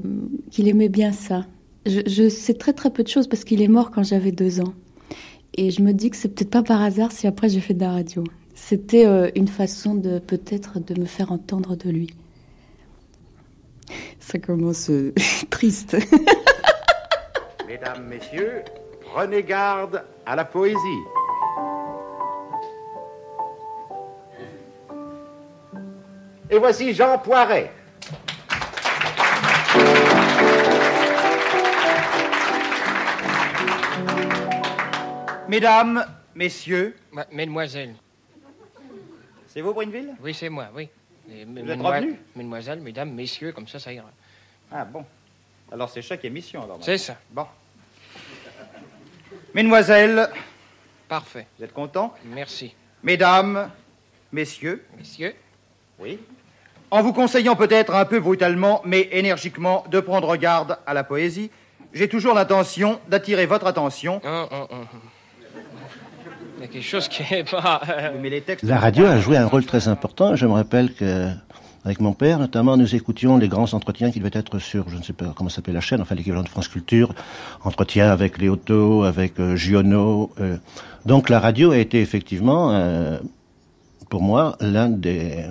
qu'il 0.51 0.67
aimait 0.67 0.89
bien 0.89 1.11
ça. 1.11 1.45
Je, 1.85 2.01
je 2.07 2.29
sais 2.29 2.55
très 2.55 2.73
très 2.73 2.91
peu 2.91 3.03
de 3.03 3.07
choses 3.07 3.27
parce 3.27 3.43
qu'il 3.43 3.61
est 3.61 3.67
mort 3.67 3.91
quand 3.91 4.03
j'avais 4.03 4.31
deux 4.31 4.59
ans. 4.59 4.73
Et 5.57 5.71
je 5.71 5.81
me 5.81 5.93
dis 5.93 6.09
que 6.09 6.17
c'est 6.17 6.29
peut-être 6.29 6.49
pas 6.49 6.63
par 6.63 6.81
hasard 6.81 7.11
si 7.11 7.27
après 7.27 7.47
j'ai 7.47 7.61
fait 7.61 7.73
de 7.73 7.79
la 7.81 7.91
radio. 7.91 8.23
C'était 8.55 9.05
euh, 9.05 9.29
une 9.35 9.47
façon 9.47 9.95
de 9.95 10.19
peut-être 10.19 10.79
de 10.79 10.99
me 10.99 11.05
faire 11.05 11.31
entendre 11.31 11.75
de 11.75 11.89
lui. 11.89 12.09
Ça 14.19 14.39
commence 14.39 14.89
euh, 14.89 15.13
triste. 15.49 15.95
Mesdames, 17.67 18.07
Messieurs, 18.07 18.63
prenez 19.01 19.43
garde 19.43 20.03
à 20.25 20.35
la 20.35 20.45
poésie. 20.45 20.75
Et 26.49 26.57
voici 26.59 26.93
Jean 26.93 27.17
Poiret. 27.17 27.71
Mesdames, 35.47 36.05
Messieurs. 36.35 36.95
Mesdemoiselles. 37.31 37.95
C'est 39.47 39.61
vous, 39.61 39.73
Brinville? 39.73 40.15
Oui, 40.21 40.33
c'est 40.33 40.49
moi, 40.49 40.69
oui. 40.75 40.89
Vous 41.27 41.71
êtes 41.71 41.81
revenu 41.81 42.19
Mesdemoiselles, 42.35 42.81
mesdames, 42.81 43.11
messieurs, 43.11 43.51
comme 43.51 43.67
ça, 43.67 43.79
ça 43.79 43.91
ira. 43.91 44.09
Ah 44.71 44.85
bon. 44.85 45.05
Alors 45.71 45.89
c'est 45.89 46.01
chaque 46.01 46.23
émission, 46.25 46.63
alors. 46.63 46.77
C'est 46.81 46.97
ça. 46.97 47.17
Bon. 47.31 47.47
Mesdemoiselles. 49.53 50.29
Parfait. 51.07 51.47
Vous 51.57 51.63
êtes 51.63 51.73
contents? 51.73 52.13
Merci. 52.25 52.75
Mesdames, 53.01 53.71
Messieurs. 54.31 54.85
Messieurs. 54.97 55.35
Oui. 55.99 56.19
En 56.91 57.01
vous 57.01 57.13
conseillant 57.13 57.55
peut-être 57.55 57.93
un 57.95 58.05
peu 58.05 58.19
brutalement, 58.19 58.81
mais 58.85 59.09
énergiquement, 59.11 59.83
de 59.89 59.99
prendre 59.99 60.35
garde 60.37 60.77
à 60.85 60.93
la 60.93 61.03
poésie, 61.03 61.49
j'ai 61.93 62.07
toujours 62.07 62.33
l'intention 62.33 62.99
d'attirer 63.09 63.45
votre 63.45 63.65
attention. 63.67 64.21
Hum, 64.23 64.47
hum, 64.51 64.67
hum. 64.71 64.85
Il 66.57 66.61
y 66.61 66.63
a 66.63 66.67
quelque 66.67 66.83
chose 66.85 67.07
qui 67.07 67.21
est 67.33 67.49
pas... 67.49 67.81
euh, 67.89 68.11
Mais 68.21 68.29
les 68.29 68.41
textes... 68.41 68.63
La 68.63 68.79
radio 68.79 69.05
a 69.05 69.19
joué 69.19 69.35
un 69.37 69.45
rôle 69.45 69.65
très 69.65 69.87
important. 69.87 70.35
Je 70.35 70.45
me 70.45 70.53
rappelle 70.53 70.93
que, 70.93 71.29
avec 71.83 71.99
mon 71.99 72.13
père, 72.13 72.39
notamment, 72.39 72.77
nous 72.77 72.95
écoutions 72.95 73.37
les 73.37 73.49
grands 73.49 73.73
entretiens 73.73 74.09
qui 74.09 74.19
devaient 74.19 74.37
être 74.39 74.59
sur, 74.59 74.87
je 74.89 74.95
ne 74.95 75.03
sais 75.03 75.13
pas 75.13 75.33
comment 75.35 75.49
s'appelait 75.49 75.73
la 75.73 75.81
chaîne, 75.81 76.01
enfin 76.01 76.15
l'équivalent 76.15 76.43
de 76.43 76.49
France 76.49 76.69
Culture, 76.69 77.13
entretien 77.63 78.09
avec 78.09 78.37
Léoto, 78.37 79.03
avec 79.03 79.39
euh, 79.39 79.55
Giono. 79.55 80.31
euh. 80.39 80.57
Donc 81.05 81.29
la 81.29 81.39
radio 81.39 81.71
a 81.71 81.77
été 81.77 81.99
effectivement, 82.01 82.71
euh, 82.71 83.17
pour 84.09 84.21
moi, 84.21 84.55
l'un 84.61 84.89
des, 84.89 85.45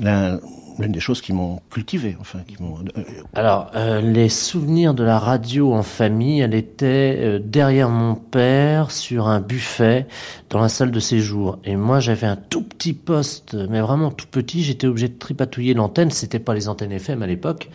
l'une 0.00 0.92
des 0.92 1.00
choses 1.00 1.20
qui 1.20 1.32
m'ont 1.32 1.60
cultivé, 1.70 2.16
enfin, 2.20 2.40
qui 2.46 2.60
m'ont. 2.62 2.78
euh, 2.96 3.02
Alors, 3.34 3.70
euh, 3.74 4.00
les 4.00 4.28
souvenirs 4.28 4.94
de 4.94 5.04
la 5.04 5.18
radio 5.18 5.74
en 5.74 5.82
famille, 5.82 6.40
elle 6.40 6.54
était 6.54 7.18
euh, 7.20 7.38
derrière 7.38 7.90
mon 7.90 8.14
père 8.14 8.90
sur 8.90 9.28
un 9.28 9.40
buffet 9.40 10.06
dans 10.48 10.60
la 10.60 10.68
salle 10.68 10.90
de 10.90 11.00
séjour. 11.00 11.58
Et 11.64 11.76
moi, 11.76 12.00
j'avais 12.00 12.26
un 12.26 12.36
tout 12.36 12.62
petit 12.62 12.94
poste, 12.94 13.54
mais 13.68 13.80
vraiment 13.80 14.10
tout 14.10 14.26
petit. 14.26 14.62
J'étais 14.62 14.86
obligé 14.86 15.08
de 15.08 15.18
tripatouiller 15.18 15.74
l'antenne. 15.74 16.10
C'était 16.10 16.38
pas 16.38 16.54
les 16.54 16.68
antennes 16.68 16.92
FM 16.92 17.22
à 17.22 17.26
l'époque. 17.26 17.68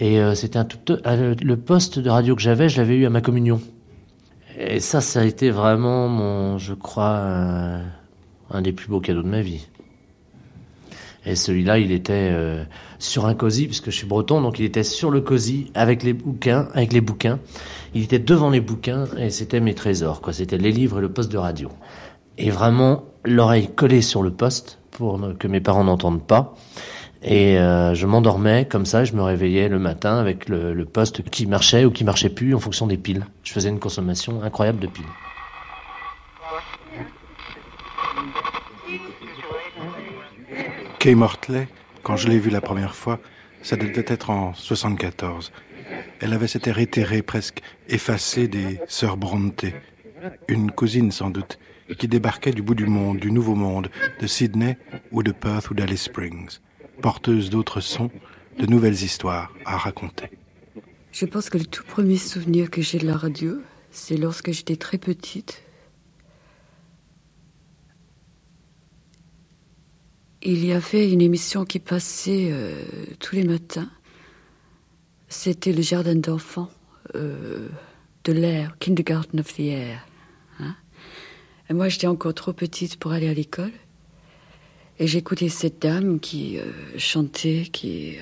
Et 0.00 0.18
c'était 0.34 0.58
un 0.58 0.64
tout 0.64 0.78
le 1.04 1.54
poste 1.54 2.00
de 2.00 2.10
radio 2.10 2.34
que 2.34 2.42
j'avais, 2.42 2.68
je 2.68 2.78
l'avais 2.78 2.96
eu 2.96 3.06
à 3.06 3.10
ma 3.10 3.20
communion. 3.20 3.60
Et 4.58 4.80
ça, 4.80 5.00
ça 5.00 5.20
a 5.20 5.24
été 5.24 5.50
vraiment 5.50 6.08
mon, 6.08 6.58
je 6.58 6.74
crois, 6.74 7.20
un 8.50 8.62
des 8.62 8.72
plus 8.72 8.88
beaux 8.88 9.00
cadeaux 9.00 9.22
de 9.22 9.28
ma 9.28 9.42
vie. 9.42 9.68
Et 11.24 11.36
celui-là, 11.36 11.78
il 11.78 11.92
était 11.92 12.30
euh, 12.32 12.64
sur 12.98 13.26
un 13.26 13.34
cosy, 13.34 13.66
puisque 13.66 13.86
je 13.86 13.96
suis 13.96 14.06
breton, 14.06 14.40
donc 14.40 14.58
il 14.58 14.64
était 14.64 14.82
sur 14.82 15.10
le 15.10 15.20
cosy 15.20 15.70
avec 15.74 16.02
les 16.02 16.12
bouquins, 16.12 16.68
avec 16.74 16.92
les 16.92 17.00
bouquins. 17.00 17.38
Il 17.94 18.02
était 18.02 18.18
devant 18.18 18.50
les 18.50 18.60
bouquins 18.60 19.04
et 19.16 19.30
c'était 19.30 19.60
mes 19.60 19.74
trésors, 19.74 20.20
quoi. 20.20 20.32
C'était 20.32 20.58
les 20.58 20.72
livres 20.72 20.98
et 20.98 21.00
le 21.00 21.12
poste 21.12 21.30
de 21.30 21.38
radio. 21.38 21.68
Et 22.38 22.50
vraiment, 22.50 23.04
l'oreille 23.24 23.68
collée 23.68 24.02
sur 24.02 24.22
le 24.22 24.32
poste 24.32 24.78
pour 24.90 25.20
que 25.38 25.46
mes 25.46 25.60
parents 25.60 25.84
n'entendent 25.84 26.26
pas. 26.26 26.54
Et 27.22 27.56
euh, 27.58 27.94
je 27.94 28.06
m'endormais 28.06 28.66
comme 28.68 28.84
ça, 28.84 29.04
je 29.04 29.12
me 29.12 29.22
réveillais 29.22 29.68
le 29.68 29.78
matin 29.78 30.18
avec 30.18 30.48
le, 30.48 30.74
le 30.74 30.84
poste 30.84 31.22
qui 31.22 31.46
marchait 31.46 31.84
ou 31.84 31.92
qui 31.92 32.02
marchait 32.02 32.30
plus 32.30 32.52
en 32.52 32.58
fonction 32.58 32.88
des 32.88 32.96
piles. 32.96 33.26
Je 33.44 33.52
faisais 33.52 33.68
une 33.68 33.78
consommation 33.78 34.42
incroyable 34.42 34.80
de 34.80 34.88
piles. 34.88 35.04
Kay 41.02 41.16
Mortley, 41.16 41.66
quand 42.04 42.14
je 42.14 42.28
l'ai 42.28 42.38
vue 42.38 42.50
la 42.50 42.60
première 42.60 42.94
fois, 42.94 43.18
ça 43.64 43.74
devait 43.74 44.04
être 44.06 44.30
en 44.30 44.54
74. 44.54 45.50
Elle 46.20 46.32
avait 46.32 46.46
cet 46.46 46.68
air 46.68 46.78
éthéré, 46.78 47.22
presque 47.22 47.60
effacé 47.88 48.46
des 48.46 48.78
sœurs 48.86 49.16
Bronte. 49.16 49.64
Une 50.46 50.70
cousine 50.70 51.10
sans 51.10 51.30
doute, 51.30 51.58
qui 51.98 52.06
débarquait 52.06 52.52
du 52.52 52.62
bout 52.62 52.76
du 52.76 52.86
monde, 52.86 53.18
du 53.18 53.32
nouveau 53.32 53.56
monde, 53.56 53.90
de 54.20 54.28
Sydney 54.28 54.78
ou 55.10 55.24
de 55.24 55.32
Perth 55.32 55.70
ou 55.70 55.74
d'Alice 55.74 56.02
Springs, 56.02 56.60
porteuse 57.00 57.50
d'autres 57.50 57.80
sons, 57.80 58.12
de 58.60 58.66
nouvelles 58.66 59.02
histoires 59.02 59.52
à 59.64 59.78
raconter. 59.78 60.30
Je 61.10 61.26
pense 61.26 61.50
que 61.50 61.58
le 61.58 61.66
tout 61.66 61.82
premier 61.82 62.16
souvenir 62.16 62.70
que 62.70 62.80
j'ai 62.80 62.98
de 62.98 63.06
la 63.08 63.16
radio, 63.16 63.56
c'est 63.90 64.16
lorsque 64.16 64.52
j'étais 64.52 64.76
très 64.76 64.98
petite. 64.98 65.64
Il 70.44 70.64
y 70.64 70.72
avait 70.72 71.12
une 71.12 71.20
émission 71.20 71.64
qui 71.64 71.78
passait 71.78 72.48
euh, 72.50 72.82
tous 73.20 73.36
les 73.36 73.44
matins. 73.44 73.88
C'était 75.28 75.72
le 75.72 75.82
jardin 75.82 76.16
d'enfants 76.16 76.68
euh, 77.14 77.68
de 78.24 78.32
l'air, 78.32 78.76
Kindergarten 78.80 79.38
of 79.38 79.54
the 79.54 79.60
Air. 79.60 80.04
hein. 80.58 80.74
Et 81.70 81.74
moi, 81.74 81.88
j'étais 81.88 82.08
encore 82.08 82.34
trop 82.34 82.52
petite 82.52 82.96
pour 82.96 83.12
aller 83.12 83.28
à 83.28 83.34
l'école. 83.34 83.70
Et 84.98 85.06
j'écoutais 85.06 85.48
cette 85.48 85.80
dame 85.80 86.18
qui 86.18 86.58
euh, 86.58 86.72
chantait, 86.98 87.68
qui 87.72 88.16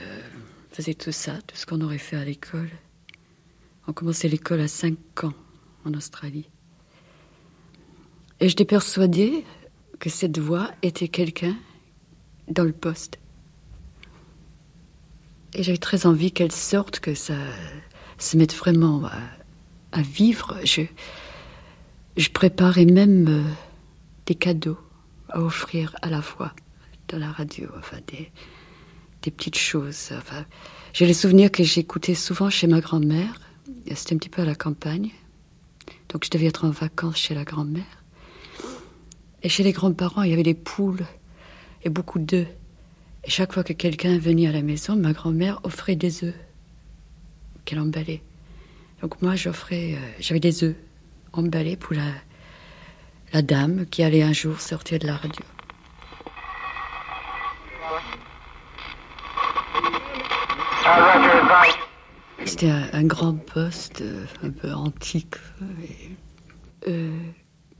faisait 0.72 0.94
tout 0.94 1.12
ça, 1.12 1.40
tout 1.46 1.56
ce 1.56 1.64
qu'on 1.64 1.80
aurait 1.80 1.96
fait 1.96 2.16
à 2.16 2.24
l'école. 2.24 2.70
On 3.88 3.94
commençait 3.94 4.28
l'école 4.28 4.60
à 4.60 4.68
5 4.68 5.24
ans 5.24 5.32
en 5.86 5.94
Australie. 5.94 6.50
Et 8.40 8.48
j'étais 8.50 8.66
persuadée 8.66 9.42
que 9.98 10.10
cette 10.10 10.38
voix 10.38 10.70
était 10.82 11.08
quelqu'un 11.08 11.56
dans 12.50 12.64
le 12.64 12.72
poste. 12.72 13.18
Et 15.54 15.62
j'avais 15.62 15.78
très 15.78 16.06
envie 16.06 16.32
qu'elle 16.32 16.52
sorte, 16.52 17.00
que 17.00 17.14
ça 17.14 17.34
se 18.18 18.36
mette 18.36 18.54
vraiment 18.54 19.02
à, 19.92 20.02
vivre. 20.02 20.56
Je, 20.64 22.28
préparais 22.28 22.84
même 22.84 23.26
euh, 23.28 23.42
des 24.26 24.34
cadeaux 24.34 24.78
à 25.28 25.40
offrir 25.40 25.96
à 26.02 26.10
la 26.10 26.22
fois 26.22 26.52
dans 27.08 27.18
la 27.18 27.32
radio, 27.32 27.68
enfin 27.78 27.98
des, 28.06 28.30
des 29.22 29.30
petites 29.30 29.58
choses. 29.58 30.10
Enfin, 30.16 30.44
j'ai 30.92 31.06
les 31.06 31.14
souvenirs 31.14 31.50
que 31.50 31.64
j'écoutais 31.64 32.14
souvent 32.14 32.50
chez 32.50 32.66
ma 32.66 32.80
grand-mère. 32.80 33.34
C'était 33.94 34.14
un 34.14 34.18
petit 34.18 34.28
peu 34.28 34.42
à 34.42 34.44
la 34.44 34.54
campagne. 34.54 35.10
Donc 36.10 36.24
je 36.24 36.30
devais 36.30 36.46
être 36.46 36.64
en 36.64 36.70
vacances 36.70 37.16
chez 37.16 37.34
la 37.34 37.44
grand-mère. 37.44 37.84
Et 39.42 39.48
chez 39.48 39.62
les 39.62 39.72
grands-parents, 39.72 40.22
il 40.22 40.30
y 40.30 40.32
avait 40.32 40.42
des 40.42 40.54
poules 40.54 41.04
et 41.82 41.88
beaucoup 41.88 42.18
d'œufs. 42.18 42.46
Et 43.24 43.30
chaque 43.30 43.52
fois 43.52 43.64
que 43.64 43.72
quelqu'un 43.72 44.18
venait 44.18 44.46
à 44.46 44.52
la 44.52 44.62
maison, 44.62 44.96
ma 44.96 45.12
grand-mère 45.12 45.60
offrait 45.64 45.96
des 45.96 46.24
œufs 46.24 46.34
qu'elle 47.64 47.80
emballait. 47.80 48.22
Donc 49.02 49.20
moi, 49.22 49.34
j'offrais, 49.36 49.94
euh, 49.94 49.98
j'avais 50.18 50.40
des 50.40 50.64
œufs 50.64 50.76
emballés 51.32 51.76
pour 51.76 51.94
la, 51.94 52.12
la 53.32 53.42
dame 53.42 53.86
qui 53.86 54.02
allait 54.02 54.22
un 54.22 54.32
jour 54.32 54.60
sortir 54.60 54.98
de 54.98 55.06
la 55.06 55.16
radio. 55.16 55.44
C'était 62.44 62.70
un, 62.70 63.04
grand 63.04 63.34
poste, 63.34 64.00
euh, 64.00 64.24
un 64.42 64.50
peu 64.50 64.72
antique. 64.72 65.36
euh, 66.88 67.10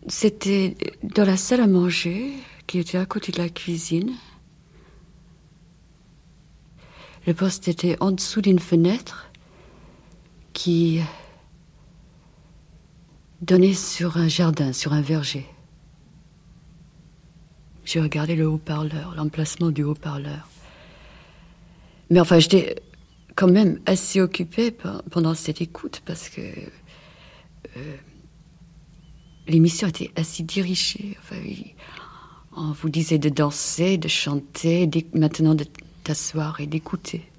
C'était 0.07 0.77
dans 1.03 1.25
la 1.25 1.37
salle 1.37 1.61
à 1.61 1.67
manger, 1.67 2.33
qui 2.67 2.79
était 2.79 2.99
à 2.99 3.07
côté 3.07 3.33
de 3.33 3.39
la 3.39 3.49
cuisine. 3.49 4.13
Le 7.27 7.35
poste 7.35 7.69
était 7.69 7.97
en 8.01 8.11
dessous 8.13 8.41
d'une 8.41 8.59
fenêtre 8.59 9.31
qui 10.53 11.01
donnait 13.43 13.75
sur 13.75 14.17
un 14.17 14.29
jardin, 14.29 14.73
sur 14.73 14.93
un 14.93 15.03
verger. 15.03 15.47
J'ai 17.85 18.01
regardé 18.01 18.37
le 18.37 18.47
haut-parleur, 18.49 19.15
l'emplacement 19.17 19.71
du 19.71 19.83
haut-parleur. 19.83 20.49
Mais 22.09 22.21
enfin, 22.21 22.39
j'étais 22.39 22.77
quand 23.37 23.49
même 23.49 23.81
assez 23.87 24.21
occupée 24.21 24.71
pe- 24.71 25.03
pendant 25.11 25.35
cette 25.35 25.61
écoute 25.61 26.03
parce 26.05 26.29
que 26.29 26.41
euh, 27.77 27.97
l'émission 29.51 29.89
était 29.89 30.11
assez 30.17 30.43
dirigée. 30.43 31.17
Enfin, 31.21 31.37
on 32.57 32.73
vous 32.73 32.89
disait 32.89 33.19
de 33.19 33.29
danser, 33.29 33.99
de 33.99 34.09
chanter, 34.09 34.89
maintenant 35.15 35.55
de 35.55 35.65
t'asseoir 36.05 36.61
et 36.61 36.67
d'écouter. 36.67 37.30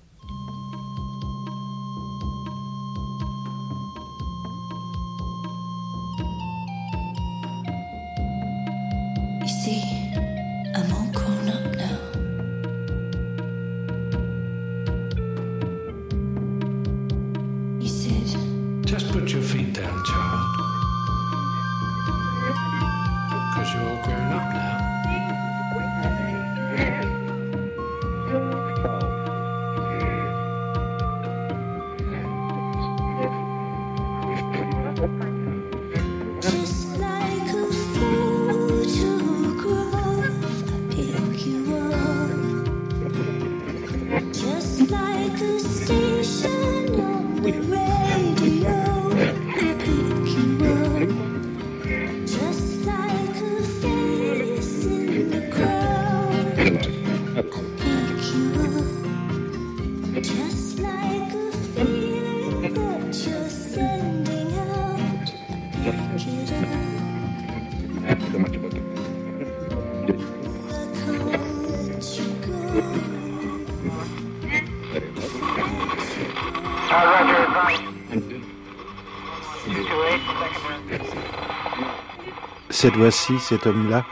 Cette 82.81 82.95
voix-ci, 82.95 83.33
cet 83.39 83.67
homme-là, 83.67 84.07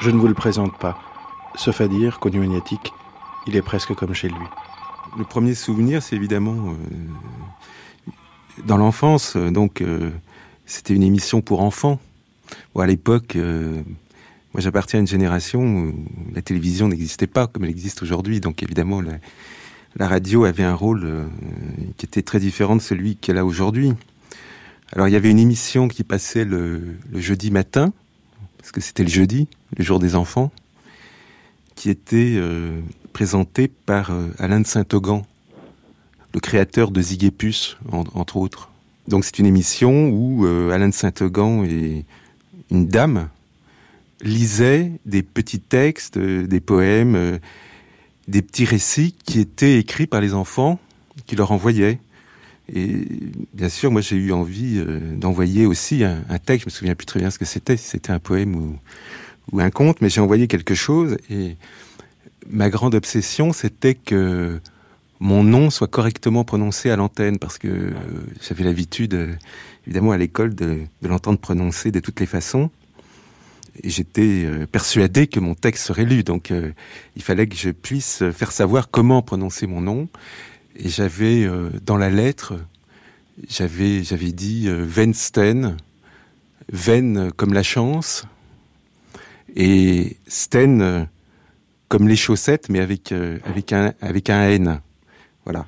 je 0.00 0.08
ne 0.08 0.16
vous 0.16 0.28
le 0.28 0.32
présente 0.32 0.78
pas. 0.78 0.98
Sauf 1.56 1.82
à 1.82 1.88
dire 1.88 2.20
qu'au 2.20 2.30
magnétique, 2.30 2.94
il 3.46 3.54
est 3.54 3.60
presque 3.60 3.92
comme 3.92 4.14
chez 4.14 4.28
lui. 4.28 4.46
Le 5.18 5.24
premier 5.24 5.52
souvenir, 5.52 6.02
c'est 6.02 6.16
évidemment 6.16 6.70
euh, 6.70 8.10
dans 8.64 8.78
l'enfance. 8.78 9.36
Donc, 9.36 9.82
euh, 9.82 10.10
c'était 10.64 10.94
une 10.94 11.02
émission 11.02 11.42
pour 11.42 11.60
enfants. 11.60 12.00
À 12.74 12.86
l'époque, 12.86 13.36
euh, 13.36 13.82
moi 14.54 14.62
j'appartiens 14.62 15.00
à 15.00 15.02
une 15.02 15.06
génération 15.06 15.60
où 15.60 15.94
la 16.34 16.40
télévision 16.40 16.88
n'existait 16.88 17.26
pas 17.26 17.46
comme 17.46 17.64
elle 17.64 17.70
existe 17.70 18.02
aujourd'hui. 18.02 18.40
Donc, 18.40 18.62
évidemment, 18.62 19.02
la, 19.02 20.08
radio 20.08 20.46
avait 20.46 20.64
un 20.64 20.74
rôle 20.74 21.28
qui 21.98 22.06
était 22.06 22.22
très 22.22 22.40
différent 22.40 22.74
de 22.74 22.80
celui 22.80 23.16
qu'elle 23.16 23.36
a 23.36 23.44
aujourd'hui. 23.44 23.92
Alors, 24.92 25.08
il 25.08 25.10
y 25.10 25.16
avait 25.16 25.30
une 25.30 25.38
émission 25.38 25.88
qui 25.88 26.04
passait 26.04 26.46
le 26.46 26.96
jeudi 27.12 27.50
matin, 27.50 27.92
parce 28.64 28.72
que 28.72 28.80
c'était 28.80 29.02
le 29.02 29.10
jeudi, 29.10 29.46
le 29.76 29.84
jour 29.84 29.98
des 29.98 30.14
enfants, 30.14 30.50
qui 31.74 31.90
était 31.90 32.36
euh, 32.36 32.80
présenté 33.12 33.68
par 33.68 34.10
euh, 34.10 34.28
Alain 34.38 34.58
de 34.58 34.66
Saint-Augan, 34.66 35.26
le 36.32 36.40
créateur 36.40 36.90
de 36.90 37.02
Zigépus, 37.02 37.76
entre 37.92 38.38
autres. 38.38 38.70
Donc 39.06 39.26
c'est 39.26 39.38
une 39.38 39.44
émission 39.44 40.08
où 40.08 40.46
euh, 40.46 40.70
Alain 40.70 40.88
de 40.88 40.94
Saint-Augan 40.94 41.64
et 41.64 42.06
une 42.70 42.88
dame 42.88 43.28
lisaient 44.22 44.92
des 45.04 45.22
petits 45.22 45.60
textes, 45.60 46.18
des 46.18 46.60
poèmes, 46.60 47.38
des 48.28 48.40
petits 48.40 48.64
récits 48.64 49.14
qui 49.26 49.40
étaient 49.40 49.78
écrits 49.78 50.06
par 50.06 50.22
les 50.22 50.32
enfants, 50.32 50.80
qui 51.26 51.36
leur 51.36 51.52
envoyaient. 51.52 51.98
Et 52.72 53.06
bien 53.52 53.68
sûr, 53.68 53.90
moi 53.90 54.00
j'ai 54.00 54.16
eu 54.16 54.32
envie 54.32 54.78
euh, 54.78 54.98
d'envoyer 55.16 55.66
aussi 55.66 56.02
un, 56.02 56.22
texte, 56.38 56.62
je 56.62 56.66
me 56.66 56.70
souviens 56.70 56.94
plus 56.94 57.06
très 57.06 57.20
bien 57.20 57.30
ce 57.30 57.38
que 57.38 57.44
c'était, 57.44 57.76
si 57.76 57.88
c'était 57.88 58.10
un 58.10 58.18
poème 58.18 58.56
ou, 59.52 59.60
un 59.60 59.70
conte, 59.70 60.00
mais 60.00 60.08
j'ai 60.08 60.22
envoyé 60.22 60.48
quelque 60.48 60.74
chose 60.74 61.18
et 61.28 61.56
ma 62.48 62.70
grande 62.70 62.94
obsession 62.94 63.52
c'était 63.52 63.94
que 63.94 64.58
mon 65.20 65.44
nom 65.44 65.70
soit 65.70 65.86
correctement 65.86 66.44
prononcé 66.44 66.90
à 66.90 66.96
l'antenne 66.96 67.38
parce 67.38 67.58
que 67.58 67.68
euh, 67.68 67.92
j'avais 68.40 68.64
l'habitude, 68.64 69.14
euh, 69.14 69.34
évidemment 69.86 70.12
à 70.12 70.16
l'école, 70.16 70.54
de, 70.54 70.80
l'entendre 71.02 71.38
prononcer 71.38 71.90
de 71.90 72.00
toutes 72.00 72.20
les 72.20 72.26
façons. 72.26 72.70
Et 73.82 73.90
j'étais 73.90 74.46
persuadé 74.70 75.26
que 75.26 75.40
mon 75.40 75.56
texte 75.56 75.86
serait 75.86 76.04
lu, 76.04 76.22
donc 76.22 76.52
il 77.16 77.22
fallait 77.22 77.48
que 77.48 77.56
je 77.56 77.70
puisse 77.70 78.22
faire 78.30 78.52
savoir 78.52 78.88
comment 78.88 79.20
prononcer 79.20 79.66
mon 79.66 79.80
nom. 79.80 80.08
Et 80.76 80.88
j'avais 80.88 81.44
euh, 81.44 81.70
dans 81.84 81.96
la 81.96 82.10
lettre, 82.10 82.58
j'avais 83.48 84.02
j'avais 84.02 84.32
dit 84.32 84.68
euh, 84.68 84.84
Ven 86.72 87.30
comme 87.36 87.52
la 87.52 87.62
chance, 87.62 88.26
et 89.54 90.16
Sten 90.26 90.82
euh, 90.82 91.04
comme 91.88 92.08
les 92.08 92.16
chaussettes, 92.16 92.68
mais 92.68 92.80
avec 92.80 93.12
euh, 93.12 93.38
avec 93.44 93.72
un 93.72 93.94
avec 94.00 94.30
un 94.30 94.48
N. 94.48 94.80
Voilà. 95.44 95.66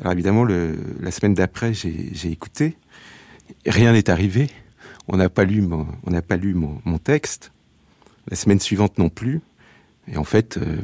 Alors 0.00 0.12
évidemment, 0.12 0.44
le, 0.44 0.76
la 1.00 1.10
semaine 1.10 1.34
d'après, 1.34 1.74
j'ai 1.74 2.30
écouté. 2.30 2.76
Rien 3.66 3.92
n'est 3.92 4.08
arrivé. 4.08 4.48
On 5.08 5.16
n'a 5.16 5.28
pas 5.28 5.44
lu 5.44 5.62
mon, 5.62 5.86
on 6.04 6.10
n'a 6.10 6.22
pas 6.22 6.36
lu 6.36 6.54
mon, 6.54 6.80
mon, 6.84 6.98
texte. 6.98 7.50
La 8.28 8.36
semaine 8.36 8.60
suivante 8.60 8.98
non 8.98 9.08
plus. 9.08 9.40
Et 10.06 10.16
en 10.16 10.24
fait, 10.24 10.58
euh, 10.58 10.76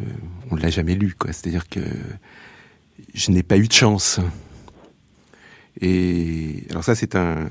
on 0.51 0.57
ne 0.57 0.61
l'a 0.61 0.71
jamais 0.71 0.97
lu. 0.97 1.15
quoi. 1.17 1.33
C'est-à-dire 1.33 1.69
que 1.69 1.81
je 3.15 3.31
n'ai 3.31 3.43
pas 3.43 3.57
eu 3.57 3.67
de 3.69 3.73
chance. 3.73 4.21
Et 5.81 6.65
alors 6.71 6.85
ça, 6.85 6.95
c'est 6.95 7.17
un, 7.17 7.49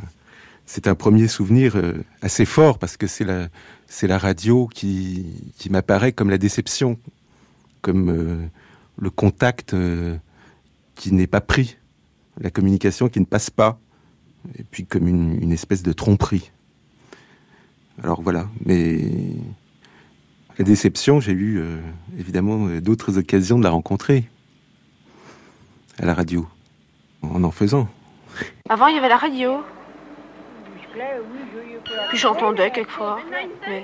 c'est 0.65 0.87
un 0.87 0.95
premier 0.95 1.27
souvenir 1.27 1.75
euh, 1.75 2.03
assez 2.21 2.45
fort 2.45 2.79
parce 2.79 2.97
que 2.97 3.07
c'est 3.07 3.23
la, 3.23 3.49
c'est 3.87 4.07
la 4.07 4.17
radio 4.17 4.67
qui, 4.67 5.25
qui 5.57 5.69
m'apparaît 5.69 6.11
comme 6.11 6.29
la 6.29 6.37
déception, 6.37 6.97
comme 7.81 8.09
euh, 8.09 8.47
le 8.97 9.09
contact 9.09 9.73
euh, 9.73 10.17
qui 10.95 11.13
n'est 11.13 11.27
pas 11.27 11.41
pris, 11.41 11.77
la 12.39 12.49
communication 12.49 13.09
qui 13.09 13.19
ne 13.19 13.25
passe 13.25 13.49
pas, 13.49 13.79
et 14.57 14.63
puis 14.63 14.85
comme 14.85 15.07
une, 15.07 15.41
une 15.41 15.51
espèce 15.51 15.83
de 15.83 15.93
tromperie. 15.93 16.51
Alors 18.03 18.21
voilà, 18.21 18.49
mais 18.65 19.01
la 20.57 20.65
déception, 20.65 21.19
j'ai 21.19 21.31
eu 21.31 21.61
évidemment 22.17 22.67
d'autres 22.79 23.17
occasions 23.17 23.57
de 23.57 23.63
la 23.63 23.69
rencontrer 23.69 24.25
à 26.01 26.05
la 26.05 26.13
radio, 26.13 26.45
en 27.21 27.43
en 27.43 27.51
faisant. 27.51 27.87
Avant, 28.69 28.87
il 28.87 28.95
y 28.95 28.99
avait 28.99 29.09
la 29.09 29.17
radio. 29.17 29.63
Puis 32.09 32.17
j'entendais 32.17 32.71
quelquefois. 32.71 33.19
Mais... 33.67 33.83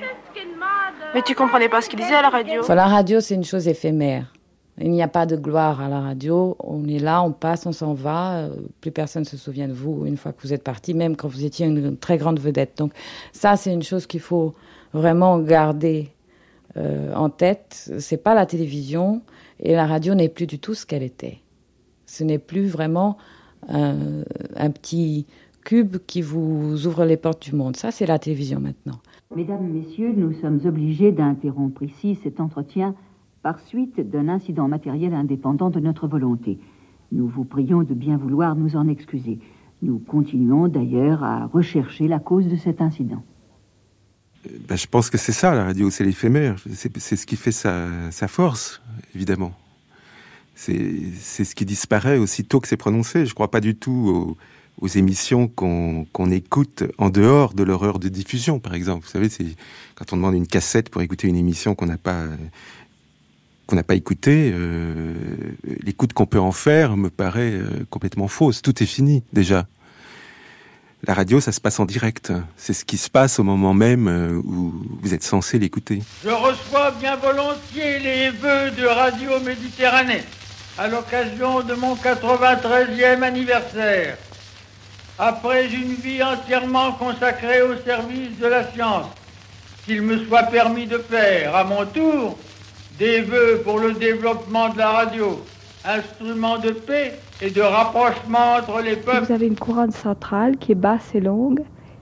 mais 1.13 1.21
tu 1.21 1.35
comprenais 1.35 1.69
pas 1.69 1.81
ce 1.81 1.89
qu'il 1.89 1.99
disait 1.99 2.15
à 2.15 2.21
la 2.21 2.29
radio. 2.29 2.63
La 2.67 2.87
radio, 2.87 3.19
c'est 3.19 3.35
une 3.35 3.43
chose 3.43 3.67
éphémère. 3.67 4.33
Il 4.77 4.91
n'y 4.91 5.03
a 5.03 5.07
pas 5.07 5.25
de 5.25 5.35
gloire 5.35 5.81
à 5.81 5.89
la 5.89 5.99
radio. 5.99 6.55
On 6.59 6.87
est 6.87 6.99
là, 6.99 7.21
on 7.21 7.31
passe, 7.31 7.65
on 7.65 7.71
s'en 7.71 7.93
va. 7.93 8.47
Plus 8.79 8.91
personne 8.91 9.25
se 9.25 9.37
souvient 9.37 9.67
de 9.67 9.73
vous 9.73 10.05
une 10.05 10.17
fois 10.17 10.31
que 10.31 10.41
vous 10.41 10.53
êtes 10.53 10.63
parti, 10.63 10.93
même 10.93 11.15
quand 11.15 11.27
vous 11.27 11.45
étiez 11.45 11.65
une 11.67 11.97
très 11.97 12.17
grande 12.17 12.39
vedette. 12.39 12.77
Donc 12.77 12.93
ça, 13.33 13.57
c'est 13.57 13.73
une 13.73 13.83
chose 13.83 14.07
qu'il 14.07 14.21
faut 14.21 14.55
vraiment 14.93 15.37
garder 15.39 16.09
euh, 16.77 17.13
en 17.13 17.29
tête. 17.29 17.91
C'est 17.99 18.17
pas 18.17 18.33
la 18.33 18.45
télévision 18.45 19.21
et 19.59 19.75
la 19.75 19.85
radio 19.85 20.15
n'est 20.15 20.29
plus 20.29 20.47
du 20.47 20.57
tout 20.57 20.73
ce 20.73 20.85
qu'elle 20.85 21.03
était. 21.03 21.39
Ce 22.11 22.25
n'est 22.25 22.39
plus 22.39 22.67
vraiment 22.67 23.17
un, 23.69 24.23
un, 24.57 24.69
petit 24.69 25.25
cube 25.63 25.95
qui 26.07 26.21
vous 26.21 26.85
ouvre 26.85 27.05
les 27.05 27.15
portes 27.15 27.41
du 27.41 27.55
monde. 27.55 27.77
Ça, 27.77 27.89
c'est 27.89 28.05
la 28.05 28.19
télévision 28.19 28.59
maintenant. 28.59 28.99
Mesdames, 29.33 29.65
Messieurs, 29.71 30.13
nous 30.17 30.33
sommes 30.33 30.59
obligés 30.65 31.13
d'interrompre 31.13 31.83
ici 31.83 32.19
cet 32.21 32.41
entretien 32.41 32.95
par 33.43 33.61
suite 33.61 34.01
d'un 34.01 34.27
incident 34.27 34.67
matériel 34.67 35.13
indépendant 35.13 35.69
de 35.69 35.79
notre 35.79 36.05
volonté. 36.05 36.59
Nous 37.13 37.29
vous 37.29 37.45
prions 37.45 37.83
de 37.83 37.93
bien 37.93 38.17
vouloir 38.17 38.57
nous 38.57 38.75
en 38.75 38.89
excuser. 38.89 39.39
Nous 39.81 39.97
continuons 39.97 40.67
d'ailleurs 40.67 41.23
à 41.23 41.45
rechercher 41.45 42.09
la 42.09 42.19
cause 42.19 42.47
de 42.47 42.57
cet 42.57 42.81
incident. 42.81 43.23
Ben, 44.67 44.75
je 44.75 44.87
pense 44.87 45.09
que 45.09 45.17
c'est 45.17 45.31
ça, 45.31 45.55
la 45.55 45.63
radio, 45.63 45.89
c'est 45.89 46.03
l'éphémère. 46.03 46.57
C'est 46.73 47.15
ce 47.15 47.25
qui 47.25 47.37
fait 47.37 47.53
sa, 47.53 48.11
sa 48.11 48.27
force, 48.27 48.81
évidemment 49.15 49.53
c'est 50.61 51.43
ce 51.43 51.55
qui 51.55 51.65
disparaît 51.65 52.17
aussitôt 52.17 52.59
que 52.59 52.67
c'est 52.67 52.77
prononcé. 52.77 53.25
Je 53.25 53.31
ne 53.31 53.33
crois 53.33 53.49
pas 53.49 53.61
du 53.61 53.75
tout 53.75 54.37
aux, 54.79 54.87
émissions 54.87 55.47
qu'on 55.47 56.05
qu 56.11 56.33
écoute 56.33 56.83
en 56.97 57.09
dehors 57.09 57.53
de 57.53 57.63
leur 57.63 57.83
heure 57.83 57.99
de 57.99 58.09
diffusion, 58.09 58.59
par 58.59 58.73
exemple. 58.73 59.05
Vous 59.05 59.11
savez, 59.11 59.29
c'est 59.29 59.45
quand 59.95 60.13
on 60.13 60.17
demande 60.17 60.35
une 60.35 60.47
cassette 60.47 60.89
pour 60.89 61.01
écouter 61.01 61.27
une 61.27 61.35
émission 61.35 61.75
qu'on 61.75 61.85
n'a 61.85 61.97
pas 61.97 62.25
qu'on 63.67 63.75
n'a 63.75 63.83
pas 63.83 63.95
écoutée, 63.95 64.51
euh, 64.53 65.13
l'écoute 65.83 66.11
qu'on 66.11 66.25
peut 66.25 66.39
en 66.39 66.51
faire 66.51 66.97
me 66.97 67.09
paraît 67.09 67.53
euh, 67.53 67.85
complètement 67.89 68.27
fausse. 68.27 68.61
Tout 68.61 68.83
est 68.83 68.87
fini 68.87 69.23
déjà. 69.31 69.65
La 71.07 71.13
radio, 71.13 71.39
ça 71.39 71.53
se 71.53 71.61
passe 71.61 71.79
en 71.79 71.85
direct. 71.85 72.33
C'est 72.57 72.73
ce 72.73 72.83
qui 72.83 72.97
se 72.97 73.09
passe 73.09 73.39
au 73.39 73.43
moment 73.43 73.73
même 73.73 74.07
euh, 74.07 74.41
où 74.43 74.73
vous 75.01 75.13
êtes 75.13 75.23
censé 75.23 75.57
l'écouter. 75.57 76.01
Je 76.23 76.29
reçois 76.29 76.91
bien 76.99 77.15
volontiers 77.15 77.99
les 77.99 78.29
vœux 78.29 78.71
de 78.71 78.85
Radio 78.85 79.39
Méditerranée 79.39 80.23
à 80.81 80.87
l'occasion 80.87 81.61
de 81.61 81.75
mon 81.75 81.93
93e 81.93 83.21
anniversaire. 83.21 84.17
Après 85.19 85.67
une 85.67 85.93
vie 85.93 86.23
entièrement 86.23 86.93
consacrée 86.93 87.61
au 87.61 87.75
service 87.85 88.35
de 88.39 88.47
la 88.47 88.63
science, 88.71 89.05
qu'il 89.85 90.01
me 90.01 90.17
soit 90.25 90.41
permis 90.41 90.87
de 90.87 90.97
faire, 90.97 91.55
à 91.55 91.63
mon 91.63 91.85
tour, 91.85 92.35
des 92.97 93.21
vœux 93.21 93.61
pour 93.63 93.77
le 93.77 93.93
développement 93.93 94.69
de 94.69 94.79
la 94.79 94.89
radio, 94.89 95.45
instrument 95.85 96.57
de 96.57 96.71
paix 96.71 97.19
et 97.43 97.51
de 97.51 97.61
rapprochement 97.61 98.55
entre 98.55 98.81
les 98.81 98.95
peuples. 98.95 99.25
Vous 99.27 99.33
avez 99.33 99.45
une 99.45 99.59
couronne 99.59 99.91
centrale 99.91 100.57
qui 100.57 100.71
est 100.71 100.81
basse 100.89 101.13
et 101.13 101.21
longue, 101.21 101.61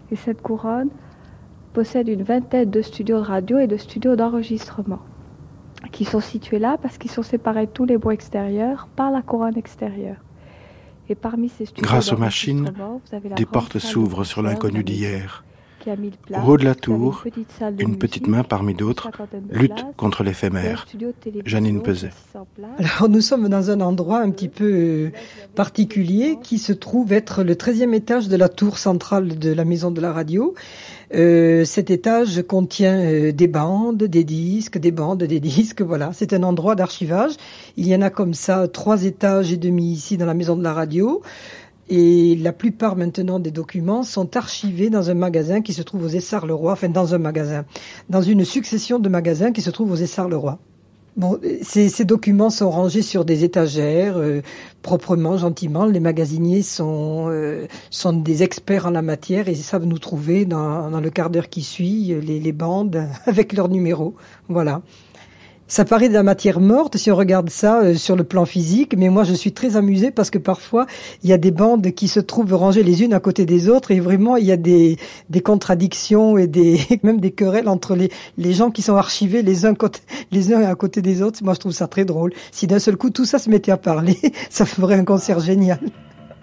et 0.09 0.15
cette 0.15 0.41
couronne 0.41 0.89
possède 1.73 2.07
une 2.07 2.23
vingtaine 2.23 2.69
de 2.69 2.81
studios 2.81 3.19
de 3.19 3.25
radio 3.25 3.59
et 3.59 3.67
de 3.67 3.75
studios 3.75 4.15
d'enregistrement 4.15 5.01
qui 5.91 6.05
sont 6.05 6.19
situés 6.19 6.59
là 6.59 6.77
parce 6.81 6.97
qu'ils 6.97 7.11
sont 7.11 7.23
séparés 7.23 7.65
de 7.65 7.71
tous 7.71 7.85
les 7.85 7.97
bois 7.97 8.13
extérieurs 8.13 8.87
par 8.95 9.11
la 9.11 9.21
couronne 9.21 9.57
extérieure. 9.57 10.17
Et 11.07 11.15
parmi 11.15 11.49
ces 11.49 11.65
studios 11.65 11.87
Grâce 11.87 12.11
aux 12.11 12.17
machines, 12.17 12.71
des 13.35 13.45
portes 13.45 13.79
s'ouvrent 13.79 14.23
sur 14.23 14.41
l'inconnu 14.41 14.83
d'hier. 14.83 15.43
Au 15.87 16.51
haut 16.51 16.57
de 16.57 16.65
la 16.65 16.75
tour, 16.75 17.23
une 17.77 17.97
petite 17.97 18.27
main 18.27 18.43
parmi 18.43 18.73
d'autres 18.73 19.09
lutte 19.49 19.85
contre 19.97 20.23
l'éphémère. 20.23 20.85
Janine 21.45 21.81
Peset. 21.81 22.11
Alors 22.77 23.09
nous 23.09 23.21
sommes 23.21 23.49
dans 23.49 23.71
un 23.71 23.81
endroit 23.81 24.19
un 24.19 24.31
petit 24.31 24.49
peu 24.49 24.71
euh, 24.71 25.11
particulier 25.55 26.37
qui 26.41 26.57
se 26.57 26.73
trouve 26.73 27.13
être 27.13 27.43
le 27.43 27.55
13e 27.55 27.93
étage 27.93 28.27
de 28.27 28.35
la 28.35 28.49
tour 28.49 28.77
centrale 28.77 29.39
de 29.39 29.51
la 29.51 29.65
maison 29.65 29.91
de 29.91 30.01
la 30.01 30.11
radio. 30.11 30.53
Euh, 31.15 31.65
cet 31.65 31.89
étage 31.89 32.43
contient 32.43 32.99
euh, 32.99 33.31
des 33.31 33.47
bandes, 33.47 34.03
des 34.03 34.23
disques, 34.23 34.77
des 34.77 34.91
bandes, 34.91 35.23
des 35.23 35.39
disques. 35.39 35.81
Voilà, 35.81 36.11
c'est 36.13 36.33
un 36.33 36.43
endroit 36.43 36.75
d'archivage. 36.75 37.31
Il 37.77 37.87
y 37.87 37.95
en 37.95 38.01
a 38.01 38.09
comme 38.09 38.33
ça 38.33 38.67
trois 38.67 39.03
étages 39.03 39.51
et 39.51 39.57
demi 39.57 39.91
ici 39.91 40.17
dans 40.17 40.27
la 40.27 40.35
maison 40.35 40.55
de 40.55 40.63
la 40.63 40.73
radio. 40.73 41.21
Et 41.89 42.35
la 42.35 42.53
plupart 42.53 42.95
maintenant 42.95 43.39
des 43.39 43.49
documents 43.49 44.03
sont 44.03 44.37
archivés 44.37 44.91
dans 44.91 45.09
un 45.09 45.15
magasin 45.15 45.61
qui 45.61 45.73
se 45.73 45.81
trouve 45.81 46.03
aux 46.03 46.09
Essarts-le-Roi, 46.09 46.73
enfin 46.73 46.89
dans 46.89 47.15
un 47.15 47.17
magasin, 47.17 47.65
dans 48.09 48.21
une 48.21 48.45
succession 48.45 48.99
de 48.99 49.09
magasins 49.09 49.51
qui 49.51 49.61
se 49.61 49.71
trouvent 49.71 49.91
aux 49.91 49.95
Essarts-le-Roi. 49.95 50.59
Bon, 51.17 51.39
ces, 51.63 52.05
documents 52.05 52.51
sont 52.51 52.69
rangés 52.69 53.01
sur 53.01 53.25
des 53.25 53.43
étagères, 53.43 54.17
euh, 54.17 54.41
proprement, 54.83 55.37
gentiment. 55.37 55.85
Les 55.85 55.99
magasiniers 55.99 56.61
sont, 56.61 57.25
euh, 57.29 57.65
sont 57.89 58.13
des 58.13 58.43
experts 58.43 58.85
en 58.85 58.91
la 58.91 59.01
matière 59.01 59.49
et 59.49 59.55
savent 59.55 59.85
nous 59.85 59.97
trouver 59.99 60.45
dans, 60.45 60.89
le 61.01 61.09
quart 61.09 61.29
d'heure 61.29 61.49
qui 61.49 61.63
suit 61.63 62.15
les, 62.21 62.39
les 62.39 62.51
bandes 62.53 63.07
avec 63.25 63.53
leurs 63.53 63.67
numéros. 63.67 64.15
Voilà. 64.47 64.81
Ça 65.69 65.85
paraît 65.85 66.09
de 66.09 66.15
la 66.15 66.23
matière 66.23 66.59
morte 66.59 66.97
si 66.97 67.11
on 67.11 67.15
regarde 67.15 67.51
ça 67.51 67.81
euh, 67.81 67.93
sur 67.93 68.15
le 68.15 68.23
plan 68.23 68.45
physique, 68.45 68.95
mais 68.97 69.09
moi 69.09 69.23
je 69.23 69.35
suis 69.35 69.51
très 69.51 69.75
amusée 69.75 70.09
parce 70.09 70.31
que 70.31 70.39
parfois 70.39 70.87
il 71.21 71.29
y 71.29 71.33
a 71.33 71.37
des 71.37 71.51
bandes 71.51 71.91
qui 71.91 72.07
se 72.07 72.19
trouvent 72.19 72.55
rangées 72.55 72.81
les 72.81 73.03
unes 73.03 73.13
à 73.13 73.19
côté 73.19 73.45
des 73.45 73.69
autres 73.69 73.91
et 73.91 73.99
vraiment 73.99 74.35
il 74.35 74.45
y 74.45 74.51
a 74.51 74.57
des, 74.57 74.97
des 75.29 75.41
contradictions 75.41 76.39
et 76.39 76.47
des 76.47 76.79
même 77.03 77.19
des 77.19 77.29
querelles 77.29 77.69
entre 77.69 77.95
les, 77.95 78.09
les 78.39 78.51
gens 78.51 78.71
qui 78.71 78.81
sont 78.81 78.95
archivés 78.95 79.43
les 79.43 79.67
uns 79.67 79.75
les 80.31 80.53
uns 80.53 80.63
à 80.63 80.73
côté 80.73 81.03
des 81.03 81.21
autres. 81.21 81.43
Moi 81.43 81.53
je 81.53 81.59
trouve 81.59 81.71
ça 81.71 81.87
très 81.87 82.03
drôle. 82.03 82.33
Si 82.51 82.65
d'un 82.65 82.79
seul 82.79 82.97
coup 82.97 83.11
tout 83.11 83.25
ça 83.25 83.37
se 83.37 83.51
mettait 83.51 83.71
à 83.71 83.77
parler, 83.77 84.17
ça 84.49 84.65
ferait 84.65 84.95
un 84.95 85.05
concert 85.05 85.39
génial. 85.39 85.79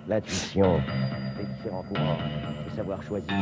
L'intuition, 0.09 0.79
courant, 1.89 2.17
savoir 2.77 3.03
choisir. 3.03 3.35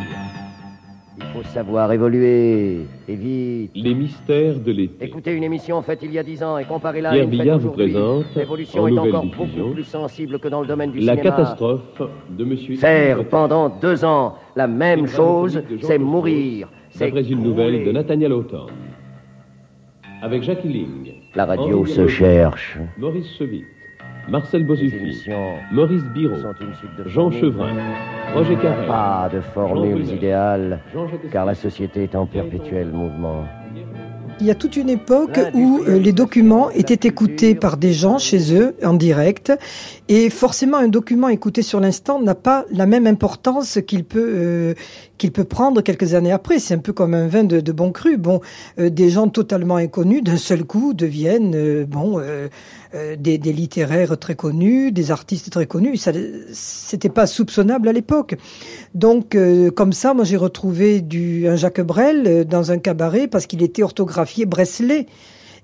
Il 1.27 1.43
faut 1.43 1.49
savoir 1.49 1.93
évoluer, 1.93 2.87
et 3.09 3.15
vite. 3.17 3.71
Les 3.75 3.95
mystères 3.95 4.59
de 4.61 4.71
l'été. 4.73 5.05
Écoutez 5.05 5.33
une 5.33 5.43
émission 5.43 5.81
faite 5.83 6.01
il 6.03 6.13
y 6.13 6.19
a 6.19 6.23
dix 6.23 6.43
ans 6.43 6.59
et 6.59 6.65
comparez-la 6.65 7.11
à 7.11 7.17
une 7.17 7.31
Billard 7.31 7.59
vous 7.59 7.71
présente, 7.71 8.25
L'évolution 8.37 8.87
est 8.89 8.99
encore 8.99 9.25
beaucoup 9.25 9.73
plus 9.73 9.85
sensible 9.85 10.39
que 10.39 10.49
dans 10.49 10.61
le 10.61 10.67
domaine 10.67 10.93
du 10.93 11.01
La 11.01 11.17
cinéma. 11.17 11.31
catastrophe 11.37 12.03
de 12.31 12.45
Monsieur. 12.45 12.77
Faire 12.77 13.25
pendant 13.29 13.69
deux 13.69 14.05
ans 14.05 14.37
la 14.55 14.67
même 14.67 15.07
chose, 15.07 15.63
c'est 15.83 15.99
mourir. 15.99 16.69
C'est 16.91 17.07
D'après 17.07 17.29
une 17.29 17.43
nouvelle 17.43 17.85
de. 17.85 17.91
Nathaniel 17.93 18.33
Hawthorne. 18.33 18.71
Avec 20.23 20.43
Jacques 20.43 20.65
Ling. 20.65 21.15
La 21.35 21.47
radio 21.47 21.81
Henri 21.81 21.91
se 21.91 22.07
cherche. 22.07 22.79
Maurice 22.99 23.37
Chevit. 23.37 23.65
Marcel 24.29 24.65
émissions 24.95 25.57
Maurice 25.71 26.05
Biro. 26.15 26.37
Jean. 27.07 27.31
Chevrin. 27.31 27.77
Roger 28.35 28.57
Carrel. 28.57 28.87
Pas 28.87 29.29
de 29.33 29.41
Jean 29.41 29.41
formules 29.41 30.09
idéales, 30.09 30.81
car 31.31 31.45
la 31.45 31.55
société 31.55 32.05
est 32.05 32.15
en 32.15 32.27
perpétuel 32.27 32.91
mouvement. 32.91 33.45
Il 34.41 34.47
y 34.47 34.51
a 34.51 34.55
toute 34.57 34.77
une 34.77 34.91
époque 34.91 35.39
où 35.53 35.85
euh, 35.87 35.99
les 35.99 36.13
documents 36.13 36.69
étaient 36.71 37.07
écoutés 37.07 37.55
par 37.55 37.77
des 37.77 37.93
gens 37.93 38.19
chez 38.19 38.53
eux 38.53 38.75
en 38.83 38.95
direct 38.95 39.53
et 40.09 40.29
forcément 40.29 40.79
un 40.79 40.89
document 40.89 41.29
écouté 41.29 41.63
sur 41.63 41.79
l'instant 41.79 42.21
n'a 42.21 42.35
pas 42.35 42.65
la 42.73 42.87
même 42.87 43.07
importance 43.07 43.79
qu'il 43.87 44.03
peut 44.03 44.33
euh, 44.35 44.75
qu'il 45.19 45.33
peut 45.33 45.45
prendre 45.45 45.83
quelques 45.83 46.15
années 46.15 46.33
après. 46.33 46.59
C'est 46.59 46.75
un 46.75 46.79
peu 46.79 46.93
comme 46.93 47.15
un 47.15 47.29
vin 47.29 47.45
de, 47.45 47.61
de 47.61 47.73
bon 47.73 47.93
cru. 47.93 48.17
Bon, 48.17 48.41
euh, 48.79 48.91
des 48.91 49.11
gens 49.11 49.29
totalement 49.29 49.77
inconnus 49.77 50.23
d'un 50.23 50.37
seul 50.37 50.65
coup 50.65 50.95
deviennent 50.95 51.55
euh, 51.55 51.85
bon 51.87 52.19
euh, 52.19 52.49
euh, 52.95 53.17
des, 53.17 53.39
littéraires 53.39 54.19
très 54.19 54.35
connus, 54.35 54.93
des 54.93 55.11
artistes 55.11 55.51
très 55.51 55.67
connus. 55.67 55.97
Ça, 55.97 56.13
c'était 56.53 57.09
pas 57.09 57.27
soupçonnable 57.27 57.89
à 57.89 57.93
l'époque. 57.93 58.37
Donc, 58.95 59.37
comme 59.75 59.93
ça, 59.93 60.15
moi 60.15 60.25
j'ai 60.25 60.37
retrouvé 60.37 61.05
un 61.47 61.57
Jacques 61.57 61.81
Brel 61.81 62.45
dans 62.45 62.71
un 62.71 62.79
cabaret 62.79 63.27
parce 63.27 63.47
qu'il 63.47 63.63
était 63.63 63.83
orthographié 63.83 64.47
Breslet 64.47 65.07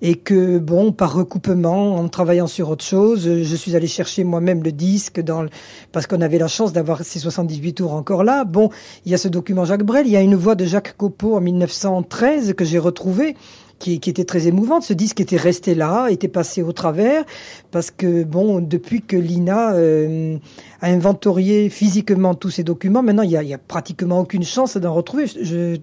et 0.03 0.15
que 0.15 0.59
bon 0.59 0.93
par 0.93 1.15
recoupement 1.15 1.97
en 1.97 2.09
travaillant 2.09 2.47
sur 2.47 2.71
autre 2.71 2.85
chose 2.85 3.43
je 3.43 3.57
suis 3.57 3.77
allé 3.77 3.87
chercher 3.87 4.25
moi-même 4.25 4.63
le 4.63 4.73
disque 4.73 5.21
dans 5.21 5.43
le- 5.43 5.51
parce 5.93 6.07
qu'on 6.07 6.21
avait 6.21 6.39
la 6.39 6.49
chance 6.49 6.73
d'avoir 6.73 7.03
ces 7.03 7.19
78 7.19 7.75
tours 7.75 7.95
encore 7.95 8.25
là 8.25 8.45
bon 8.45 8.71
il 9.05 9.13
y 9.13 9.15
a 9.15 9.19
ce 9.19 9.29
document 9.29 9.65
Jacques 9.65 9.85
Brel 9.85 10.07
il 10.07 10.13
y 10.13 10.17
a 10.17 10.23
une 10.23 10.37
voix 10.37 10.55
de 10.55 10.65
Jacques 10.65 10.97
Copeau 10.97 11.37
en 11.37 11.41
1913 11.41 12.55
que 12.55 12.65
j'ai 12.65 12.79
retrouvé 12.79 13.37
qui, 13.81 13.99
qui 13.99 14.11
était 14.11 14.25
très 14.25 14.47
émouvante. 14.47 14.85
Ce 14.85 14.93
disque 14.93 15.21
était 15.21 15.39
resté 15.39 15.75
là, 15.75 16.09
était 16.09 16.29
passé 16.29 16.63
au 16.63 16.73
travers, 16.73 17.25
parce 17.71 17.91
que 17.91 18.25
bon, 18.25 18.61
depuis 18.61 19.01
que 19.03 19.17
l'INA 19.17 19.73
euh, 19.75 20.37
a 20.81 20.89
inventorié 20.89 21.69
physiquement 21.71 22.35
tous 22.35 22.51
ces 22.51 22.63
documents, 22.63 23.03
maintenant 23.03 23.23
il 23.23 23.31
y 23.31 23.37
a, 23.37 23.43
il 23.43 23.49
y 23.49 23.55
a 23.55 23.59
pratiquement 23.59 24.21
aucune 24.21 24.45
chance 24.45 24.77
d'en 24.77 24.93
retrouver. 24.93 25.27
Je, 25.27 25.79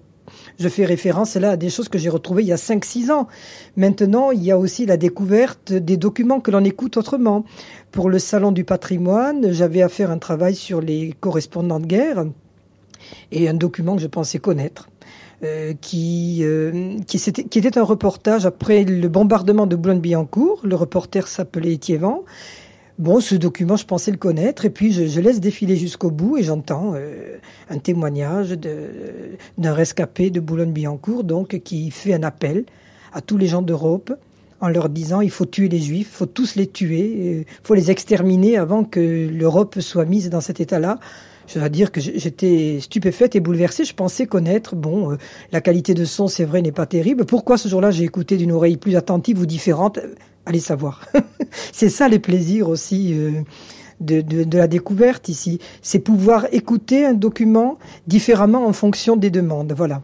je 0.58 0.68
fais 0.68 0.84
référence 0.84 1.34
là 1.36 1.50
à 1.50 1.56
des 1.56 1.70
choses 1.70 1.88
que 1.88 1.98
j'ai 1.98 2.08
retrouvées 2.08 2.42
il 2.42 2.48
y 2.48 2.52
a 2.52 2.56
5-6 2.56 3.10
ans. 3.10 3.28
Maintenant, 3.76 4.30
il 4.30 4.42
y 4.42 4.50
a 4.50 4.58
aussi 4.58 4.86
la 4.86 4.96
découverte 4.96 5.72
des 5.72 5.96
documents 5.96 6.40
que 6.40 6.50
l'on 6.50 6.64
écoute 6.64 6.96
autrement. 6.96 7.44
Pour 7.92 8.10
le 8.10 8.18
Salon 8.18 8.52
du 8.52 8.64
patrimoine, 8.64 9.52
j'avais 9.52 9.82
à 9.82 9.88
faire 9.88 10.10
un 10.10 10.18
travail 10.18 10.54
sur 10.54 10.80
les 10.80 11.14
correspondants 11.20 11.80
de 11.80 11.86
guerre 11.86 12.24
et 13.32 13.48
un 13.48 13.54
document 13.54 13.96
que 13.96 14.02
je 14.02 14.06
pensais 14.08 14.38
connaître. 14.38 14.88
euh, 15.44 15.74
qui, 15.80 16.40
euh, 16.42 16.96
qui 17.06 17.58
était 17.58 17.78
un 17.78 17.84
reportage 17.84 18.46
après 18.46 18.84
le 18.84 19.08
bombardement 19.08 19.66
de 19.66 19.76
Boulogne-Billancourt. 19.76 20.60
Le 20.64 20.74
reporter 20.74 21.28
s'appelait 21.28 21.74
Étiévan. 21.74 22.24
Bon, 22.98 23.20
ce 23.20 23.36
document, 23.36 23.76
je 23.76 23.86
pensais 23.86 24.10
le 24.10 24.16
connaître, 24.16 24.64
et 24.64 24.70
puis 24.70 24.92
je, 24.92 25.06
je 25.06 25.20
laisse 25.20 25.38
défiler 25.38 25.76
jusqu'au 25.76 26.10
bout, 26.10 26.36
et 26.36 26.42
j'entends 26.42 26.94
euh, 26.96 27.36
un 27.70 27.78
témoignage 27.78 28.50
d'un 29.56 29.72
rescapé 29.72 30.30
de 30.30 30.40
Boulogne-Billancourt, 30.40 31.22
donc 31.22 31.60
qui 31.60 31.92
fait 31.92 32.12
un 32.12 32.24
appel 32.24 32.64
à 33.12 33.20
tous 33.20 33.36
les 33.36 33.46
gens 33.46 33.62
d'Europe 33.62 34.12
en 34.60 34.68
leur 34.68 34.88
disant 34.88 35.20
il 35.20 35.30
faut 35.30 35.46
tuer 35.46 35.68
les 35.68 35.78
juifs, 35.78 36.08
il 36.10 36.16
faut 36.16 36.26
tous 36.26 36.56
les 36.56 36.66
tuer, 36.66 37.38
il 37.40 37.44
faut 37.62 37.74
les 37.74 37.92
exterminer 37.92 38.56
avant 38.56 38.82
que 38.82 39.28
l'Europe 39.28 39.78
soit 39.78 40.04
mise 40.04 40.28
dans 40.28 40.40
cet 40.40 40.58
état-là. 40.60 40.98
Je 41.48 41.58
dois 41.58 41.70
dire 41.70 41.90
que 41.90 42.00
j'étais 42.00 42.78
stupéfaite 42.78 43.34
et 43.34 43.40
bouleversée. 43.40 43.84
Je 43.84 43.94
pensais 43.94 44.26
connaître, 44.26 44.76
bon, 44.76 45.12
euh, 45.12 45.16
la 45.50 45.62
qualité 45.62 45.94
de 45.94 46.04
son, 46.04 46.28
c'est 46.28 46.44
vrai, 46.44 46.60
n'est 46.60 46.72
pas 46.72 46.84
terrible. 46.84 47.24
Pourquoi 47.24 47.56
ce 47.56 47.68
jour-là 47.68 47.90
j'ai 47.90 48.04
écouté 48.04 48.36
d'une 48.36 48.52
oreille 48.52 48.76
plus 48.76 48.96
attentive 48.96 49.40
ou 49.40 49.46
différente? 49.46 49.98
Allez 50.44 50.60
savoir. 50.60 51.06
c'est 51.72 51.88
ça 51.88 52.06
les 52.08 52.18
plaisirs 52.18 52.68
aussi 52.68 53.14
euh, 53.14 53.40
de, 54.00 54.20
de, 54.20 54.44
de 54.44 54.58
la 54.58 54.68
découverte 54.68 55.30
ici. 55.30 55.58
C'est 55.80 56.00
pouvoir 56.00 56.46
écouter 56.52 57.06
un 57.06 57.14
document 57.14 57.78
différemment 58.06 58.66
en 58.66 58.74
fonction 58.74 59.16
des 59.16 59.30
demandes. 59.30 59.72
Voilà. 59.74 60.02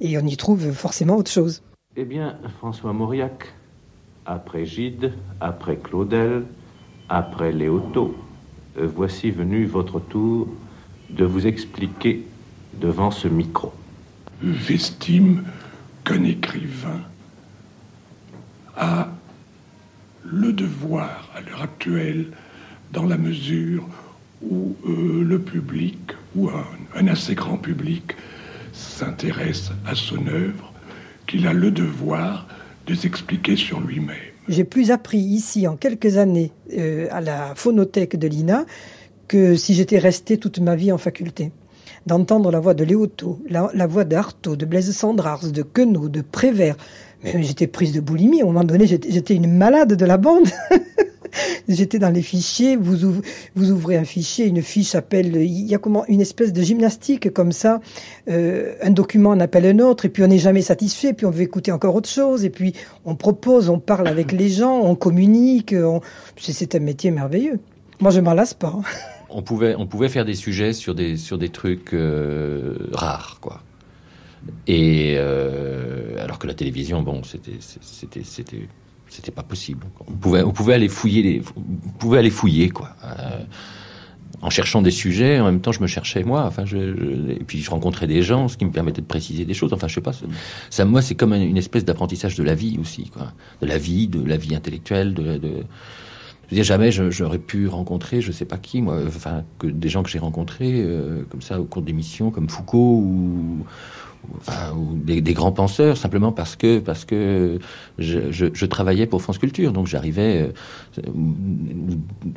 Et 0.00 0.16
on 0.16 0.24
y 0.24 0.36
trouve 0.36 0.70
forcément 0.72 1.16
autre 1.16 1.30
chose. 1.30 1.62
Eh 1.96 2.04
bien, 2.04 2.38
François 2.58 2.92
Mauriac, 2.92 3.52
après 4.26 4.64
Gide, 4.64 5.12
après 5.40 5.76
Claudel, 5.76 6.44
après 7.08 7.50
Léoto, 7.50 8.14
euh, 8.78 8.86
voici 8.86 9.32
venu 9.32 9.66
votre 9.66 9.98
tour 9.98 10.46
de 11.16 11.24
vous 11.24 11.46
expliquer 11.46 12.24
devant 12.80 13.10
ce 13.10 13.28
micro. 13.28 13.72
J'estime 14.42 15.44
qu'un 16.04 16.24
écrivain 16.24 17.00
a 18.76 19.08
le 20.24 20.52
devoir 20.52 21.30
à 21.34 21.40
l'heure 21.40 21.62
actuelle, 21.62 22.26
dans 22.92 23.04
la 23.04 23.16
mesure 23.16 23.86
où 24.42 24.74
euh, 24.86 25.22
le 25.22 25.38
public, 25.38 25.98
ou 26.34 26.48
un, 26.48 26.66
un 26.96 27.06
assez 27.08 27.34
grand 27.34 27.56
public, 27.56 28.16
s'intéresse 28.72 29.70
à 29.86 29.94
son 29.94 30.26
œuvre, 30.26 30.72
qu'il 31.26 31.46
a 31.46 31.52
le 31.52 31.70
devoir 31.70 32.46
de 32.86 32.94
s'expliquer 32.94 33.56
sur 33.56 33.80
lui-même. 33.80 34.16
J'ai 34.48 34.64
plus 34.64 34.90
appris 34.90 35.18
ici 35.18 35.66
en 35.66 35.76
quelques 35.76 36.18
années 36.18 36.52
euh, 36.76 37.06
à 37.10 37.20
la 37.20 37.54
phonothèque 37.54 38.16
de 38.16 38.28
l'INA 38.28 38.66
que 39.28 39.54
si 39.56 39.74
j'étais 39.74 39.98
resté 39.98 40.38
toute 40.38 40.58
ma 40.58 40.76
vie 40.76 40.92
en 40.92 40.98
faculté. 40.98 41.52
D'entendre 42.06 42.50
la 42.50 42.60
voix 42.60 42.74
de 42.74 42.84
Léoto, 42.84 43.38
la, 43.48 43.86
voix 43.86 44.04
d'Artaud, 44.04 44.56
de 44.56 44.66
Blaise 44.66 44.94
Sandrars, 44.94 45.50
de 45.50 45.62
Queneau, 45.62 46.08
de 46.08 46.20
Prévert. 46.20 46.76
Mais 47.22 47.42
j'étais 47.42 47.66
prise 47.66 47.92
de 47.92 48.00
boulimie. 48.00 48.42
À 48.42 48.44
un 48.44 48.48
moment 48.48 48.64
donné, 48.64 48.86
j'étais 48.86 49.34
une 49.34 49.56
malade 49.56 49.94
de 49.94 50.04
la 50.04 50.18
bande. 50.18 50.48
J'étais 51.68 51.98
dans 51.98 52.10
les 52.10 52.22
fichiers, 52.22 52.76
vous, 52.76 53.04
ouvrez, 53.56 53.96
un 53.96 54.04
fichier, 54.04 54.46
une 54.46 54.62
fiche 54.62 54.90
s'appelle, 54.90 55.36
il 55.36 55.66
y 55.66 55.74
a 55.74 55.78
comment 55.78 56.04
une 56.06 56.20
espèce 56.20 56.52
de 56.52 56.62
gymnastique 56.62 57.32
comme 57.32 57.52
ça, 57.52 57.80
euh, 58.28 58.74
un 58.82 58.90
document 58.90 59.30
en 59.30 59.40
appelle 59.40 59.66
un 59.66 59.78
autre, 59.80 60.04
et 60.04 60.08
puis 60.08 60.22
on 60.22 60.28
n'est 60.28 60.38
jamais 60.38 60.62
satisfait, 60.62 61.12
puis 61.12 61.26
on 61.26 61.30
veut 61.30 61.42
écouter 61.42 61.72
encore 61.72 61.94
autre 61.94 62.08
chose, 62.08 62.44
et 62.44 62.50
puis 62.50 62.74
on 63.04 63.16
propose, 63.16 63.68
on 63.68 63.78
parle 63.78 64.06
avec 64.06 64.32
les 64.32 64.48
gens, 64.48 64.80
on 64.80 64.94
communique, 64.94 65.74
c'est 66.36 66.74
un 66.74 66.80
métier 66.80 67.10
merveilleux. 67.10 67.58
Moi 68.00 68.10
je 68.10 68.20
m'en 68.20 68.34
lasse 68.34 68.54
pas. 68.54 68.74
On 69.36 69.42
pouvait, 69.42 69.74
on 69.76 69.86
pouvait 69.86 70.08
faire 70.08 70.24
des 70.24 70.36
sujets 70.36 70.72
sur 70.72 70.94
des, 70.94 71.16
sur 71.16 71.38
des 71.38 71.48
trucs 71.48 71.92
euh, 71.92 72.76
rares, 72.92 73.38
quoi. 73.40 73.62
Et 74.68 75.16
euh, 75.16 76.22
alors 76.22 76.38
que 76.38 76.46
la 76.46 76.54
télévision, 76.54 77.02
bon, 77.02 77.24
c'était, 77.24 77.58
c'était, 77.58 78.22
c'était, 78.22 78.68
c'était 79.08 79.32
pas 79.32 79.42
possible. 79.42 79.86
On 80.06 80.12
pouvait, 80.12 80.42
on 80.42 80.52
pouvait 80.52 80.74
aller 80.74 80.88
fouiller 80.88 81.42
on 81.56 81.90
pouvait 81.98 82.18
aller 82.18 82.30
fouiller 82.30 82.68
quoi. 82.68 82.90
Euh, 83.04 83.40
en 84.40 84.50
cherchant 84.50 84.82
des 84.82 84.90
sujets, 84.90 85.40
en 85.40 85.46
même 85.46 85.60
temps, 85.60 85.72
je 85.72 85.80
me 85.80 85.86
cherchais 85.86 86.22
moi. 86.22 86.44
Enfin, 86.44 86.64
je, 86.64 86.76
et 87.30 87.44
puis 87.44 87.60
je 87.60 87.70
rencontrais 87.70 88.06
des 88.06 88.22
gens, 88.22 88.46
ce 88.46 88.56
qui 88.56 88.66
me 88.66 88.70
permettait 88.70 89.00
de 89.00 89.06
préciser 89.06 89.44
des 89.44 89.54
choses. 89.54 89.72
Enfin, 89.72 89.88
je 89.88 89.94
sais 89.94 90.00
pas. 90.00 90.12
Ça, 90.70 90.84
moi, 90.84 91.02
c'est 91.02 91.14
comme 91.14 91.32
une 91.32 91.56
espèce 91.56 91.84
d'apprentissage 91.84 92.36
de 92.36 92.44
la 92.44 92.54
vie 92.54 92.76
aussi, 92.80 93.08
quoi. 93.08 93.32
De 93.62 93.66
la 93.66 93.78
vie, 93.78 94.06
de 94.06 94.22
la 94.24 94.36
vie 94.36 94.54
intellectuelle, 94.54 95.14
de 95.14 95.40
je 96.46 96.50
veux 96.50 96.56
dire, 96.56 96.64
jamais 96.64 96.90
j'aurais 96.90 97.38
pu 97.38 97.68
rencontrer, 97.68 98.20
je 98.20 98.32
sais 98.32 98.44
pas 98.44 98.58
qui, 98.58 98.82
moi, 98.82 98.98
enfin, 99.06 99.44
des 99.62 99.88
gens 99.88 100.02
que 100.02 100.10
j'ai 100.10 100.18
rencontrés 100.18 100.82
euh, 100.82 101.22
comme 101.30 101.42
ça 101.42 101.60
au 101.60 101.64
cours 101.64 101.82
d'émissions, 101.82 102.30
comme 102.30 102.48
Foucault 102.48 103.02
ou 103.04 103.64
des, 104.94 105.20
des, 105.20 105.34
grands 105.34 105.52
penseurs, 105.52 105.96
simplement 105.96 106.32
parce 106.32 106.56
que, 106.56 106.78
parce 106.78 107.04
que 107.04 107.58
je, 107.98 108.66
travaillais 108.66 109.06
pour 109.06 109.22
France 109.22 109.38
Culture. 109.38 109.72
Donc 109.72 109.86
j'arrivais, 109.86 110.50
euh, 110.96 111.10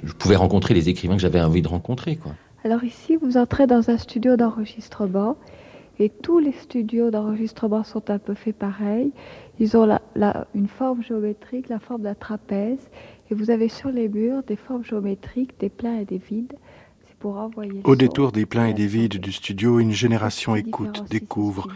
je 0.04 0.14
pouvais 0.14 0.36
rencontrer 0.36 0.74
les 0.74 0.90
écrivains 0.90 1.16
que 1.16 1.22
j'avais 1.22 1.42
envie 1.42 1.62
de 1.62 1.68
rencontrer. 1.68 2.18
Quoi. 2.18 2.34
Alors 2.64 2.84
ici, 2.84 3.16
vous 3.16 3.38
entrez 3.38 3.68
dans 3.68 3.90
un 3.90 3.98
studio 3.98 4.36
d'enregistrement. 4.36 5.38
Et 6.00 6.10
tous 6.10 6.38
les 6.38 6.52
studios 6.52 7.10
d'enregistrement 7.10 7.84
sont 7.84 8.12
un 8.12 8.20
peu 8.20 8.36
faits 8.36 8.56
pareil. 8.56 9.12
Ils 9.60 9.76
ont 9.76 9.86
la, 9.86 10.48
une 10.54 10.68
forme 10.68 11.02
géométrique, 11.02 11.70
la 11.70 11.80
forme 11.80 12.04
d'un 12.04 12.14
trapèze. 12.14 12.90
Et 13.30 13.36
vous 13.36 13.50
avez 13.52 13.70
sur 13.70 13.90
les 13.90 14.08
murs 14.08 14.44
des 14.44 14.56
formes 14.56 14.84
géométriques, 14.84 15.60
des 15.60 15.70
pleins 15.70 16.00
et 16.00 16.06
des 16.06 16.18
vides. 16.18 16.54
Au 17.84 17.96
détour 17.96 18.32
des 18.32 18.46
pleins 18.46 18.68
et 18.68 18.74
des 18.74 18.86
vides 18.86 19.20
du 19.20 19.32
studio, 19.32 19.80
une 19.80 19.92
génération 19.92 20.56
écoute, 20.56 21.04
découvre. 21.10 21.68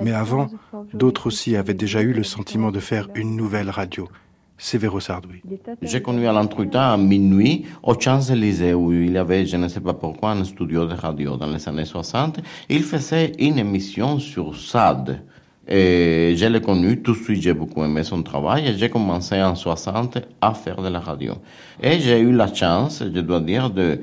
Mais 0.00 0.12
avant, 0.12 0.46
d'autres 0.94 1.26
aussi 1.26 1.56
avaient 1.56 1.74
déjà 1.74 2.02
eu 2.02 2.12
le 2.12 2.22
sentiment 2.22 2.70
de 2.70 2.78
faire 2.78 3.08
une 3.14 3.36
nouvelle 3.36 3.68
radio. 3.70 4.08
Sévéro 4.58 5.00
Sardoui. 5.00 5.42
J'ai 5.82 6.00
connu 6.00 6.26
à 6.26 6.32
l'entretien 6.32 6.80
à 6.80 6.96
minuit 6.96 7.66
au 7.82 7.98
Champs-Élysées 7.98 8.72
où 8.72 8.90
il 8.92 9.12
y 9.12 9.18
avait, 9.18 9.44
je 9.44 9.56
ne 9.58 9.68
sais 9.68 9.80
pas 9.80 9.92
pourquoi, 9.92 10.30
un 10.30 10.44
studio 10.44 10.86
de 10.86 10.94
radio 10.94 11.36
dans 11.36 11.50
les 11.50 11.68
années 11.68 11.84
60. 11.84 12.40
Il 12.70 12.82
faisait 12.82 13.32
une 13.38 13.58
émission 13.58 14.18
sur 14.18 14.56
SAD. 14.56 15.22
Et 15.68 16.34
je 16.36 16.46
l'ai 16.46 16.60
connu, 16.60 17.02
tout 17.02 17.12
de 17.12 17.18
suite 17.18 17.42
j'ai 17.42 17.54
beaucoup 17.54 17.82
aimé 17.82 18.04
son 18.04 18.22
travail 18.22 18.68
et 18.68 18.78
j'ai 18.78 18.88
commencé 18.88 19.42
en 19.42 19.54
60 19.56 20.18
à 20.40 20.54
faire 20.54 20.80
de 20.80 20.88
la 20.88 21.00
radio. 21.00 21.34
Et 21.82 21.98
j'ai 21.98 22.20
eu 22.20 22.32
la 22.32 22.52
chance, 22.52 23.02
je 23.02 23.20
dois 23.20 23.40
dire, 23.40 23.70
de 23.70 24.00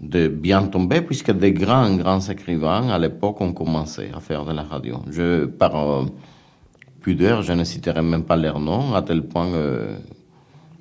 de 0.00 0.28
bien 0.28 0.66
tomber, 0.66 1.00
puisque 1.02 1.30
des 1.30 1.52
grands, 1.52 1.94
grands 1.96 2.20
écrivains, 2.20 2.88
à 2.90 2.98
l'époque, 2.98 3.40
ont 3.40 3.52
commencé 3.52 4.10
à 4.14 4.20
faire 4.20 4.44
de 4.44 4.52
la 4.52 4.62
radio. 4.62 5.00
Je, 5.10 5.46
par 5.46 5.76
euh, 5.76 6.04
pudeur, 7.00 7.42
je 7.42 7.52
ne 7.52 7.64
citerai 7.64 8.02
même 8.02 8.24
pas 8.24 8.36
leurs 8.36 8.60
noms, 8.60 8.94
à 8.94 9.02
tel 9.02 9.22
point, 9.22 9.46
euh, 9.46 9.96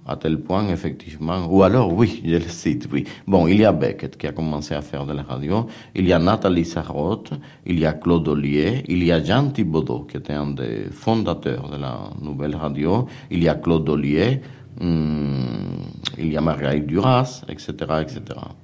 à 0.06 0.16
tel 0.16 0.40
point, 0.40 0.68
effectivement, 0.70 1.46
ou 1.50 1.64
alors, 1.64 1.94
oui, 1.94 2.22
je 2.26 2.36
le 2.36 2.42
cite, 2.42 2.90
oui. 2.92 3.06
Bon, 3.28 3.48
il 3.48 3.60
y 3.60 3.66
a 3.66 3.72
Beckett 3.72 4.18
qui 4.18 4.28
a 4.28 4.32
commencé 4.32 4.74
à 4.74 4.82
faire 4.82 5.06
de 5.06 5.14
la 5.14 5.24
radio, 5.24 5.68
il 5.96 6.08
y 6.08 6.14
a 6.14 6.20
Nathalie 6.20 6.66
Sarraute, 6.66 7.34
il 7.66 7.80
y 7.80 7.86
a 7.86 7.94
Claude 7.94 8.28
Ollier, 8.28 8.84
il 8.88 9.04
y 9.04 9.12
a 9.12 9.24
Jean 9.24 9.50
Thibaudot, 9.50 10.08
qui 10.10 10.18
était 10.18 10.34
un 10.34 10.52
des 10.52 10.86
fondateurs 10.92 11.70
de 11.70 11.78
la 11.78 12.10
nouvelle 12.22 12.56
radio, 12.56 13.08
il 13.32 13.44
y 13.44 13.50
a 13.50 13.56
Claude 13.56 13.88
Ollier, 13.90 14.42
Hum, 14.82 15.84
il 16.18 16.32
y 16.32 16.38
a 16.38 16.42
Marguerite 16.42 16.88
Duras, 16.88 17.44
etc., 17.48 17.72
etc. 18.02 18.22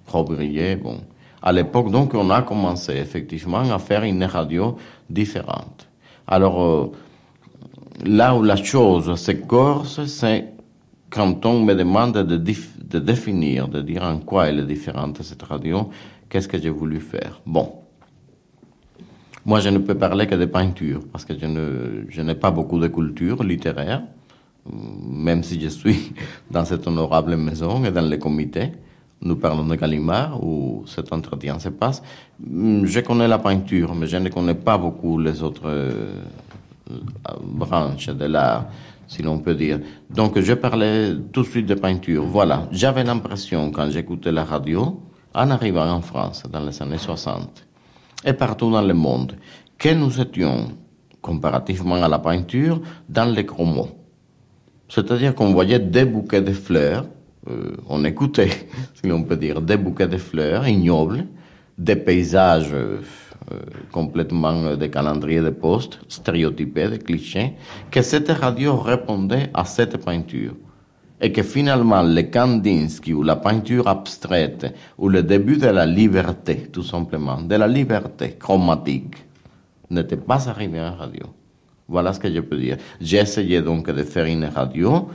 Robrillet, 0.07 0.75
bon. 0.75 1.01
À 1.41 1.51
l'époque, 1.51 1.91
donc, 1.91 2.13
on 2.15 2.29
a 2.31 2.41
commencé 2.41 2.93
effectivement 2.93 3.59
à 3.59 3.79
faire 3.79 4.03
une 4.03 4.23
radio 4.23 4.75
différente. 5.09 5.87
Alors, 6.27 6.61
euh, 6.61 6.91
là 8.05 8.35
où 8.35 8.43
la 8.43 8.55
chose 8.55 9.15
s'écorce, 9.15 10.03
c'est 10.05 10.51
quand 11.09 11.45
on 11.45 11.63
me 11.63 11.73
demande 11.73 12.17
de, 12.17 12.99
définir, 12.99 13.67
de 13.67 13.81
dire 13.81 14.03
en 14.03 14.19
quoi 14.19 14.47
elle 14.47 14.59
est 14.59 14.65
différente 14.65 15.21
cette 15.23 15.43
radio, 15.43 15.89
qu'est-ce 16.29 16.47
que 16.47 16.59
j'ai 16.59 16.69
voulu 16.69 16.99
faire? 16.99 17.41
Bon. 17.45 17.73
Moi, 19.45 19.61
je 19.61 19.69
ne 19.69 19.79
peux 19.79 19.95
parler 19.95 20.27
que 20.27 20.35
de 20.35 20.45
peinture, 20.45 21.01
parce 21.11 21.25
que 21.25 21.33
je, 21.37 22.21
n'ai 22.21 22.35
pas 22.35 22.51
beaucoup 22.51 22.79
de 22.79 22.87
culture 22.87 23.43
littéraire 23.43 24.03
même 24.71 25.43
si 25.43 25.59
je 25.59 25.67
suis 25.69 26.13
dans 26.51 26.65
cette 26.65 26.85
honorable 26.87 27.35
maison 27.37 27.83
et 27.85 27.91
dans 27.91 28.07
le 28.07 28.17
comité, 28.17 28.71
nous 29.21 29.35
parlons 29.35 29.65
de 29.65 29.75
Gallimard, 29.75 30.41
où 30.43 30.83
cet 30.85 31.11
entretien 31.11 31.59
se 31.59 31.69
passe. 31.69 32.01
Je 32.41 32.99
connais 33.01 33.27
la 33.27 33.39
peinture, 33.39 33.93
mais 33.95 34.07
je 34.07 34.17
ne 34.17 34.29
connais 34.29 34.55
pas 34.55 34.77
beaucoup 34.77 35.19
les 35.19 35.43
autres 35.43 35.65
euh, 35.65 36.13
branches 37.41 38.07
de 38.07 38.25
l'art, 38.25 38.67
si 39.09 39.23
l'on 39.23 39.39
peut 39.39 39.55
dire. 39.55 39.79
Donc, 40.09 40.39
je 40.39 40.53
parlais 40.53 41.13
tout 41.33 41.41
de 41.41 41.47
suite 41.47 41.65
de 41.65 41.73
peinture. 41.73 42.23
Voilà. 42.23 42.67
J'avais 42.71 43.03
l'impression, 43.03 43.71
quand 43.71 43.89
j'écoutais 43.89 44.31
la 44.31 44.45
radio, 44.45 45.01
en 45.33 45.49
arrivant 45.49 45.89
en 45.89 46.01
France, 46.01 46.43
dans 46.49 46.63
les 46.63 46.81
années 46.81 46.99
60, 46.99 47.65
et 48.23 48.33
partout 48.33 48.71
dans 48.71 48.83
le 48.83 48.93
monde, 48.93 49.35
que 49.77 49.89
nous 49.89 50.21
étions, 50.21 50.69
comparativement 51.21 51.95
à 51.95 52.07
la 52.07 52.19
peinture, 52.19 52.81
dans 53.09 53.25
les 53.25 53.43
gros 53.43 53.65
mots. 53.65 53.89
C'est-à-dire 54.87 55.33
qu'on 55.35 55.51
voyait 55.53 55.79
des 55.79 56.05
bouquets 56.05 56.41
de 56.41 56.53
fleurs, 56.53 57.05
euh, 57.49 57.75
on 57.87 58.05
écoutait, 58.05 58.49
si 58.93 59.07
l'on 59.07 59.23
peut 59.23 59.37
dire, 59.37 59.61
des 59.61 59.77
bouquets 59.77 60.07
de 60.07 60.17
fleurs 60.17 60.67
ignobles, 60.67 61.25
des 61.77 61.95
paysages 61.95 62.73
euh, 62.73 63.01
complètement 63.91 64.75
des 64.75 64.89
calendriers 64.89 65.41
de 65.41 65.49
poste, 65.49 65.99
stéréotypés, 66.07 66.89
des 66.89 66.99
clichés, 66.99 67.53
que 67.91 68.01
cette 68.01 68.29
radio 68.29 68.77
répondait 68.77 69.49
à 69.53 69.65
cette 69.65 70.03
peinture. 70.03 70.53
Et 71.21 71.33
que 71.33 71.43
finalement, 71.43 72.01
le 72.01 72.21
Kandinsky 72.23 73.13
ou 73.13 73.23
la 73.23 73.35
peinture 73.35 73.87
abstraite, 73.87 74.73
ou 74.97 75.09
le 75.09 75.21
début 75.21 75.57
de 75.57 75.67
la 75.67 75.85
liberté, 75.85 76.69
tout 76.71 76.83
simplement, 76.83 77.41
de 77.41 77.55
la 77.55 77.67
liberté 77.67 78.37
chromatique, 78.39 79.15
n'était 79.89 80.15
pas 80.15 80.47
arrivé 80.47 80.79
en 80.79 80.95
radio. 80.95 81.25
Voilà 81.89 82.13
ce 82.13 82.19
que 82.19 82.33
je 82.33 82.39
peux 82.39 82.57
dire. 82.57 82.77
J'ai 83.01 83.17
essayé 83.17 83.61
donc 83.61 83.89
de 83.89 84.03
faire 84.03 84.25
une 84.25 84.45
radio, 84.45 85.09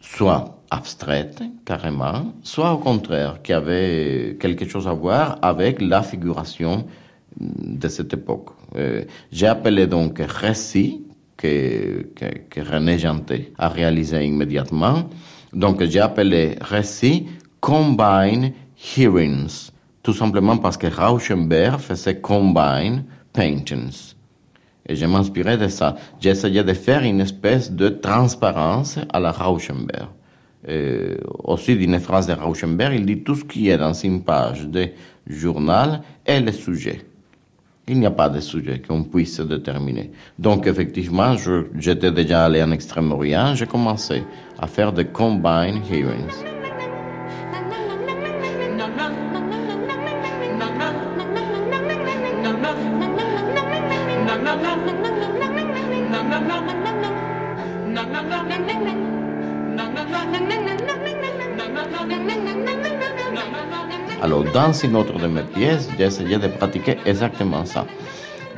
soit 0.00 0.57
abstraite, 0.70 1.42
carrément, 1.64 2.32
soit 2.42 2.72
au 2.72 2.78
contraire, 2.78 3.42
qui 3.42 3.52
avait 3.52 4.36
quelque 4.40 4.66
chose 4.66 4.86
à 4.86 4.92
voir 4.92 5.38
avec 5.42 5.80
la 5.80 6.02
figuration 6.02 6.86
de 7.38 7.88
cette 7.88 8.12
époque. 8.12 8.50
Euh, 8.76 9.04
j'ai 9.30 9.46
appelé 9.46 9.86
donc 9.86 10.20
récit, 10.20 11.02
que, 11.38 12.08
que, 12.14 12.26
que 12.50 12.60
René 12.60 12.98
Janté 12.98 13.52
a 13.56 13.68
réalisé 13.68 14.26
immédiatement. 14.26 15.08
Donc 15.54 15.82
j'ai 15.84 16.00
appelé 16.00 16.56
récit 16.60 17.26
Combine 17.60 18.52
Hearings, 18.96 19.70
tout 20.02 20.12
simplement 20.12 20.58
parce 20.58 20.76
que 20.76 20.88
Rauschenberg 20.88 21.78
faisait 21.78 22.20
Combine 22.20 23.04
Paintings. 23.32 24.14
Et 24.86 24.96
je 24.96 25.06
m'inspirais 25.06 25.58
de 25.58 25.68
ça. 25.68 25.96
J'essayais 26.20 26.64
de 26.64 26.72
faire 26.72 27.02
une 27.02 27.20
espèce 27.20 27.70
de 27.70 27.88
transparence 27.88 28.98
à 29.12 29.20
la 29.20 29.32
Rauschenberg. 29.32 30.08
Et 30.66 31.16
aussi 31.44 31.76
d'une 31.76 32.00
phrase 32.00 32.26
de 32.26 32.32
Rauschenberg, 32.32 32.94
il 32.94 33.06
dit 33.06 33.22
tout 33.22 33.36
ce 33.36 33.44
qui 33.44 33.68
est 33.68 33.78
dans 33.78 33.92
une 33.92 34.22
page 34.22 34.66
de 34.66 34.88
journal 35.26 36.02
est 36.24 36.40
le 36.40 36.52
sujet. 36.52 37.02
Il 37.86 38.00
n'y 38.00 38.06
a 38.06 38.10
pas 38.10 38.28
de 38.28 38.40
sujet 38.40 38.82
qu'on 38.86 39.04
puisse 39.04 39.40
déterminer. 39.40 40.10
Donc 40.38 40.66
effectivement, 40.66 41.36
j'étais 41.76 42.12
déjà 42.12 42.44
allé 42.44 42.62
en 42.62 42.72
Extrême-Orient, 42.72 43.54
j'ai 43.54 43.66
commencé 43.66 44.24
à 44.58 44.66
faire 44.66 44.92
des 44.92 45.06
combined 45.06 45.80
hearings. 45.90 46.57
Dans 64.58 64.72
une 64.72 64.96
autre 64.96 65.16
de 65.20 65.28
mes 65.28 65.44
pièces, 65.56 65.88
j'ai 65.96 66.06
essayé 66.06 66.36
de 66.36 66.48
pratiquer 66.48 66.96
exactement 67.06 67.64
ça. 67.64 67.86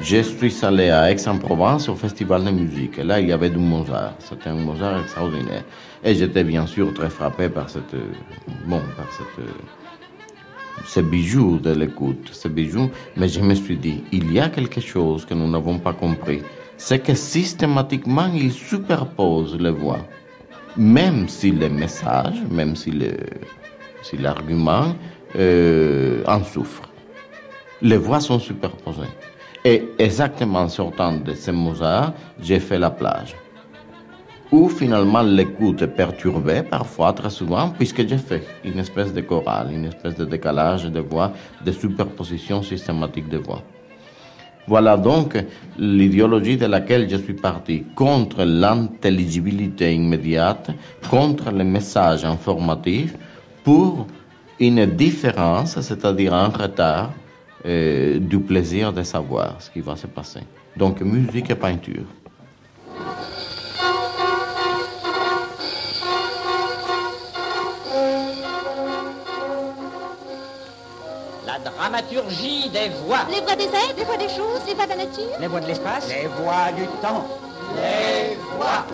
je 0.00 0.22
suis 0.22 0.54
allé 0.64 0.88
à 0.88 1.10
Aix-en-Provence 1.10 1.90
au 1.90 1.94
festival 1.94 2.42
de 2.42 2.52
musique. 2.62 2.98
Et 3.00 3.04
là, 3.04 3.20
il 3.20 3.28
y 3.28 3.32
avait 3.32 3.50
du 3.50 3.58
Mozart. 3.58 4.14
C'était 4.18 4.48
un 4.48 4.60
Mozart 4.68 4.98
extraordinaire. 5.02 5.64
Et 6.02 6.14
j'étais 6.14 6.42
bien 6.42 6.66
sûr 6.74 6.86
très 6.94 7.10
frappé 7.10 7.50
par 7.50 7.68
cette, 7.68 7.96
bon, 8.66 8.82
par 8.96 9.08
cette, 9.16 9.44
ce 10.86 11.00
bijou 11.00 11.58
de 11.58 11.72
l'écoute, 11.80 12.30
ce 12.32 12.48
bijou. 12.48 12.84
Mais 13.18 13.28
je 13.28 13.40
me 13.40 13.54
suis 13.54 13.76
dit, 13.76 14.02
il 14.10 14.32
y 14.32 14.40
a 14.40 14.48
quelque 14.48 14.80
chose 14.80 15.26
que 15.26 15.34
nous 15.34 15.50
n'avons 15.50 15.78
pas 15.78 15.92
compris. 15.92 16.40
C'est 16.78 17.00
que 17.00 17.14
systématiquement, 17.14 18.30
il 18.34 18.52
superpose 18.52 19.54
les 19.60 19.74
voix. 19.82 20.02
Même 20.78 21.28
si 21.28 21.50
le 21.50 21.68
message, 21.68 22.38
même 22.50 22.74
si 22.74 22.90
le, 22.90 23.12
si 24.00 24.16
l'argument 24.16 24.94
euh, 25.36 26.22
en 26.26 26.42
souffre. 26.42 26.82
Les 27.82 27.96
voix 27.96 28.20
sont 28.20 28.38
superposées. 28.38 29.08
Et 29.64 29.88
exactement 29.98 30.60
en 30.60 30.68
sortant 30.68 31.12
de 31.18 31.34
ce 31.34 31.50
Mozart, 31.50 32.12
j'ai 32.40 32.60
fait 32.60 32.78
la 32.78 32.90
plage. 32.90 33.36
Où 34.50 34.68
finalement 34.68 35.22
l'écoute 35.22 35.82
est 35.82 35.86
perturbée, 35.86 36.62
parfois, 36.62 37.12
très 37.12 37.30
souvent, 37.30 37.68
puisque 37.68 38.06
j'ai 38.08 38.18
fait 38.18 38.42
une 38.64 38.78
espèce 38.78 39.12
de 39.12 39.20
chorale, 39.20 39.70
une 39.72 39.84
espèce 39.84 40.16
de 40.16 40.24
décalage 40.24 40.84
de 40.86 41.00
voix, 41.00 41.32
de 41.64 41.70
superposition 41.72 42.62
systématique 42.62 43.28
de 43.28 43.38
voix. 43.38 43.62
Voilà 44.66 44.96
donc 44.96 45.36
l'idéologie 45.78 46.56
de 46.56 46.66
laquelle 46.66 47.08
je 47.08 47.16
suis 47.16 47.34
parti 47.34 47.84
contre 47.94 48.44
l'intelligibilité 48.44 49.94
immédiate, 49.94 50.70
contre 51.10 51.50
les 51.50 51.64
messages 51.64 52.24
informatifs, 52.24 53.16
pour 53.62 54.06
une 54.60 54.84
différence, 54.84 55.80
c'est-à-dire 55.80 56.34
un 56.34 56.48
retard 56.48 57.10
euh, 57.64 58.18
du 58.18 58.38
plaisir 58.38 58.92
de 58.92 59.02
savoir 59.02 59.56
ce 59.58 59.70
qui 59.70 59.80
va 59.80 59.96
se 59.96 60.06
passer. 60.06 60.40
Donc 60.76 61.00
musique 61.00 61.50
et 61.50 61.54
peinture. 61.54 62.04
La 71.46 71.58
dramaturgie 71.58 72.68
des 72.68 72.90
voix. 73.04 73.26
Les 73.30 73.40
voix 73.40 73.56
des 73.56 73.64
êtres, 73.64 73.94
les 73.96 74.04
voix 74.04 74.16
des 74.18 74.28
choses, 74.28 74.60
les 74.66 74.74
voix 74.74 74.84
de 74.84 74.90
la 74.90 74.96
nature. 74.96 75.24
Les 75.40 75.46
voix 75.46 75.60
de 75.60 75.66
l'espace. 75.66 76.08
Les 76.08 76.26
voix 76.26 76.70
du 76.76 76.86
temps. 77.00 77.26
Les 77.76 78.36
voix. 78.56 78.86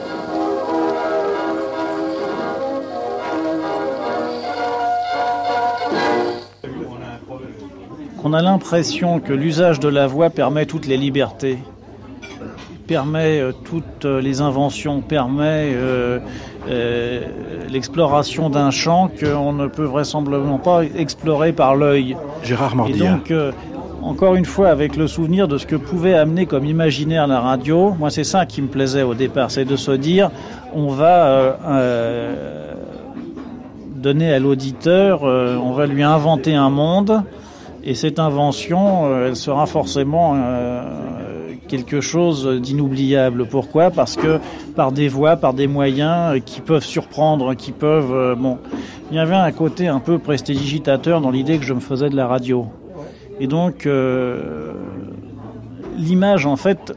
On 8.28 8.32
a 8.32 8.42
l'impression 8.42 9.20
que 9.20 9.32
l'usage 9.32 9.78
de 9.78 9.86
la 9.86 10.08
voix 10.08 10.30
permet 10.30 10.66
toutes 10.66 10.88
les 10.88 10.96
libertés, 10.96 11.58
permet 12.88 13.38
euh, 13.38 13.52
toutes 13.52 14.04
euh, 14.04 14.20
les 14.20 14.40
inventions, 14.40 15.00
permet 15.00 15.70
euh, 15.72 16.18
euh, 16.68 17.20
l'exploration 17.70 18.50
d'un 18.50 18.72
champ 18.72 19.08
qu'on 19.08 19.52
ne 19.52 19.68
peut 19.68 19.84
vraisemblablement 19.84 20.58
pas 20.58 20.82
explorer 20.82 21.52
par 21.52 21.76
l'œil. 21.76 22.16
Gérard 22.42 22.72
Et 22.72 22.76
Mordilla. 22.76 23.12
donc, 23.12 23.32
encore 24.02 24.34
une 24.34 24.44
fois, 24.44 24.70
avec 24.70 24.96
le 24.96 25.06
souvenir 25.06 25.46
de 25.46 25.56
ce 25.56 25.64
que 25.64 25.76
pouvait 25.76 26.14
amener 26.14 26.46
comme 26.46 26.64
imaginaire 26.64 27.28
la 27.28 27.38
radio, 27.38 27.94
moi 27.96 28.10
c'est 28.10 28.24
ça 28.24 28.44
qui 28.44 28.60
me 28.60 28.66
plaisait 28.66 29.04
au 29.04 29.14
départ, 29.14 29.52
c'est 29.52 29.64
de 29.64 29.76
se 29.76 29.92
dire, 29.92 30.32
on 30.74 30.88
va 30.88 31.56
donner 33.94 34.32
à 34.32 34.40
l'auditeur, 34.40 35.22
on 35.22 35.70
va 35.74 35.86
lui 35.86 36.02
inventer 36.02 36.56
un 36.56 36.70
monde, 36.70 37.22
et 37.87 37.95
cette 37.95 38.18
invention, 38.18 39.07
euh, 39.07 39.28
elle 39.28 39.37
sera 39.37 39.64
forcément 39.66 40.34
euh, 40.34 40.82
quelque 41.68 42.01
chose 42.01 42.61
d'inoubliable. 42.61 43.47
Pourquoi? 43.47 43.93
Parce 43.93 44.16
que 44.16 44.41
par 44.74 44.91
des 44.91 45.07
voies, 45.07 45.37
par 45.37 45.55
des 45.55 45.68
moyens 45.68 46.34
euh, 46.34 46.41
qui 46.41 46.61
peuvent 46.61 46.84
surprendre, 46.84 47.55
qui 47.55 47.70
peuvent... 47.70 48.34
bon, 48.37 48.59
il 49.12 49.16
y 49.16 49.20
avait 49.20 49.37
un 49.37 49.53
côté 49.53 49.87
un 49.87 50.01
peu 50.01 50.18
prestidigitateur 50.18 51.20
dans 51.20 51.30
l'idée 51.30 51.59
que 51.59 51.64
je 51.64 51.74
me 51.74 51.80
faisais 51.80 52.11
de 52.11 52.16
la 52.16 52.26
radio. 52.26 52.66
Et 53.39 53.47
donc, 53.47 53.87
l'image, 55.97 56.47
en 56.47 56.57
fait, 56.57 56.93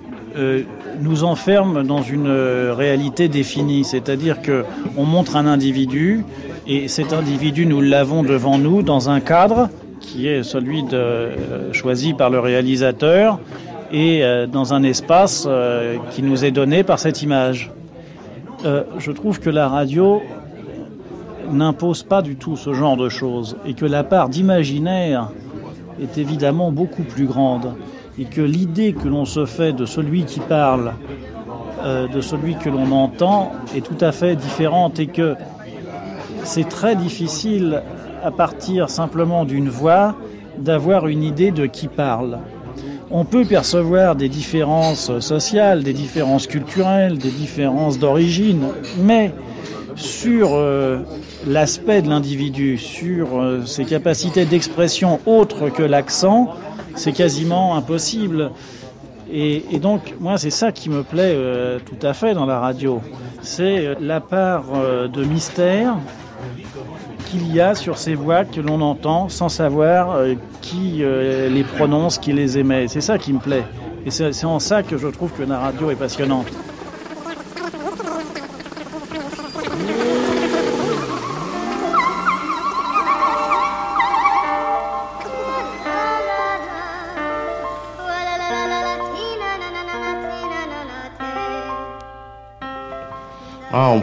nous 1.00 1.24
enferme 1.24 1.84
dans 1.86 2.02
une 2.02 2.32
réalité 2.72 3.28
définie. 3.28 3.84
C'est-à-dire 3.84 4.42
que 4.42 4.64
on 4.98 5.04
montre 5.04 5.36
un 5.36 5.46
individu, 5.46 6.24
et 6.66 6.88
cet 6.88 7.14
individu, 7.14 7.68
nous 7.68 7.82
l'avons 7.82 8.24
devant 8.24 8.58
nous 8.58 8.82
dans 8.82 9.10
un 9.10 9.20
cadre 9.20 9.70
qui 10.12 10.28
est 10.28 10.44
celui 10.44 10.84
euh, 10.94 11.72
choisi 11.72 12.14
par 12.14 12.30
le 12.30 12.40
réalisateur, 12.40 13.40
et 13.92 14.24
euh, 14.24 14.48
dans 14.48 14.74
un 14.74 14.84
espace 14.84 15.46
euh, 15.48 15.98
qui 16.12 16.24
nous 16.24 16.46
est 16.46 16.52
donné 16.52 16.84
par 16.84 17.00
cette 17.00 17.22
image. 17.22 17.72
Je 18.98 19.12
trouve 19.14 19.40
que 19.40 19.50
la 19.50 19.70
radio 19.70 20.22
n'impose 21.50 22.04
pas 22.04 22.22
du 22.22 22.36
tout 22.36 22.58
ce 22.58 22.74
genre 22.74 22.98
de 22.98 23.08
choses, 23.08 23.56
et 23.66 23.74
que 23.74 23.86
la 23.86 24.04
part 24.04 24.28
d'imaginaire 24.28 25.30
est 26.02 26.18
évidemment 26.18 26.72
beaucoup 26.72 27.04
plus 27.04 27.26
grande 27.26 27.74
et 28.20 28.26
que 28.26 28.42
l'idée 28.42 28.92
que 28.92 29.08
l'on 29.08 29.24
se 29.24 29.46
fait 29.46 29.72
de 29.72 29.86
celui 29.86 30.26
qui 30.26 30.42
parle, 30.42 30.92
de 31.86 32.20
celui 32.20 32.56
que 32.56 32.70
l'on 32.70 32.92
entend, 32.92 33.54
est 33.74 33.80
tout 33.80 34.04
à 34.04 34.12
fait 34.12 34.36
différente 34.36 35.00
et 35.00 35.08
que 35.08 35.36
c'est 36.44 36.68
très 36.68 36.98
difficile 36.98 37.82
à 38.24 38.32
partir 38.32 38.90
simplement 38.90 39.46
d'une 39.46 39.70
voix 39.70 40.16
d'avoir 40.58 41.08
une 41.08 41.24
idée 41.24 41.52
de 41.52 41.66
qui 41.66 41.88
parle. 41.88 42.40
On 43.12 43.26
peut 43.26 43.46
percevoir 43.46 44.16
des 44.16 44.30
différences 44.30 45.20
sociales, 45.20 45.84
des 45.84 45.94
différences 45.94 46.46
culturelles, 46.46 47.18
des 47.18 47.32
différences 47.32 47.98
d'origine, 47.98 48.68
mais 49.00 49.34
sur 49.96 50.54
euh, 50.54 51.00
l'aspect 51.48 52.02
de 52.02 52.10
l'individu, 52.10 52.78
sur 52.78 53.40
euh, 53.40 53.66
ses 53.66 53.86
capacités 53.86 54.46
d'expression 54.46 55.20
autres 55.26 55.70
que 55.70 55.84
l'accent, 55.84 56.50
c'est 56.96 57.12
quasiment 57.12 57.76
impossible. 57.76 58.52
Et, 59.32 59.80
donc, 59.80 60.16
moi, 60.20 60.40
c'est 60.40 60.50
ça 60.50 60.72
qui 60.72 60.90
me 60.90 61.04
plaît 61.04 61.34
euh, 61.36 61.78
tout 61.80 62.06
à 62.06 62.14
fait 62.14 62.34
dans 62.34 62.48
la 62.48 62.60
radio. 62.60 63.00
C'est 63.42 63.96
la 64.00 64.22
part 64.22 64.66
de 65.14 65.24
mystère 65.24 65.96
qu'il 67.30 67.54
y 67.54 67.62
a 67.62 67.76
sur 67.76 67.98
ces 67.98 68.16
voix 68.16 68.44
que 68.44 68.60
l'on 68.60 68.82
entend 68.82 69.30
sans 69.30 69.50
savoir 69.50 70.16
euh, 70.16 70.34
qui 70.62 71.04
euh, 71.04 71.50
les 71.50 71.64
prononce, 71.64 72.18
qui 72.18 72.34
les 72.34 72.58
émet. 72.58 72.88
C'est 72.88 73.02
ça 73.02 73.18
qui 73.18 73.34
me 73.34 73.40
plaît. 73.40 73.64
Et 74.06 74.12
c'est 74.12 74.34
c'est 74.34 74.46
en 74.46 74.60
ça 74.60 74.84
que 74.84 74.98
je 74.98 75.08
trouve 75.08 75.32
que 75.32 75.44
la 75.44 75.60
radio 75.60 75.92
est 75.92 75.96
passionnante. 75.96 76.48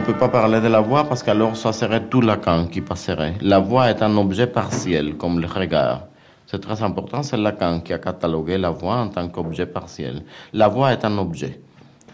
Peut 0.07 0.13
pas 0.13 0.29
parler 0.29 0.61
de 0.61 0.69
la 0.69 0.79
voix 0.79 1.03
parce 1.03 1.21
qu'alors 1.21 1.57
ça 1.57 1.73
serait 1.73 2.05
tout 2.07 2.21
Lacan 2.21 2.67
qui 2.67 2.79
passerait. 2.79 3.33
La 3.41 3.59
voix 3.59 3.89
est 3.89 4.01
un 4.01 4.15
objet 4.15 4.47
partiel, 4.47 5.17
comme 5.17 5.41
le 5.41 5.47
regard. 5.47 6.07
C'est 6.45 6.61
très 6.61 6.81
important, 6.81 7.23
c'est 7.23 7.35
Lacan 7.35 7.81
qui 7.81 7.91
a 7.91 7.99
catalogué 7.99 8.57
la 8.57 8.69
voix 8.69 8.95
en 8.99 9.09
tant 9.09 9.27
qu'objet 9.27 9.65
partiel. 9.65 10.23
La 10.53 10.69
voix 10.69 10.93
est 10.93 11.03
un 11.03 11.17
objet. 11.17 11.59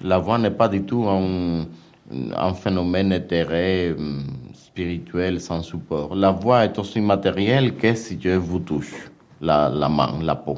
La 0.02 0.18
voix 0.18 0.40
n'est 0.40 0.50
pas 0.50 0.70
du 0.70 0.82
tout 0.82 1.06
un, 1.08 2.54
phénomène 2.56 3.12
éthéré, 3.12 3.94
hum, 3.96 4.24
spirituel, 4.56 5.40
sans 5.40 5.62
support. 5.62 6.16
La 6.16 6.32
voix 6.32 6.66
est 6.66 6.80
aussi 6.80 7.00
matérielle 7.00 7.76
que 7.76 7.94
si 7.94 8.16
Dieu 8.16 8.38
vous 8.38 8.60
touche, 8.60 9.12
la, 9.40 9.70
la 9.70 9.88
main, 9.88 10.14
la 10.24 10.36
peau. 10.36 10.58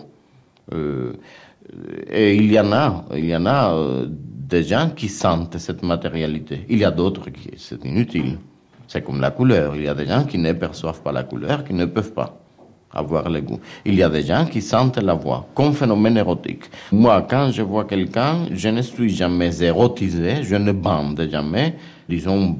Euh, 0.73 1.11
et 2.09 2.33
il 2.36 2.49
y 2.49 2.57
en 2.57 2.71
a, 2.71 3.03
il 3.13 3.25
y 3.25 3.36
en 3.36 3.45
a 3.45 3.73
euh, 3.73 4.07
des 4.47 4.63
gens 4.63 4.91
qui 4.95 5.09
sentent 5.09 5.57
cette 5.57 5.83
matérialité. 5.83 6.65
Il 6.69 6.77
y 6.77 6.85
a 6.85 6.91
d'autres 6.91 7.29
qui 7.29 7.49
c'est 7.57 7.83
inutile. 7.83 8.37
C'est 8.87 9.03
comme 9.03 9.19
la 9.19 9.31
couleur. 9.31 9.75
Il 9.75 9.83
y 9.83 9.87
a 9.87 9.95
des 9.95 10.05
gens 10.05 10.23
qui 10.23 10.37
ne 10.37 10.53
perçoivent 10.53 11.01
pas 11.01 11.11
la 11.11 11.23
couleur, 11.23 11.63
qui 11.63 11.73
ne 11.73 11.85
peuvent 11.85 12.13
pas 12.13 12.37
avoir 12.93 13.27
le 13.29 13.41
goût. 13.41 13.59
Il 13.85 13.95
y 13.95 14.03
a 14.03 14.09
des 14.09 14.21
gens 14.21 14.45
qui 14.45 14.61
sentent 14.61 14.97
la 14.97 15.15
voix 15.15 15.47
comme 15.55 15.73
phénomène 15.73 16.17
érotique. 16.17 16.65
Moi, 16.91 17.25
quand 17.29 17.51
je 17.51 17.63
vois 17.63 17.85
quelqu'un, 17.85 18.45
je 18.51 18.69
ne 18.69 18.81
suis 18.81 19.09
jamais 19.09 19.61
érotisé, 19.61 20.43
je 20.43 20.55
ne 20.55 20.71
bande 20.71 21.27
jamais, 21.29 21.75
disons, 22.07 22.57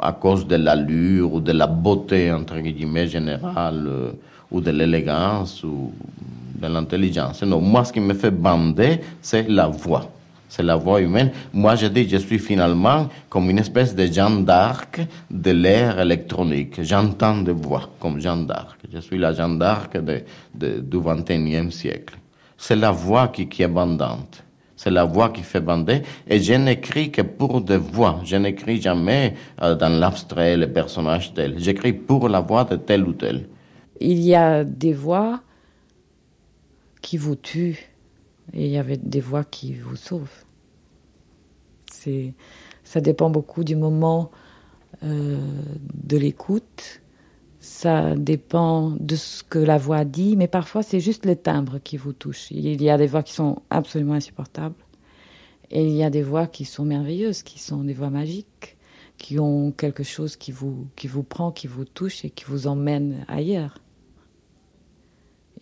à 0.00 0.12
cause 0.12 0.46
de 0.46 0.56
l'allure 0.56 1.32
ou 1.34 1.40
de 1.40 1.52
la 1.52 1.66
beauté, 1.66 2.30
entre 2.30 2.58
guillemets, 2.58 3.08
générale, 3.08 3.84
euh, 3.86 4.12
ou 4.50 4.60
de 4.60 4.70
l'élégance, 4.70 5.64
ou 5.64 5.92
de 6.60 6.66
l'intelligence. 6.66 7.42
Non, 7.42 7.60
moi, 7.60 7.84
ce 7.84 7.92
qui 7.92 8.00
me 8.00 8.14
fait 8.14 8.30
bander, 8.30 9.00
c'est 9.20 9.48
la 9.48 9.66
voix. 9.66 10.10
C'est 10.54 10.62
la 10.62 10.76
voix 10.76 11.00
humaine. 11.00 11.32
Moi, 11.52 11.74
je 11.74 11.86
dis, 11.86 12.08
je 12.08 12.16
suis 12.16 12.38
finalement 12.38 13.08
comme 13.28 13.50
une 13.50 13.58
espèce 13.58 13.92
de 13.92 14.06
Jeanne 14.06 14.44
d'Arc 14.44 15.00
de 15.28 15.50
l'ère 15.50 15.98
électronique. 15.98 16.80
J'entends 16.80 17.38
des 17.38 17.50
voix 17.50 17.90
comme 17.98 18.20
Jeanne 18.20 18.46
d'Arc. 18.46 18.78
Je 18.92 19.00
suis 19.00 19.18
la 19.18 19.32
Jeanne 19.32 19.58
d'Arc 19.58 19.96
de, 19.96 20.22
du 20.78 20.98
XXIe 21.00 21.72
siècle. 21.72 22.14
c'est 22.56 22.76
la 22.76 22.92
voix 22.92 23.26
qui, 23.34 23.48
qui 23.48 23.64
est 23.64 23.68
bandante. 23.68 24.44
C'est 24.76 24.92
la 24.92 25.02
voix 25.02 25.30
qui 25.30 25.42
fait 25.42 25.60
bander. 25.60 26.02
Et 26.28 26.38
je 26.40 26.54
n'écris 26.54 27.10
que 27.10 27.22
pour 27.22 27.60
des 27.60 27.78
voix. 27.78 28.20
Je 28.22 28.36
n'écris 28.36 28.80
jamais 28.80 29.34
euh, 29.60 29.74
dans 29.74 29.88
l'abstrait 29.88 30.56
le 30.56 30.70
personnage 30.70 31.34
tel. 31.34 31.54
J'écris 31.58 31.94
pour 31.94 32.28
la 32.28 32.38
voix 32.38 32.62
de 32.62 32.76
tel 32.76 33.02
ou 33.02 33.12
tel. 33.12 33.48
Il 33.98 34.20
y 34.20 34.36
a 34.36 34.62
des 34.62 34.92
voix 34.92 35.40
qui 37.02 37.16
vous 37.16 37.34
tuent 37.34 37.93
et 38.54 38.66
il 38.66 38.70
y 38.70 38.78
avait 38.78 38.96
des 38.96 39.20
voix 39.20 39.44
qui 39.44 39.74
vous 39.74 39.96
sauvent. 39.96 40.44
C'est, 41.90 42.34
ça 42.84 43.00
dépend 43.00 43.28
beaucoup 43.28 43.64
du 43.64 43.76
moment 43.76 44.30
euh, 45.02 45.38
de 45.94 46.16
l'écoute. 46.16 47.02
Ça 47.58 48.14
dépend 48.14 48.90
de 49.00 49.16
ce 49.16 49.42
que 49.42 49.58
la 49.58 49.78
voix 49.78 50.04
dit, 50.04 50.36
mais 50.36 50.48
parfois 50.48 50.82
c'est 50.82 51.00
juste 51.00 51.24
les 51.24 51.36
timbres 51.36 51.78
qui 51.82 51.96
vous 51.96 52.12
touchent. 52.12 52.50
Il 52.50 52.82
y 52.82 52.90
a 52.90 52.98
des 52.98 53.06
voix 53.06 53.22
qui 53.22 53.32
sont 53.32 53.62
absolument 53.70 54.14
insupportables 54.14 54.76
et 55.70 55.84
il 55.84 55.94
y 55.94 56.04
a 56.04 56.10
des 56.10 56.22
voix 56.22 56.46
qui 56.46 56.66
sont 56.66 56.84
merveilleuses, 56.84 57.42
qui 57.42 57.58
sont 57.58 57.82
des 57.82 57.94
voix 57.94 58.10
magiques, 58.10 58.76
qui 59.16 59.38
ont 59.38 59.72
quelque 59.72 60.02
chose 60.02 60.36
qui 60.36 60.52
vous, 60.52 60.86
qui 60.94 61.06
vous 61.08 61.22
prend, 61.22 61.50
qui 61.52 61.66
vous 61.66 61.86
touche 61.86 62.24
et 62.24 62.30
qui 62.30 62.44
vous 62.44 62.66
emmène 62.66 63.24
ailleurs. 63.28 63.78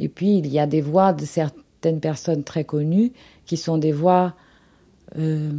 Et 0.01 0.09
puis 0.09 0.38
il 0.38 0.49
y 0.49 0.59
a 0.59 0.66
des 0.66 0.80
voix 0.80 1.12
de 1.12 1.24
certaines 1.82 2.00
personnes 2.00 2.44
très 2.44 2.64
connues 2.64 3.10
qui 3.44 3.56
sont 3.56 3.76
des 3.76 3.90
voix 3.90 4.34
euh, 5.18 5.50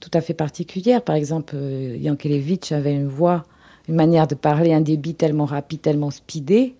tout 0.00 0.10
à 0.14 0.22
fait 0.22 0.32
particulières. 0.32 1.02
Par 1.02 1.16
exemple, 1.16 1.54
euh, 1.54 1.96
Yankelevitch 1.98 2.72
avait 2.72 2.94
une 2.94 3.08
voix 3.08 3.44
une 3.88 3.94
manière 3.94 4.26
de 4.26 4.34
parler, 4.34 4.72
un 4.72 4.80
débit 4.82 5.14
tellement 5.14 5.46
rapide, 5.46 5.80
tellement 5.80 6.10
speedé, 6.10 6.74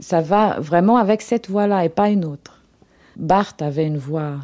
ça 0.00 0.22
va 0.22 0.58
vraiment 0.60 0.96
avec 0.96 1.20
cette 1.20 1.50
voix-là 1.50 1.84
et 1.84 1.90
pas 1.90 2.08
une 2.08 2.24
autre. 2.24 2.62
Barthes 3.16 3.60
avait 3.60 3.86
une 3.86 3.98
voix 3.98 4.38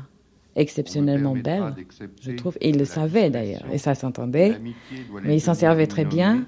exceptionnellement 0.55 1.35
belle, 1.35 1.75
je 2.21 2.33
trouve, 2.33 2.59
et 2.61 2.69
il 2.69 2.79
le 2.79 2.85
savait 2.85 3.31
d'ailleurs, 3.31 3.65
et 3.73 3.79
ça 3.79 3.95
s'entendait, 3.95 4.61
mais 5.25 5.37
il 5.37 5.41
s'en 5.41 5.55
servait 5.55 5.87
très 5.87 6.05
bien. 6.05 6.45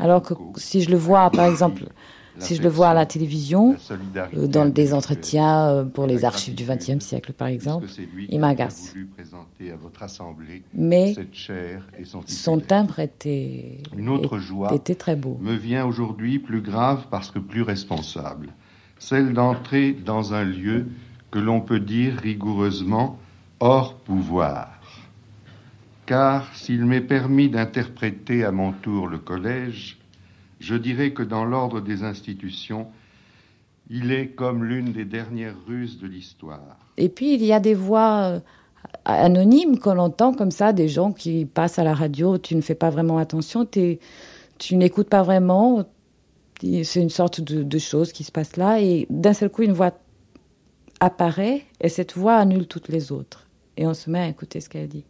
Alors 0.00 0.22
que 0.22 0.34
si 0.56 0.82
je 0.82 0.90
le 0.90 0.96
vois, 0.96 1.30
par 1.30 1.46
exemple, 1.46 1.84
si 2.38 2.56
je 2.56 2.62
le 2.62 2.68
vois 2.68 2.88
à 2.88 2.94
la 2.94 3.06
télévision, 3.06 3.76
euh, 3.90 4.46
dans 4.46 4.66
des 4.66 4.94
entretiens 4.94 5.68
euh, 5.68 5.84
pour 5.84 6.06
les 6.06 6.24
archives 6.24 6.54
du 6.54 6.64
XXe 6.64 7.04
siècle, 7.04 7.32
par 7.32 7.48
exemple, 7.48 7.86
il 8.28 8.40
m'agace. 8.40 8.94
Mais 10.74 11.14
son 12.26 12.60
timbre 12.60 12.98
était, 13.00 13.78
Une 13.96 14.08
autre 14.08 14.38
joie 14.38 14.74
était 14.74 14.94
très 14.94 15.16
beau. 15.16 15.38
Me 15.40 15.54
vient 15.54 15.86
aujourd'hui 15.86 16.38
plus 16.38 16.60
grave 16.60 17.06
parce 17.10 17.30
que 17.30 17.38
plus 17.38 17.62
responsable. 17.62 18.48
Celle 18.98 19.32
d'entrer 19.32 19.92
dans 19.92 20.34
un 20.34 20.44
lieu 20.44 20.86
que 21.30 21.38
l'on 21.38 21.60
peut 21.60 21.80
dire 21.80 22.16
rigoureusement 22.16 23.18
hors 23.60 23.94
pouvoir. 23.94 24.80
Car 26.06 26.54
s'il 26.54 26.86
m'est 26.86 27.02
permis 27.02 27.50
d'interpréter 27.50 28.44
à 28.44 28.50
mon 28.50 28.72
tour 28.72 29.08
le 29.08 29.18
collège, 29.18 29.97
je 30.60 30.74
dirais 30.74 31.12
que 31.12 31.22
dans 31.22 31.44
l'ordre 31.44 31.80
des 31.80 32.02
institutions, 32.02 32.88
il 33.90 34.12
est 34.12 34.28
comme 34.28 34.64
l'une 34.64 34.92
des 34.92 35.04
dernières 35.04 35.56
ruses 35.66 35.98
de 35.98 36.06
l'histoire. 36.06 36.76
Et 36.96 37.08
puis 37.08 37.34
il 37.34 37.44
y 37.44 37.52
a 37.52 37.60
des 37.60 37.74
voix 37.74 38.22
euh, 38.24 38.40
anonymes 39.04 39.78
qu'on 39.78 39.98
entend 39.98 40.34
comme 40.34 40.50
ça, 40.50 40.72
des 40.72 40.88
gens 40.88 41.12
qui 41.12 41.46
passent 41.46 41.78
à 41.78 41.84
la 41.84 41.94
radio, 41.94 42.38
tu 42.38 42.54
ne 42.54 42.60
fais 42.60 42.74
pas 42.74 42.90
vraiment 42.90 43.18
attention, 43.18 43.64
tu 43.64 44.76
n'écoutes 44.76 45.08
pas 45.08 45.22
vraiment, 45.22 45.84
c'est 46.60 47.00
une 47.00 47.10
sorte 47.10 47.40
de, 47.40 47.78
chose 47.78 48.12
qui 48.12 48.24
se 48.24 48.32
passe 48.32 48.56
là, 48.56 48.80
et 48.80 49.06
d'un 49.10 49.32
seul 49.32 49.48
coup 49.48 49.62
une 49.62 49.72
voix 49.72 49.92
apparaît, 51.00 51.62
et 51.80 51.88
cette 51.88 52.16
voix 52.16 52.34
annule 52.34 52.66
toutes 52.66 52.88
les 52.88 53.12
autres, 53.12 53.46
et 53.76 53.86
on 53.86 53.94
se 53.94 54.10
met 54.10 54.20
à 54.20 54.28
écouter 54.28 54.60
ce 54.60 54.68
qu'elle 54.68 54.88
dit. 54.88 55.04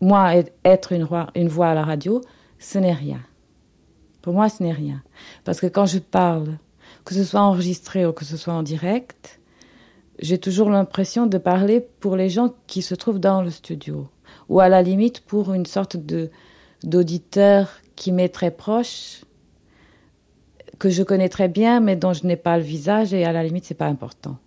Moi, 0.00 0.44
être 0.64 0.92
une 0.92 1.48
voix 1.48 1.66
à 1.66 1.74
la 1.74 1.84
radio, 1.84 2.20
ce 2.58 2.78
n'est 2.78 2.92
rien. 2.92 3.20
Pour 4.22 4.34
moi, 4.34 4.48
ce 4.48 4.62
n'est 4.62 4.72
rien. 4.72 5.02
Parce 5.44 5.60
que 5.60 5.66
quand 5.66 5.86
je 5.86 5.98
parle, 5.98 6.58
que 7.04 7.14
ce 7.14 7.24
soit 7.24 7.40
enregistré 7.40 8.04
ou 8.06 8.12
que 8.12 8.24
ce 8.24 8.36
soit 8.36 8.54
en 8.54 8.62
direct, 8.62 9.40
j'ai 10.18 10.38
toujours 10.38 10.70
l'impression 10.70 11.26
de 11.26 11.38
parler 11.38 11.80
pour 11.80 12.16
les 12.16 12.28
gens 12.28 12.54
qui 12.66 12.82
se 12.82 12.94
trouvent 12.94 13.20
dans 13.20 13.42
le 13.42 13.50
studio. 13.50 14.08
Ou 14.48 14.60
à 14.60 14.68
la 14.68 14.82
limite 14.82 15.20
pour 15.20 15.52
une 15.54 15.66
sorte 15.66 15.96
d'auditeur 16.82 17.70
qui 17.96 18.12
m'est 18.12 18.28
très 18.28 18.50
proche, 18.50 19.24
que 20.78 20.90
je 20.90 21.02
connais 21.02 21.28
très 21.28 21.48
bien, 21.48 21.80
mais 21.80 21.96
dont 21.96 22.12
je 22.12 22.26
n'ai 22.26 22.36
pas 22.36 22.56
le 22.56 22.62
visage, 22.62 23.12
et 23.12 23.24
à 23.24 23.32
la 23.32 23.42
limite, 23.42 23.64
c'est 23.64 23.74
pas 23.74 23.86
important. 23.86 24.38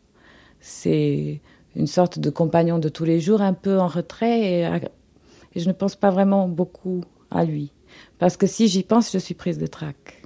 C'est 0.60 1.42
une 1.76 1.88
sorte 1.88 2.20
de 2.20 2.30
compagnon 2.30 2.80
de 2.80 2.90
tous 2.90 3.06
les 3.06 3.20
jours, 3.20 3.42
un 3.42 3.54
peu 3.54 3.80
en 3.80 3.88
retrait, 3.88 4.40
et, 4.42 4.80
et 5.56 5.60
je 5.60 5.68
ne 5.68 5.74
pense 5.74 5.96
pas 5.96 6.12
vraiment 6.12 6.48
beaucoup 6.48 7.04
à 7.30 7.44
lui. 7.44 7.72
Parce 8.22 8.38
que 8.38 8.46
si 8.46 8.68
j'y 8.68 8.84
pense, 8.84 9.12
je 9.12 9.18
suis 9.18 9.34
prise 9.34 9.58
de 9.58 9.66
trac. 9.66 10.22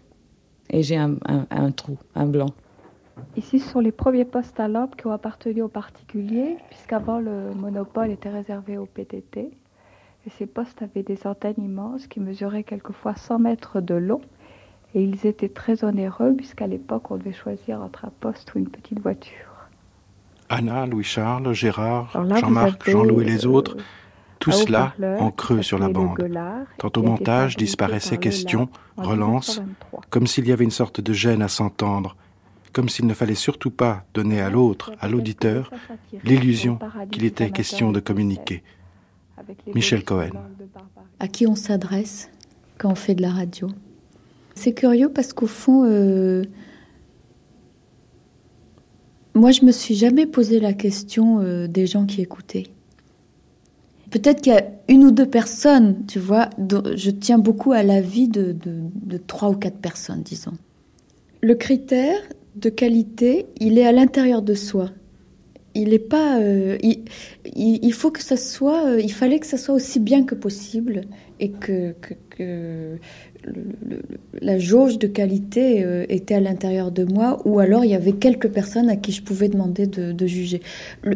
Et 0.69 0.83
j'ai 0.83 0.97
un, 0.97 1.15
un, 1.29 1.47
un, 1.49 1.71
trou, 1.71 1.97
un 2.13 2.25
blanc. 2.25 2.49
Ici, 3.37 3.61
ce 3.61 3.69
sont 3.69 3.79
les 3.79 3.93
premiers 3.93 4.25
postes 4.25 4.59
à 4.59 4.67
l'ordre 4.67 4.97
qui 4.97 5.07
ont 5.07 5.13
appartenu 5.13 5.61
aux 5.61 5.69
particuliers, 5.69 6.57
puisqu'avant, 6.69 7.19
le 7.19 7.53
monopole 7.53 8.11
était 8.11 8.29
réservé 8.29 8.77
aux 8.77 8.85
PTT. 8.85 9.39
Et 9.39 10.29
ces 10.37 10.45
postes 10.45 10.81
avaient 10.81 11.03
des 11.03 11.25
antennes 11.25 11.55
immenses 11.57 12.07
qui 12.07 12.19
mesuraient 12.19 12.65
quelquefois 12.65 13.15
100 13.15 13.39
mètres 13.39 13.79
de 13.79 13.95
long. 13.95 14.19
Et 14.93 15.01
ils 15.01 15.25
étaient 15.25 15.47
très 15.47 15.85
onéreux, 15.85 16.33
puisqu'à 16.35 16.67
l'époque, 16.67 17.11
on 17.11 17.15
devait 17.15 17.31
choisir 17.31 17.81
entre 17.81 18.03
un 18.03 18.11
poste 18.19 18.53
ou 18.55 18.59
une 18.59 18.67
petite 18.67 18.99
voiture. 18.99 19.69
Anna, 20.49 20.85
Louis-Charles, 20.85 21.53
Gérard, 21.53 22.11
Jean-Marc, 22.11 22.89
Jean-Louis 22.89 23.23
et 23.23 23.29
les 23.29 23.45
autres 23.45 23.77
tout 24.45 24.51
cela 24.51 24.93
en 25.19 25.31
creux 25.31 25.63
sur 25.63 25.79
la 25.79 25.89
bande. 25.89 26.19
Quant 26.77 26.91
au 26.97 27.01
montage, 27.01 27.57
disparaissaient 27.57 28.19
questions, 28.19 28.69
relances, 28.95 29.59
comme 30.11 30.27
s'il 30.27 30.47
y 30.47 30.51
avait 30.51 30.63
une 30.63 30.71
sorte 30.71 31.01
de 31.01 31.13
gêne 31.13 31.41
à 31.41 31.47
s'entendre, 31.47 32.15
comme 32.71 32.87
s'il 32.87 33.07
ne 33.07 33.15
fallait 33.15 33.33
surtout 33.33 33.71
pas 33.71 34.05
donner 34.13 34.41
à 34.41 34.51
l'autre, 34.51 34.91
à 34.99 35.07
l'auditeur, 35.07 35.71
l'illusion 36.23 36.77
qu'il 37.11 37.25
était 37.25 37.49
question 37.49 37.91
de 37.91 37.99
communiquer. 37.99 38.61
Michel 39.73 40.03
Cohen. 40.03 40.29
À 41.19 41.27
qui 41.27 41.47
on 41.47 41.55
s'adresse 41.55 42.29
quand 42.77 42.91
on 42.91 42.95
fait 42.95 43.15
de 43.15 43.23
la 43.23 43.31
radio? 43.31 43.69
C'est 44.53 44.73
curieux 44.73 45.09
parce 45.09 45.33
qu'au 45.33 45.47
fond, 45.47 45.85
euh... 45.85 46.43
moi 49.33 49.49
je 49.51 49.65
me 49.65 49.71
suis 49.71 49.95
jamais 49.95 50.27
posé 50.27 50.59
la 50.59 50.73
question 50.73 51.39
euh, 51.39 51.67
des 51.67 51.87
gens 51.87 52.05
qui 52.05 52.21
écoutaient. 52.21 52.74
Peut-être 54.15 54.39
qu'il 54.39 54.53
y 54.53 54.55
a 54.55 54.63
une 54.87 55.03
ou 55.03 55.11
deux 55.11 55.25
personnes, 55.25 56.05
tu 56.07 56.19
vois, 56.19 56.49
je 56.57 57.09
tiens 57.09 57.37
beaucoup 57.37 57.73
à 57.73 57.83
l'avis 57.83 58.29
de, 58.29 58.55
de, 58.55 59.17
trois 59.17 59.49
ou 59.49 59.55
quatre 59.57 59.79
personnes, 59.79 60.21
disons. 60.23 60.53
Le 61.41 61.53
critère 61.53 62.21
de 62.55 62.69
qualité, 62.69 63.47
il 63.59 63.77
est 63.77 63.85
à 63.85 63.91
l'intérieur 63.91 64.41
de 64.41 64.53
soi. 64.53 64.89
Il 65.73 65.93
est 65.93 65.99
pas, 65.99 66.39
euh, 66.39 66.77
il, 66.81 67.91
faut 67.93 68.09
que 68.09 68.23
ça 68.23 68.37
soit, 68.37 68.85
euh, 68.85 69.01
il 69.01 69.11
fallait 69.11 69.39
que 69.39 69.47
ça 69.47 69.57
soit 69.57 69.75
aussi 69.75 69.99
bien 69.99 70.23
que 70.23 70.33
possible 70.33 71.01
et 71.41 71.51
que 71.51 71.93
la 74.41 74.59
jauge 74.59 74.97
de 74.97 75.07
qualité 75.07 75.83
euh, 75.83 76.05
était 76.09 76.35
à 76.35 76.39
l'intérieur 76.39 76.91
de 76.91 77.03
moi, 77.03 77.41
ou 77.45 77.59
alors 77.59 77.85
il 77.85 77.91
y 77.91 77.95
avait 77.95 78.13
quelques 78.13 78.49
personnes 78.49 78.89
à 78.89 78.95
qui 78.95 79.11
je 79.11 79.21
pouvais 79.21 79.49
demander 79.49 79.87
de, 79.87 80.27
juger. 80.27 80.61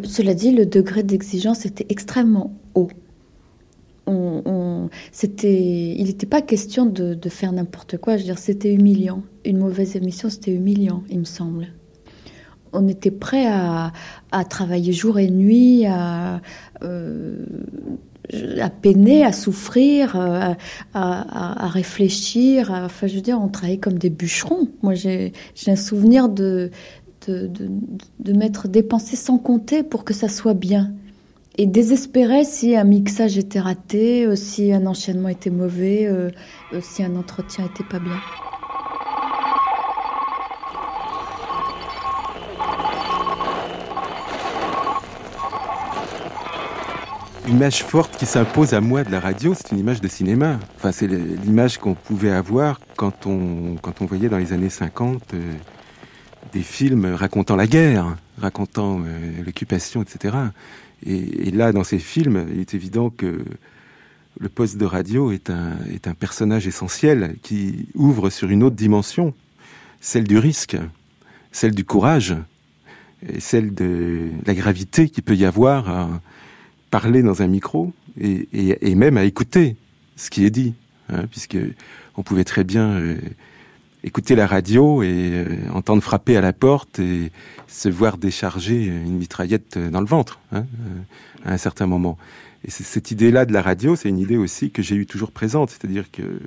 Cela 0.04 0.34
dit, 0.34 0.52
le 0.52 0.66
degré 0.66 1.04
d'exigence 1.04 1.66
était 1.66 1.86
extrêmement 1.90 2.54
haut. 2.76 2.90
Il 4.08 6.04
n'était 6.04 6.26
pas 6.26 6.42
question 6.42 6.86
de, 6.86 7.18
faire 7.30 7.52
n'importe 7.52 7.98
quoi. 7.98 8.18
Je 8.18 8.22
veux 8.22 8.26
dire, 8.26 8.40
c'était 8.40 8.74
humiliant. 8.74 9.22
Une 9.46 9.58
mauvaise 9.58 9.96
émission, 9.96 10.30
c'était 10.30 10.52
humiliant, 10.52 11.04
il 11.10 11.20
me 11.20 11.26
semble. 11.26 11.68
On 12.74 12.88
était 12.88 13.12
prêt 13.12 13.48
à, 13.48 13.92
à 14.32 14.46
travailler 14.46 14.94
jour 14.94 15.20
et 15.20 15.30
nuit, 15.30 15.86
à 15.86 16.42
euh, 16.84 17.46
à 18.62 18.70
peiner, 18.70 19.24
à 19.24 19.32
souffrir, 19.32 20.16
à, 20.16 20.56
à, 20.94 21.66
à 21.66 21.68
réfléchir. 21.68 22.72
Enfin, 22.72 23.08
je 23.08 23.16
veux 23.16 23.22
dire, 23.22 23.40
on 23.42 23.48
travaillait 23.48 23.80
comme 23.80 23.98
des 23.98 24.10
bûcherons. 24.10 24.68
Moi, 24.82 24.94
j'ai 24.94 25.34
un 25.68 25.76
souvenir 25.76 26.30
de, 26.30 26.72
de, 27.28 27.50
de, 28.20 28.34
m'être 28.34 28.68
dépensé 28.68 29.16
sans 29.16 29.38
compter 29.38 29.84
pour 29.84 30.04
que 30.04 30.14
ça 30.14 30.30
soit 30.30 30.54
bien. 30.54 30.92
Et 31.58 31.66
désespéré 31.66 32.46
si 32.46 32.76
un 32.76 32.86
mixage 32.86 33.38
était 33.38 33.60
raté, 33.60 34.34
si 34.36 34.72
un 34.72 34.86
enchaînement 34.86 35.30
était 35.30 35.50
mauvais, 35.50 36.06
euh, 36.06 36.30
si 36.82 37.04
un 37.04 37.16
entretien 37.16 37.66
était 37.66 37.84
pas 37.84 38.00
bien. 38.00 38.16
Une 47.50 47.56
image 47.56 47.84
forte 47.84 48.16
qui 48.16 48.28
s'impose 48.28 48.76
à 48.76 48.80
moi 48.80 49.04
de 49.04 49.12
la 49.12 49.20
radio, 49.20 49.56
c'est 49.56 49.72
une 49.72 49.80
image 49.80 50.02
de 50.02 50.08
cinéma. 50.08 50.60
Enfin, 50.76 50.92
c'est 50.92 51.08
l'image 51.08 51.80
qu'on 51.80 51.96
pouvait 51.96 52.30
avoir 52.30 52.80
quand 52.96 53.26
on, 53.26 53.76
quand 53.82 54.04
on 54.04 54.06
voyait 54.06 54.30
dans 54.30 54.38
les 54.38 54.54
années 54.54 54.70
50 54.70 55.34
euh, 55.34 55.54
des 56.54 56.62
films 56.62 57.06
racontant 57.06 57.56
la 57.56 57.66
guerre, 57.66 58.16
racontant 58.38 59.00
euh, 59.00 59.44
l'occupation, 59.44 60.04
etc. 60.04 60.38
Et, 61.04 61.50
là, 61.50 61.72
dans 61.72 61.84
ces 61.84 61.98
films, 61.98 62.46
il 62.54 62.60
est 62.60 62.76
évident 62.76 63.10
que 63.10 63.44
le 64.40 64.50
poste 64.50 64.78
de 64.78 64.86
radio 64.86 65.32
est 65.32 65.50
un, 65.50 65.72
est 65.92 66.08
un 66.08 66.14
personnage 66.14 66.68
essentiel 66.68 67.36
qui 67.42 67.88
ouvre 67.96 68.30
sur 68.30 68.52
une 68.52 68.62
autre 68.62 68.76
dimension, 68.76 69.34
celle 70.02 70.26
du 70.26 70.38
risque, 70.38 70.78
celle 71.52 71.74
du 71.74 71.84
courage, 71.84 72.36
et 73.28 73.40
celle 73.40 73.74
de 73.74 74.30
la 74.46 74.54
gravité 74.54 75.10
qu'il 75.10 75.24
peut 75.24 75.36
y 75.36 75.46
avoir 75.46 76.20
parler 76.90 77.24
dans 77.24 77.42
un 77.42 77.48
micro 77.48 77.94
et, 78.20 78.96
même 78.96 79.18
à 79.18 79.24
écouter 79.24 79.76
ce 80.16 80.30
qui 80.30 80.46
est 80.46 80.50
dit, 80.50 80.74
hein, 81.10 81.26
puisque 81.30 81.58
on 82.18 82.24
pouvait 82.24 82.44
très 82.44 82.64
bien 82.64 82.90
euh, 82.90 83.16
écouter 84.04 84.36
la 84.36 84.48
radio 84.48 85.04
et 85.04 85.32
euh, 85.32 85.46
entendre 85.74 86.04
frapper 86.04 86.36
à 86.36 86.42
la 86.42 86.54
porte 86.54 87.00
et 87.00 87.32
se 87.68 87.88
voir 87.90 88.18
décharger 88.18 88.86
une 88.86 89.18
mitraillette 89.18 89.78
dans 89.78 90.02
le 90.02 90.08
ventre 90.08 90.40
hein, 90.52 90.66
euh, 90.86 91.50
à 91.50 91.54
un 91.54 91.58
certain 91.58 91.86
moment. 91.86 92.18
Et 92.66 92.72
cette 92.72 93.12
idée-là 93.12 93.46
de 93.46 93.54
la 93.54 93.62
radio, 93.62 93.96
c'est 93.96 94.10
une 94.10 94.20
idée 94.20 94.36
aussi 94.36 94.70
que 94.72 94.82
j'ai 94.82 94.96
eu 94.96 95.06
toujours 95.06 95.32
présente, 95.32 95.70
c'est-à-dire 95.70 96.12
que 96.12 96.42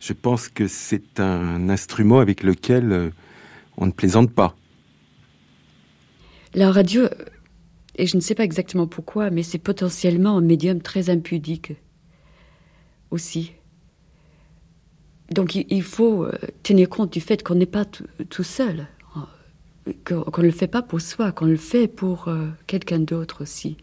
je 0.00 0.12
pense 0.12 0.48
que 0.48 0.66
c'est 0.66 1.20
un 1.20 1.68
instrument 1.68 2.18
avec 2.18 2.42
lequel 2.42 3.12
on 3.76 3.86
ne 3.86 3.92
plaisante 3.92 4.32
pas. 4.32 4.56
La 6.52 6.72
radio, 6.72 7.02
et 7.96 8.06
je 8.06 8.16
ne 8.16 8.20
sais 8.20 8.34
pas 8.34 8.44
exactement 8.44 8.86
pourquoi, 8.86 9.30
mais 9.30 9.42
c'est 9.42 9.58
potentiellement 9.58 10.36
un 10.36 10.42
médium 10.42 10.80
très 10.82 11.10
impudique 11.10 11.72
aussi. 13.10 13.52
Donc 15.30 15.54
il 15.54 15.82
faut 15.82 16.24
euh, 16.24 16.32
tenir 16.62 16.88
compte 16.88 17.12
du 17.12 17.20
fait 17.20 17.42
qu'on 17.42 17.56
n'est 17.56 17.66
pas 17.66 17.84
tout 17.84 18.42
seul, 18.44 18.86
qu'on 20.04 20.24
ne 20.38 20.46
le 20.46 20.52
fait 20.52 20.68
pas 20.68 20.82
pour 20.82 21.00
soi, 21.00 21.32
qu'on 21.32 21.46
le 21.46 21.56
fait 21.56 21.88
pour 21.88 22.28
euh, 22.28 22.48
quelqu'un 22.66 23.00
d'autre 23.00 23.42
aussi. 23.42 23.76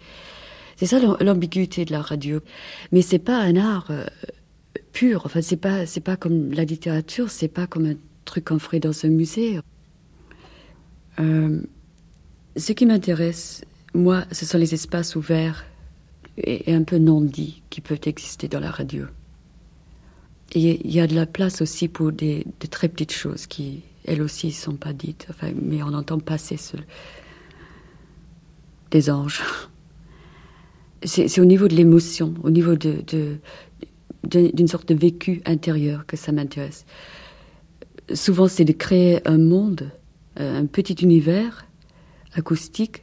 C'est 0.78 0.86
ça 0.86 1.00
l'ambiguïté 1.00 1.86
de 1.86 1.92
la 1.92 2.02
radio. 2.02 2.40
Mais 2.92 3.02
c'est 3.02 3.20
pas 3.20 3.38
un 3.40 3.56
art 3.58 3.88
euh, 3.90 4.06
pur. 4.94 5.24
Enfin, 5.26 5.42
c'est 5.42 5.58
pas 5.58 5.86
c'est 5.86 6.02
pas 6.02 6.16
comme 6.16 6.52
la 6.52 6.64
littérature. 6.64 7.30
C'est 7.30 7.48
pas 7.48 7.68
comme 7.68 7.88
un 7.88 7.96
truc 8.26 8.46
qu'on 8.46 8.60
ferait 8.60 8.80
dans 8.80 9.06
un 9.06 9.10
musée. 9.10 9.60
ce 11.18 12.72
qui 12.72 12.86
m'intéresse, 12.86 13.66
moi, 13.94 14.26
ce 14.32 14.46
sont 14.46 14.58
les 14.58 14.74
espaces 14.74 15.16
ouverts 15.16 15.66
et 16.38 16.74
un 16.74 16.84
peu 16.84 16.98
non 16.98 17.22
dits 17.22 17.62
qui 17.70 17.82
peuvent 17.82 18.00
exister 18.06 18.48
dans 18.48 18.60
la 18.60 18.72
radio. 18.72 19.06
Et 20.56 20.82
il 20.84 20.92
y 20.92 21.00
a 21.00 21.08
de 21.08 21.16
la 21.16 21.26
place 21.26 21.62
aussi 21.62 21.88
pour 21.88 22.12
des, 22.12 22.46
de 22.60 22.68
très 22.68 22.90
petites 22.90 23.12
choses 23.14 23.48
qui, 23.48 23.84
elles 24.06 24.22
aussi, 24.22 24.48
ne 24.48 24.52
sont 24.52 24.76
pas 24.76 24.94
dites. 24.94 25.28
Enfin, 25.30 25.52
mais 25.60 25.82
on 25.84 25.94
entend 25.94 26.20
passer 26.20 26.58
ce, 26.58 26.78
des 28.92 29.10
anges. 29.10 29.42
C'est 31.04 31.42
au 31.42 31.46
niveau 31.46 31.68
de 31.68 31.76
l'émotion, 31.76 32.34
au 32.44 32.50
niveau 32.50 32.76
de, 32.76 33.04
d'une 34.24 34.68
sorte 34.68 34.88
de 34.88 34.94
vécu 34.94 35.42
intérieur 35.46 36.06
que 36.06 36.16
ça 36.16 36.32
m'intéresse. 36.32 36.86
Souvent, 38.14 38.48
c'est 38.48 38.64
de 38.64 38.72
créer 38.72 39.28
un 39.28 39.38
monde, 39.38 39.92
euh, 40.40 40.60
un 40.60 40.66
petit 40.66 40.94
univers 40.94 41.66
acoustique, 42.36 43.03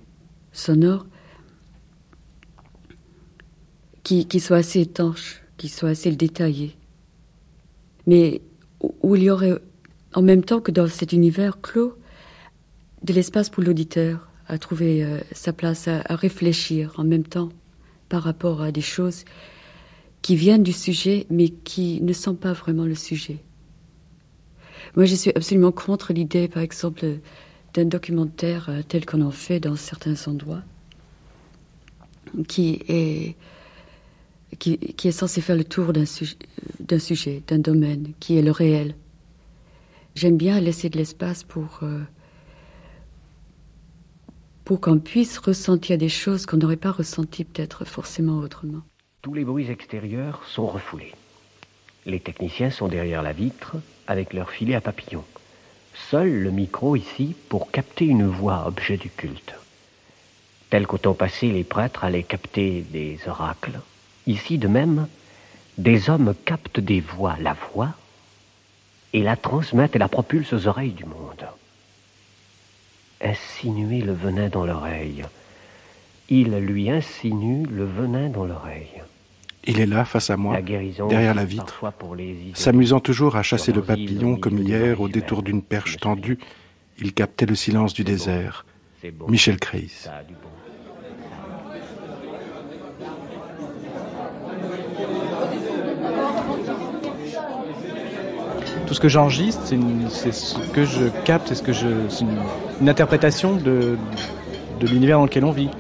sonore, 0.53 1.07
qui, 4.03 4.27
qui 4.27 4.41
soit 4.41 4.59
assez 4.59 4.81
étanche, 4.81 5.43
qui 5.57 5.69
soit 5.69 5.91
assez 5.91 6.11
détaillé 6.13 6.77
mais 8.07 8.41
où 9.03 9.17
il 9.17 9.23
y 9.23 9.31
aurait 9.31 9.59
en 10.15 10.23
même 10.23 10.45
temps 10.45 10.61
que 10.61 10.71
dans 10.73 10.89
cet 10.89 11.13
univers 11.13 11.61
clos 11.61 11.95
de 13.03 13.13
l'espace 13.13 13.49
pour 13.49 13.63
l'auditeur 13.63 14.29
à 14.49 14.59
trouver 14.59 15.05
euh, 15.05 15.21
sa 15.31 15.53
place, 15.53 15.87
à, 15.87 16.03
réfléchir 16.17 16.93
en 16.97 17.05
même 17.05 17.23
temps 17.23 17.51
par 18.09 18.25
rapport 18.25 18.63
à 18.63 18.73
des 18.73 18.81
choses 18.81 19.25
qui 20.23 20.35
viennent 20.35 20.65
du 20.65 20.73
sujet 20.73 21.27
mais 21.31 21.51
qui 21.51 22.01
ne 22.03 22.13
sont 22.13 22.35
pas 22.35 22.53
vraiment 22.53 22.85
le 22.85 22.97
sujet. 22.97 23.39
Moi, 24.97 25.05
je 25.05 25.15
suis 25.15 25.31
absolument 25.31 25.71
contre 25.71 26.13
l'idée, 26.13 26.49
par 26.49 26.65
exemple, 26.65 27.07
d'un 27.75 27.85
documentaire 27.85 28.69
euh, 28.69 28.83
tel 28.87 29.07
qu'on 29.07 29.23
en 29.23 29.31
fait 29.31 29.61
dans 29.61 29.77
certains 29.77 30.17
endroits, 30.29 30.63
qui 32.49 32.83
est 32.89 33.37
censé 35.11 35.41
faire 35.41 35.57
le 35.57 35.65
tour 35.65 35.93
d'un 35.93 36.05
sujet, 36.05 37.43
d'un 37.47 37.59
domaine, 37.59 38.13
qui 38.21 38.37
est 38.37 38.43
le 38.43 38.51
réel. 38.51 38.95
J'aime 40.15 40.37
bien 40.37 40.61
laisser 40.61 40.91
de 40.91 40.99
l'espace 40.99 41.45
pour, 41.45 41.81
euh, 41.83 42.01
pour 44.65 44.81
qu'on 44.81 44.99
puisse 44.99 45.39
ressentir 45.39 45.99
des 45.99 46.09
choses 46.09 46.47
qu'on 46.47 46.57
n'aurait 46.57 46.77
pas 46.77 46.91
ressenties 46.91 47.45
peut-être 47.45 47.85
forcément 47.85 48.39
autrement. 48.39 48.83
Tous 49.23 49.35
les 49.35 49.45
bruits 49.45 49.71
extérieurs 49.71 50.43
sont 50.47 50.67
refoulés. 50.67 51.13
Les 52.07 52.21
techniciens 52.21 52.71
sont 52.71 52.89
derrière 52.89 53.23
la 53.23 53.33
vitre 53.33 53.77
avec 54.07 54.33
leur 54.33 54.51
filet 54.51 54.75
à 54.75 54.81
papillons. 54.81 55.25
Seul 56.09 56.31
le 56.31 56.51
micro 56.51 56.97
ici 56.97 57.35
pour 57.49 57.71
capter 57.71 58.07
une 58.07 58.27
voix 58.27 58.67
objet 58.67 58.97
du 58.97 59.11
culte. 59.11 59.55
Tel 60.71 60.87
qu'au 60.87 60.99
temps 60.99 61.15
passé 61.15 61.51
les 61.51 61.65
prêtres 61.65 62.05
allaient 62.05 62.23
capter 62.23 62.83
des 62.83 63.19
oracles, 63.27 63.81
Ici, 64.27 64.59
de 64.59 64.69
même, 64.69 65.09
des 65.79 66.11
hommes 66.11 66.35
captent 66.45 66.81
des 66.81 67.01
voix, 67.01 67.37
la 67.41 67.55
voix, 67.73 67.95
et 69.13 69.23
la 69.23 69.37
transmettent 69.37 69.97
et 69.97 69.99
la 69.99 70.09
propulsent 70.09 70.53
aux 70.53 70.69
oreilles 70.69 70.93
du 70.93 71.05
monde. 71.05 71.47
Insinuer 73.21 74.03
le 74.03 74.13
venin 74.13 74.49
dans 74.49 74.65
l'oreille. 74.65 75.25
Il 76.29 76.57
lui 76.59 76.91
insinue 76.91 77.67
le 77.67 77.85
venin 77.85 78.29
dans 78.29 78.45
l'oreille. 78.45 79.03
Il 79.65 79.79
est 79.79 79.87
là, 79.87 80.05
face 80.05 80.31
à 80.31 80.37
moi, 80.37 80.61
derrière 80.63 81.35
la 81.35 81.45
vitre, 81.45 81.85
s'amusant 82.55 83.01
toujours 83.01 83.37
à 83.37 83.43
chasser 83.43 83.73
le 83.73 83.83
papillon 83.83 84.37
comme 84.37 84.59
hier 84.59 85.01
au 85.01 85.09
détour 85.09 85.43
d'une 85.43 85.63
perche 85.63 85.99
tendue. 85.99 86.39
Il 86.99 87.13
captait 87.13 87.47
le 87.47 87.55
silence 87.55 87.95
du 87.95 88.05
désert. 88.05 88.65
Michel 89.29 89.59
Kreis. 89.59 90.09
tout 98.91 98.95
ce 98.95 99.01
que 99.01 99.09
j'enregistre, 99.09 99.63
c'est 100.09 100.33
ce 100.33 100.59
que 100.73 100.85
je 100.85 101.05
capte, 101.25 101.47
c'est 101.47 101.55
ce 101.55 101.63
que 101.63 101.73
je, 101.73 101.87
une, 102.81 102.89
interprétation 102.89 103.55
de, 103.55 103.97
de 104.81 104.87
l'univers 104.89 105.19
dans 105.19 105.27
lequel 105.27 105.45
on 105.45 105.53
vit. 105.53 105.71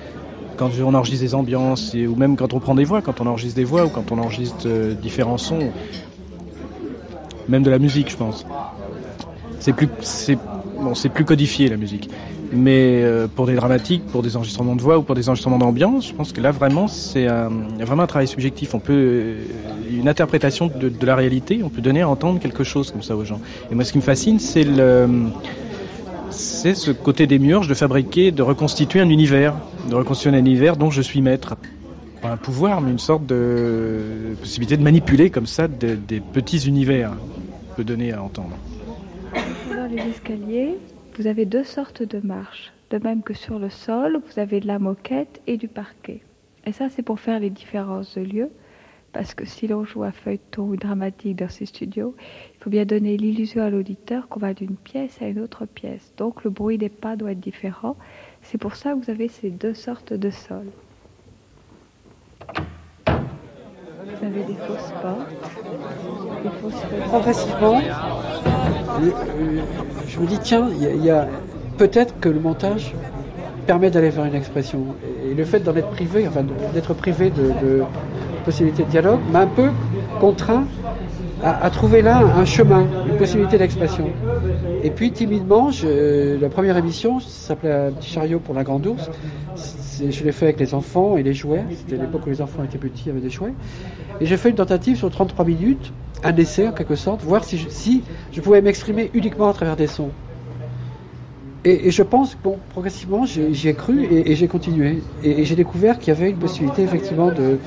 Quand 0.61 0.69
on 0.85 0.93
enregistre 0.93 1.25
des 1.25 1.35
ambiances, 1.35 1.95
ou 1.95 2.15
même 2.17 2.37
quand 2.37 2.53
on 2.53 2.61
prend 2.61 2.75
des 2.75 2.85
voix, 2.85 3.01
quand 3.01 3.23
on 3.23 3.27
enregistre 3.27 3.57
des 3.57 3.65
voix 3.65 3.87
ou 3.87 3.89
quand 3.89 4.13
on 4.13 4.19
enregistre 4.19 4.67
euh, 4.67 4.93
différents 4.93 5.39
sons, 5.39 5.71
même 7.49 7.63
de 7.63 7.71
la 7.71 7.79
musique, 7.79 8.11
je 8.11 8.17
pense. 8.19 8.45
C'est 9.59 9.73
plus, 9.73 9.89
c'est 10.03 10.37
bon, 10.79 10.95
c'est 10.95 11.09
plus 11.09 11.25
codifié 11.25 11.71
la 11.71 11.79
musique. 11.79 12.11
Mais 12.53 13.01
euh, 13.03 13.27
pour 13.27 13.47
des 13.47 13.55
dramatiques, 13.55 14.05
pour 14.09 14.23
des 14.23 14.37
enregistrements 14.37 14.77
de 14.77 14.83
voix 14.83 14.99
ou 14.99 15.03
pour 15.03 15.15
des 15.15 15.31
enregistrements 15.31 15.57
d'ambiance, 15.57 16.09
je 16.09 16.13
pense 16.13 16.31
que 16.31 16.43
là 16.43 16.51
vraiment 16.51 16.89
c'est 16.89 17.27
vraiment 17.79 18.03
un 18.03 18.07
travail 18.07 18.29
subjectif. 18.29 18.75
On 18.75 18.81
peut 18.81 18.93
euh, 18.93 19.37
une 19.91 20.09
interprétation 20.09 20.67
de, 20.67 20.93
la 21.07 21.17
réalité, 21.17 21.63
on 21.65 21.71
peut 21.71 21.81
donner 21.81 22.03
à 22.03 22.09
entendre 22.11 22.39
quelque 22.39 22.65
chose 22.65 22.91
comme 22.91 23.03
ça 23.03 23.17
aux 23.17 23.25
gens. 23.25 23.41
Et 23.73 23.75
moi 23.75 23.85
ce 23.85 23.93
qui 23.93 23.99
me 23.99 24.03
fascine 24.03 24.39
c'est 24.39 24.65
le 24.65 25.09
c'est 26.31 26.75
ce 26.75 26.91
côté 26.91 27.27
des 27.27 27.39
murs 27.39 27.67
de 27.67 27.75
fabriquer, 27.75 28.33
de 28.33 28.43
reconstituer 28.43 29.01
un 29.01 29.09
univers, 29.09 29.55
de 29.89 29.95
reconstituer 29.95 30.31
un 30.31 30.39
univers 30.39 30.77
dont 30.77 30.91
je 30.91 31.03
suis 31.03 31.21
maître. 31.21 31.57
Pas 32.23 32.31
un 32.31 32.37
pouvoir, 32.37 32.81
mais 32.81 32.91
une 32.91 32.99
sorte 32.99 33.27
de 33.27 34.37
possibilité 34.41 34.77
de 34.77 34.83
manipuler 34.83 35.31
comme 35.31 35.47
ça 35.47 35.69
des 35.69 36.21
petits 36.21 36.69
univers, 36.69 37.13
peut 37.77 37.85
donner 37.85 38.13
à 38.13 38.23
entendre. 38.23 38.57
Dans 39.71 39.87
les 39.91 40.03
escaliers, 40.11 40.77
vous 41.19 41.27
avez 41.27 41.47
deux 41.47 41.65
sortes 41.65 42.03
de 42.03 42.21
marches. 42.25 42.73
De 42.91 42.99
même 42.99 43.23
que 43.23 43.35
sur 43.35 43.59
le 43.59 43.71
sol, 43.71 44.21
vous 44.27 44.41
avez 44.41 44.61
de 44.61 44.67
la 44.67 44.79
moquette 44.79 45.41
et 45.47 45.57
du 45.57 45.69
parquet. 45.69 46.23
Et 46.67 46.73
ça, 46.73 46.89
c'est 46.91 47.03
pour 47.03 47.21
faire 47.21 47.41
les 47.41 47.51
différences 47.51 48.17
de 48.17 48.23
lieu. 48.23 48.51
Parce 49.13 49.35
que 49.35 49.45
si 49.45 49.67
l'on 49.67 49.85
joue 49.85 50.05
à 50.05 50.13
feuilleton 50.13 50.65
ou 50.65 50.77
dramatique 50.77 51.37
dans 51.37 51.49
ces 51.49 51.67
studios, 51.67 52.15
il 52.61 52.65
faut 52.65 52.71
bien 52.71 52.85
donner 52.85 53.17
l'illusion 53.17 53.63
à 53.63 53.71
l'auditeur 53.71 54.29
qu'on 54.29 54.39
va 54.39 54.53
d'une 54.53 54.77
pièce 54.77 55.17
à 55.23 55.25
une 55.25 55.41
autre 55.41 55.65
pièce. 55.65 56.13
Donc 56.19 56.45
le 56.45 56.51
bruit 56.51 56.77
des 56.77 56.91
pas 56.91 57.17
doit 57.17 57.33
être 57.33 57.41
différent. 57.41 57.97
C'est 58.43 58.59
pour 58.59 58.77
ça 58.77 58.93
que 58.93 59.03
vous 59.03 59.11
avez 59.11 59.29
ces 59.29 59.49
deux 59.49 59.73
sortes 59.73 60.13
de 60.13 60.29
sols. 60.29 60.69
Vous 63.17 64.27
avez 64.27 64.45
des 64.45 64.57
fausses 64.67 64.93
portes, 65.01 65.31
des 66.43 66.51
fausses 66.61 66.83
Progressivement, 67.07 67.81
je 70.07 70.21
me 70.21 70.27
dis, 70.27 70.39
tiens, 70.41 70.69
il 70.69 71.03
y 71.03 71.09
a, 71.09 71.29
peut-être 71.79 72.21
que 72.21 72.29
le 72.29 72.41
montage 72.41 72.93
permet 73.67 73.91
d'aller 73.91 74.11
vers 74.11 74.27
une 74.27 74.35
expression. 74.35 74.85
Et 75.25 75.33
le 75.33 75.45
fait 75.47 75.61
d'en 75.61 75.75
être 75.77 75.89
privé, 75.93 76.29
enfin 76.29 76.45
d'être 76.75 76.93
privé 76.93 77.31
de, 77.31 77.55
de 77.67 77.83
possibilité 78.45 78.83
de 78.83 78.91
dialogue, 78.91 79.21
m'a 79.33 79.41
un 79.41 79.47
peu 79.47 79.71
contraint 80.21 80.67
à, 81.43 81.71
trouver 81.71 82.03
là 82.03 82.19
un 82.19 82.45
chemin, 82.45 82.87
une 83.09 83.17
possibilité 83.17 83.59
d'expression. 83.59 84.11
Et 84.83 84.91
puis 84.91 85.13
timidement, 85.13 85.71
je, 85.71 86.41
la 86.41 86.49
première 86.49 86.77
émission 86.77 87.21
s'appelait 87.21 87.73
Un 87.73 87.93
petit 87.93 88.11
chariot 88.11 88.39
pour 88.39 88.55
la 88.55 88.65
grande 88.65 88.87
ours. 88.87 89.11
Je 90.01 90.25
l'ai 90.25 90.33
fait 90.33 90.47
avec 90.47 90.61
les 90.61 90.75
enfants 90.75 91.17
et 91.17 91.23
les 91.23 91.35
jouets. 91.35 91.65
C'était 91.77 91.97
l'époque 91.97 92.23
où 92.27 92.31
les 92.31 92.41
enfants 92.41 92.63
étaient 92.65 92.79
petits, 92.79 93.11
avait 93.11 93.21
des 93.21 93.31
jouets. 93.31 93.53
Et 94.21 94.27
j'ai 94.27 94.37
fait 94.37 94.51
une 94.51 94.57
tentative 94.57 94.97
sur 94.97 95.11
33 95.11 95.45
minutes, 95.45 95.93
un 96.25 96.35
essai 96.37 96.69
en 96.69 96.73
quelque 96.73 96.95
sorte, 96.95 97.23
voir 97.23 97.45
si 97.45 97.59
je, 97.59 97.69
si 97.69 98.03
je 98.33 98.41
pouvais 98.41 98.63
m'exprimer 98.63 99.11
uniquement 99.15 99.49
à 99.49 99.53
travers 99.53 99.77
des 99.77 99.87
sons. 99.87 100.11
Et, 101.65 101.89
et 101.89 101.91
je 101.91 102.03
pense, 102.03 102.39
bon, 102.43 102.57
progressivement, 102.71 103.27
j'y 103.27 103.69
ai 103.69 103.75
cru 103.75 104.05
et, 104.05 104.33
et 104.33 104.37
j'ai 104.37 104.49
continué. 104.49 105.03
Et, 105.23 105.43
et 105.43 105.45
j'ai 105.45 105.57
découvert 105.57 105.99
qu'il 105.99 106.09
y 106.15 106.17
avait 106.17 106.31
une 106.31 106.39
possibilité 106.39 106.83
effectivement 106.83 107.29
de, 107.29 107.59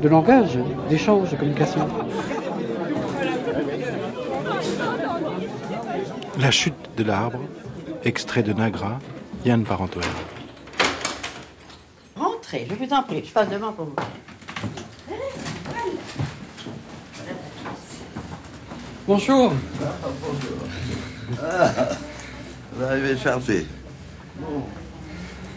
de 0.00 0.08
langage, 0.08 0.58
d'échange, 0.88 1.30
de 1.30 1.36
communication. 1.36 1.80
La 6.42 6.50
chute 6.50 6.74
de 6.96 7.04
l'arbre, 7.04 7.38
extrait 8.04 8.42
de 8.42 8.52
Nagra, 8.52 8.98
Yann 9.44 9.62
Parentoel. 9.64 10.02
Rentrez, 12.16 12.66
je 12.68 12.74
vous 12.74 12.92
en 12.92 13.02
prie, 13.04 13.22
je 13.24 13.30
passe 13.32 13.48
devant 13.48 13.72
pour 13.72 13.84
vous. 13.86 13.94
Bonjour. 19.06 19.52
Ah, 21.42 21.70
vous 22.72 22.82
arrivez 22.84 23.16
chercher. 23.16 23.66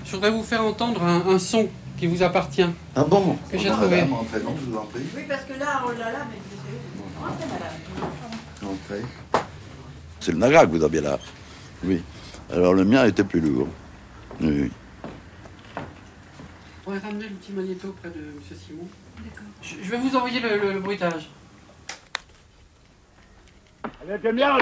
Je 0.06 0.12
voudrais 0.12 0.32
vous 0.32 0.44
faire 0.44 0.64
entendre 0.64 1.04
un, 1.04 1.22
un 1.28 1.40
son 1.40 1.68
qui 1.98 2.06
vous 2.08 2.22
appartient. 2.22 2.66
Ah 2.96 3.04
bon 3.04 3.38
Que 3.52 3.58
j'ai 3.58 3.70
Ah, 3.70 3.74
trouvé. 3.74 3.98
madame, 4.02 4.14
entrez, 4.14 4.40
non, 4.44 4.56
je 4.60 4.70
vous 4.72 4.78
en 4.78 4.86
prie. 4.86 5.02
Oui, 5.16 5.24
parce 5.28 5.44
que 5.46 5.54
là, 5.60 5.82
oh 5.86 5.92
là 5.98 6.12
là, 6.12 6.20
mais 6.30 6.38
rentrez, 7.28 7.46
madame. 7.46 8.74
Entrez. 8.74 9.45
C'est 10.26 10.32
le 10.32 10.40
Nagra 10.40 10.66
que 10.66 10.72
vous 10.72 10.84
aviez 10.84 11.02
là. 11.02 11.20
Oui. 11.84 12.02
Alors 12.52 12.74
le 12.74 12.84
mien 12.84 13.06
était 13.06 13.24
plus 13.24 13.40
lourd. 13.40 13.68
Oui. 14.42 14.72
On 15.78 15.82
pourrait 16.84 16.98
ramener 16.98 17.26
le 17.30 17.36
petit 17.36 17.52
magnéto 17.52 17.96
près 18.02 18.10
de 18.10 18.16
M. 18.16 18.40
Simon. 18.58 18.88
Je, 19.62 19.76
je 19.84 19.92
vais 19.92 19.98
vous 19.98 20.16
envoyer 20.16 20.40
le, 20.40 20.58
le- 20.58 20.74
le 20.74 20.80
bruitage. 20.80 21.30
Allez, 23.84 24.20
t'es 24.20 24.34
bien 24.34 24.58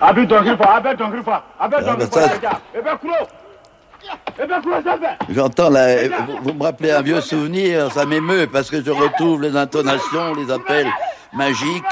Appelle 0.00 0.28
ton 0.28 0.42
griffon, 0.42 0.62
appelle 0.64 0.96
ton 0.96 1.08
griffon, 1.08 1.32
appelle 1.58 1.84
ton 1.84 1.90
Ah, 1.90 1.96
bah, 1.96 2.06
griffon, 2.06 2.20
ça- 2.20 2.60
J'entends 5.34 5.70
la... 5.70 6.08
vous, 6.42 6.52
me 6.54 6.62
rappelez 6.62 6.90
un 6.92 7.02
vieux 7.02 7.20
souvenir, 7.20 7.90
ça 7.92 8.06
m'émeut 8.06 8.46
parce 8.52 8.70
que 8.70 8.82
je 8.82 8.90
retrouve 8.90 9.42
les 9.42 9.56
intonations, 9.56 10.34
les 10.34 10.52
appels 10.52 10.86
magiques, 11.34 11.84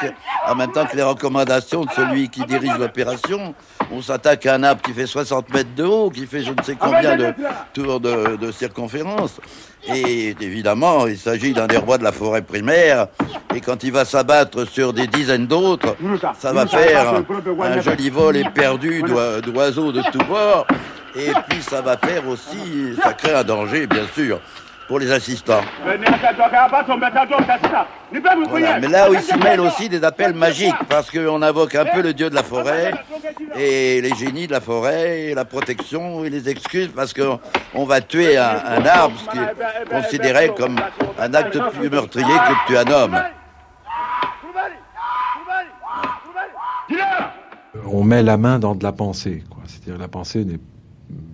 en 0.48 0.54
même 0.54 0.72
temps 0.72 0.86
que 0.86 0.96
les 0.96 1.02
recommandations 1.02 1.84
de 1.84 1.90
celui 1.90 2.28
qui 2.28 2.44
dirige 2.46 2.78
l'opération. 2.78 3.54
On 3.92 4.00
s'attaque 4.00 4.46
à 4.46 4.54
un 4.54 4.62
arbre 4.62 4.80
qui 4.82 4.92
fait 4.92 5.06
60 5.06 5.52
mètres 5.52 5.74
de 5.76 5.84
haut, 5.84 6.10
qui 6.10 6.26
fait 6.26 6.42
je 6.42 6.52
ne 6.52 6.62
sais 6.62 6.76
combien 6.76 7.16
de 7.16 7.34
tours 7.74 8.00
de, 8.00 8.36
de 8.36 8.50
circonférence. 8.52 9.40
Et 9.88 10.34
évidemment, 10.40 11.06
il 11.06 11.18
s'agit 11.18 11.52
d'un 11.52 11.66
des 11.66 11.76
rois 11.76 11.98
de 11.98 12.02
la 12.04 12.12
forêt 12.12 12.42
primaire. 12.42 13.06
Et 13.54 13.60
quand 13.60 13.84
il 13.84 13.92
va 13.92 14.04
s'abattre 14.04 14.66
sur 14.66 14.92
des 14.92 15.06
dizaines 15.06 15.46
d'autres, 15.46 15.94
ça 16.38 16.52
va 16.52 16.66
faire 16.66 17.14
un, 17.76 17.80
joli 17.82 18.10
vol 18.10 18.36
éperdu 18.36 19.02
d'oi- 19.02 19.40
d'oiseaux 19.42 19.92
de 19.92 20.02
tous 20.10 20.24
bords. 20.24 20.66
Et 21.16 21.32
puis 21.48 21.62
ça 21.62 21.80
va 21.80 21.96
faire 21.96 22.26
aussi, 22.28 22.94
ça 23.02 23.12
crée 23.14 23.34
un 23.34 23.44
danger, 23.44 23.86
bien 23.86 24.06
sûr, 24.14 24.40
pour 24.86 24.98
les 24.98 25.10
assistants. 25.10 25.62
Voilà. 28.48 28.78
Mais 28.80 28.88
là 28.88 29.10
où 29.10 29.14
il 29.14 29.20
s'y 29.20 29.36
mêle 29.38 29.60
aussi 29.60 29.88
des 29.88 30.04
appels 30.04 30.34
magiques, 30.34 30.74
parce 30.88 31.10
qu'on 31.10 31.40
invoque 31.42 31.74
un 31.74 31.86
peu 31.86 32.02
le 32.02 32.12
dieu 32.12 32.28
de 32.30 32.34
la 32.34 32.42
forêt, 32.42 32.92
et 33.56 34.00
les 34.00 34.14
génies 34.14 34.46
de 34.46 34.52
la 34.52 34.60
forêt, 34.60 35.20
et 35.22 35.34
la 35.34 35.44
protection, 35.44 36.24
et 36.24 36.30
les 36.30 36.48
excuses, 36.48 36.90
parce 36.94 37.12
qu'on 37.14 37.40
on 37.74 37.84
va 37.84 38.00
tuer 38.00 38.36
un, 38.36 38.50
un 38.66 38.84
arbre, 38.86 39.16
ce 39.24 39.30
qui 39.30 39.38
est 39.38 39.90
considéré 39.90 40.50
comme 40.56 40.76
un 41.18 41.34
acte 41.34 41.58
plus 41.78 41.90
meurtrier 41.90 42.26
que 42.26 42.52
de 42.52 42.66
tuer 42.66 42.78
un 42.78 42.92
homme. 42.92 43.16
on 47.88 48.04
met 48.04 48.22
la 48.22 48.36
main 48.36 48.58
dans 48.58 48.74
de 48.74 48.82
la 48.84 48.92
pensée. 48.92 49.42
quoi. 49.48 49.62
C'est-à-dire 49.66 49.98
la 49.98 50.08
pensée 50.08 50.44
n'est 50.44 50.60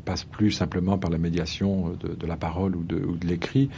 passe 0.05 0.25
plus 0.25 0.51
simplement 0.51 0.99
par 0.99 1.11
la 1.11 1.19
médiation 1.19 1.97
de, 2.01 2.15
de 2.15 2.27
la 2.27 2.37
parole 2.37 2.77
ou 2.77 2.83
de, 2.85 3.27
l'écrit, 3.27 3.71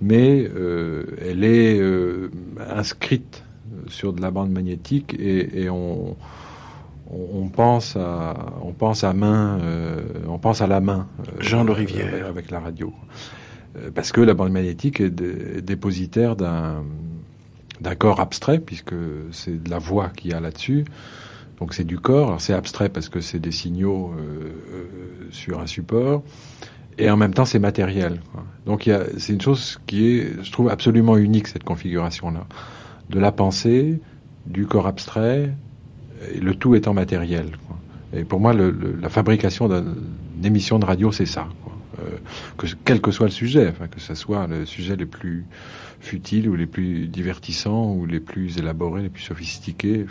mais 0.00 0.48
euh, 0.54 1.04
elle 1.20 1.42
est 1.44 1.78
euh, 1.80 2.30
inscrite 2.68 3.42
sur 3.88 4.12
de 4.12 4.20
la 4.20 4.30
bande 4.30 4.50
magnétique 4.50 5.14
et, 5.18 5.62
et 5.62 5.70
on, 5.70 6.16
pense 7.52 7.96
à 7.96 8.36
on 8.62 8.72
pense 8.72 9.02
à 9.04 9.12
main, 9.12 9.58
euh, 9.60 10.00
on 10.28 10.38
pense 10.38 10.60
à 10.60 10.66
la 10.68 10.80
main. 10.80 11.08
euh, 11.20 11.32
Jean 11.40 11.64
Le 11.64 11.72
Rivière. 11.72 12.26
avec- 12.26 12.50
la 12.50 12.60
radio, 12.60 12.92
Euh, 13.76 13.90
parce 13.94 14.10
que 14.12 14.20
la 14.20 14.34
bande 14.34 14.50
magnétique 14.52 15.00
est 15.00 15.10
dépositaire 15.62 16.34
d'un 16.36 16.82
d'un 17.80 17.94
corps 17.94 18.20
abstrait 18.20 18.58
puisque 18.58 18.94
c'est 19.32 19.62
de 19.62 19.70
la 19.70 19.78
voix 19.78 20.08
qu'il 20.10 20.30
y 20.32 20.34
a 20.34 20.40
là-dessus. 20.40 20.84
Donc 21.60 21.74
c'est 21.74 21.84
du 21.84 21.98
corps. 21.98 22.40
C'est 22.40 22.54
abstrait 22.54 22.88
parce 22.88 23.08
que 23.08 23.20
c'est 23.20 23.38
des 23.38 23.52
signaux 23.52 24.12
euh, 24.18 24.50
euh, 24.72 24.84
sur 25.30 25.60
un 25.60 25.66
support, 25.66 26.22
et 26.98 27.10
en 27.10 27.16
même 27.16 27.34
temps 27.34 27.44
c'est 27.44 27.58
matériel. 27.58 28.20
Donc 28.66 28.88
c'est 29.18 29.32
une 29.32 29.40
chose 29.40 29.78
qui 29.86 30.08
est, 30.18 30.42
je 30.42 30.50
trouve, 30.52 30.68
absolument 30.70 31.16
unique 31.16 31.48
cette 31.48 31.64
configuration-là, 31.64 32.46
de 33.10 33.18
la 33.18 33.32
pensée, 33.32 34.00
du 34.46 34.66
corps 34.66 34.86
abstrait, 34.86 35.52
le 36.40 36.54
tout 36.54 36.74
étant 36.74 36.94
matériel. 36.94 37.50
quoi. 37.66 37.78
Et 38.12 38.24
pour 38.24 38.40
moi, 38.40 38.52
le- 38.52 38.70
le- 38.70 38.96
la 39.00 39.08
fabrication 39.08 39.68
d'une 39.68 40.44
émission 40.44 40.78
de 40.78 40.84
radio, 40.84 41.12
c'est 41.12 41.26
ça. 41.26 41.48
quoi. 41.62 41.72
Euh, 42.00 42.16
que, 42.56 42.66
quel 42.84 43.00
que 43.00 43.10
soit 43.10 43.26
le 43.26 43.32
sujet, 43.32 43.72
que 43.90 44.00
ce 44.00 44.14
soit 44.14 44.46
le 44.46 44.64
sujet 44.66 44.96
les 44.96 45.06
plus 45.06 45.44
futiles 46.00 46.48
ou 46.48 46.54
les 46.56 46.66
plus 46.66 47.06
divertissants 47.08 47.92
ou 47.92 48.06
les 48.06 48.20
plus 48.20 48.56
élaborés, 48.58 49.02
les 49.02 49.10
plus 49.10 49.22
sophistiqués. 49.22 50.06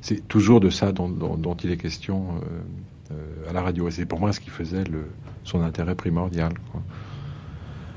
C'est 0.00 0.26
toujours 0.28 0.60
de 0.60 0.70
ça 0.70 0.92
dont, 0.92 1.56
il 1.62 1.70
est 1.70 1.76
question 1.76 2.24
euh, 2.28 3.12
euh, 3.12 3.50
à 3.50 3.52
la 3.52 3.62
radio. 3.62 3.88
Et 3.88 3.90
c'est 3.90 4.06
pour 4.06 4.20
moi 4.20 4.32
ce 4.32 4.40
qui 4.40 4.50
faisait 4.50 4.84
son 5.44 5.62
intérêt 5.62 5.94
primordial. 5.94 6.52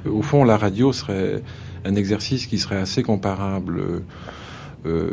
Au 0.06 0.22
fond, 0.22 0.44
la 0.44 0.58
radio 0.58 0.92
serait 0.92 1.42
un 1.86 1.96
exercice 1.96 2.46
qui 2.46 2.58
serait 2.58 2.78
assez 2.78 3.04
comparable 3.04 4.04
euh, 4.86 5.12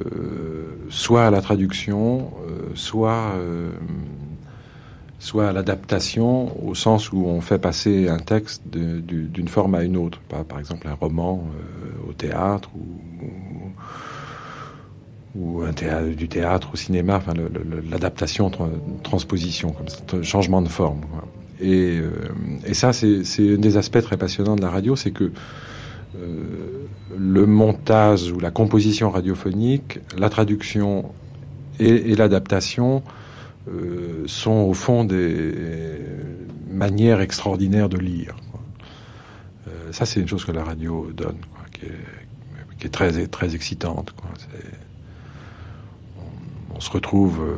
soit 0.89 1.27
à 1.27 1.31
la 1.31 1.41
traduction, 1.41 2.33
soit, 2.75 3.37
à 5.37 5.53
l'adaptation, 5.53 6.67
au 6.67 6.75
sens 6.75 7.13
où 7.13 7.25
on 7.27 7.41
fait 7.41 7.59
passer 7.59 8.09
un 8.09 8.19
texte 8.19 8.63
d'une 8.67 9.49
forme 9.49 9.77
à 9.77 9.85
une 9.85 9.97
autre. 9.97 10.21
Par, 10.29 10.59
exemple, 10.59 10.89
un 10.89 10.95
roman 10.95 11.47
au 12.09 12.13
théâtre 12.13 12.71
théâtre, 15.75 16.09
du 16.09 16.29
théâtre 16.29 16.71
au 16.73 16.77
cinéma, 16.77 17.17
enfin 17.17 17.35
l'adaptation, 17.91 18.49
tra- 18.49 18.69
transposition, 19.03 19.71
comme 19.71 19.89
ça, 19.89 20.23
changement 20.23 20.63
de 20.63 20.69
forme. 20.69 21.01
Et, 21.61 21.99
euh, 22.01 22.11
et 22.67 22.75
ça, 22.75 22.93
c'est 22.93 23.23
un 23.39 23.59
des 23.59 23.77
aspects 23.77 24.01
très 24.01 24.17
passionnants 24.17 24.57
de 24.57 24.63
la 24.63 24.71
radio, 24.71 24.97
c'est 24.97 25.11
que 25.11 25.31
euh, 26.17 26.87
le 27.17 27.47
montage 27.47 28.31
ou 28.33 28.41
la 28.41 28.51
composition 28.51 29.11
radiophonique, 29.11 30.01
la 30.17 30.31
traduction 30.31 31.13
et, 31.79 32.15
l'adaptation 32.17 33.03
euh, 33.69 34.25
sont 34.27 34.51
au 34.51 34.75
fond 34.75 35.05
des 35.05 35.53
manières 36.71 37.21
extraordinaires 37.21 37.89
de 37.89 37.99
lire. 37.99 38.37
ça, 39.93 40.07
c'est 40.07 40.21
une 40.21 40.29
chose 40.29 40.45
que 40.45 40.53
la 40.53 40.65
radio 40.65 41.11
donne, 41.15 41.37
qui, 41.73 41.87
est, 41.87 42.79
qui 42.79 42.87
est 42.87 42.91
très, 42.91 43.27
très 43.27 43.55
excitante. 43.55 44.15
C'est- 46.81 46.81
On, 46.81 46.83
on 46.83 46.83
se 46.83 46.91
retrouve, 46.91 47.41
euh, 47.41 47.57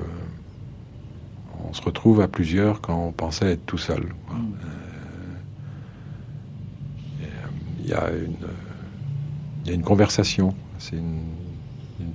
on 1.68 1.72
se 1.72 1.82
retrouve 1.82 2.20
à 2.20 2.28
plusieurs 2.28 2.80
quand 2.80 2.96
on 2.98 3.12
pensait 3.12 3.52
être 3.52 3.64
tout 3.66 3.78
seul. 3.78 4.12
quoi. 4.26 4.36
Euh, 4.36 4.66
euh, 7.22 7.26
Il 7.80 7.88
y 7.88 7.94
a 7.94 8.10
une, 8.10 8.36
il 9.64 9.68
y 9.68 9.70
a 9.72 9.74
une 9.74 9.82
conversation. 9.82 10.54
C'est 10.78 11.00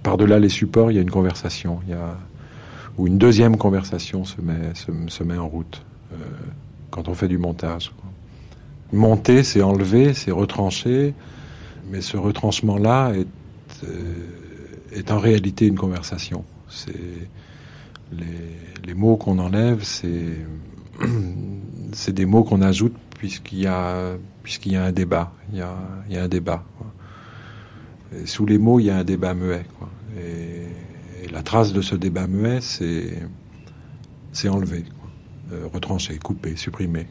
par-delà 0.04 0.40
les 0.40 0.50
supports, 0.50 0.92
il 0.92 0.96
y 0.96 0.98
a 0.98 1.02
une 1.02 1.10
conversation. 1.12 1.80
Il 1.86 1.92
y 1.92 1.94
a 1.94 2.18
où 2.98 3.08
une 3.08 3.18
deuxième 3.18 3.58
conversation 3.58 4.26
se 4.26 4.42
met, 4.42 4.74
se, 4.76 4.92
se 5.08 5.24
met 5.24 5.38
en 5.38 5.48
route 5.48 5.84
euh, 6.14 6.16
quand 6.92 7.08
on 7.10 7.14
fait 7.14 7.28
du 7.28 7.38
montage. 7.38 7.92
Monter, 8.94 9.44
c'est 9.44 9.62
enlever, 9.62 10.14
c'est 10.14 10.32
retrancher, 10.32 11.14
mais 11.92 12.02
ce 12.02 12.18
retranchement-là 12.18 13.12
est, 13.14 13.28
euh, 13.84 14.14
est 14.94 15.12
en 15.12 15.20
réalité 15.20 15.68
une 15.68 15.78
conversation. 15.78 16.44
C'est 16.70 17.30
les, 18.12 18.94
mots 18.94 19.18
qu'on 19.18 19.40
enlève, 19.40 19.84
c'est 21.94 22.14
des 22.14 22.26
mots 22.26 22.44
qu'on 22.44 22.62
ajoute 22.62 22.96
puisqu'il 23.18 23.60
y 23.60 23.68
a 23.68 24.16
puisqu'il 24.44 24.74
y 24.74 24.76
a 24.76 24.84
un 24.84 24.92
débat. 24.92 25.32
Il 25.52 25.60
y 25.60 25.62
a, 25.62 25.76
il 26.10 26.16
y 26.16 26.18
a 26.18 26.24
un 26.24 26.28
débat. 26.28 26.64
sous 28.26 28.46
les 28.46 28.58
mots, 28.58 28.80
il 28.80 28.86
y 28.86 28.90
a 28.90 28.98
un 28.98 29.04
débat 29.04 29.34
muet. 29.34 29.66
Et, 30.18 30.64
la 31.32 31.44
trace 31.44 31.74
de 31.74 31.82
ce 31.82 31.96
débat 31.96 32.26
muet, 32.26 32.62
c'est 32.62 33.22
c'est 34.32 34.50
enlevé. 34.50 34.86
Euh, 35.54 35.68
retranché, 35.74 36.18
coupé, 36.18 36.58
supprimé. 36.58 37.08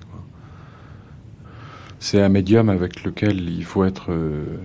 C'est 1.98 2.20
un 2.20 2.28
médium 2.28 2.68
avec 2.68 3.02
lequel 3.02 3.48
il 3.48 3.64
faut 3.64 3.84
être 3.84 4.12
euh, 4.12 4.58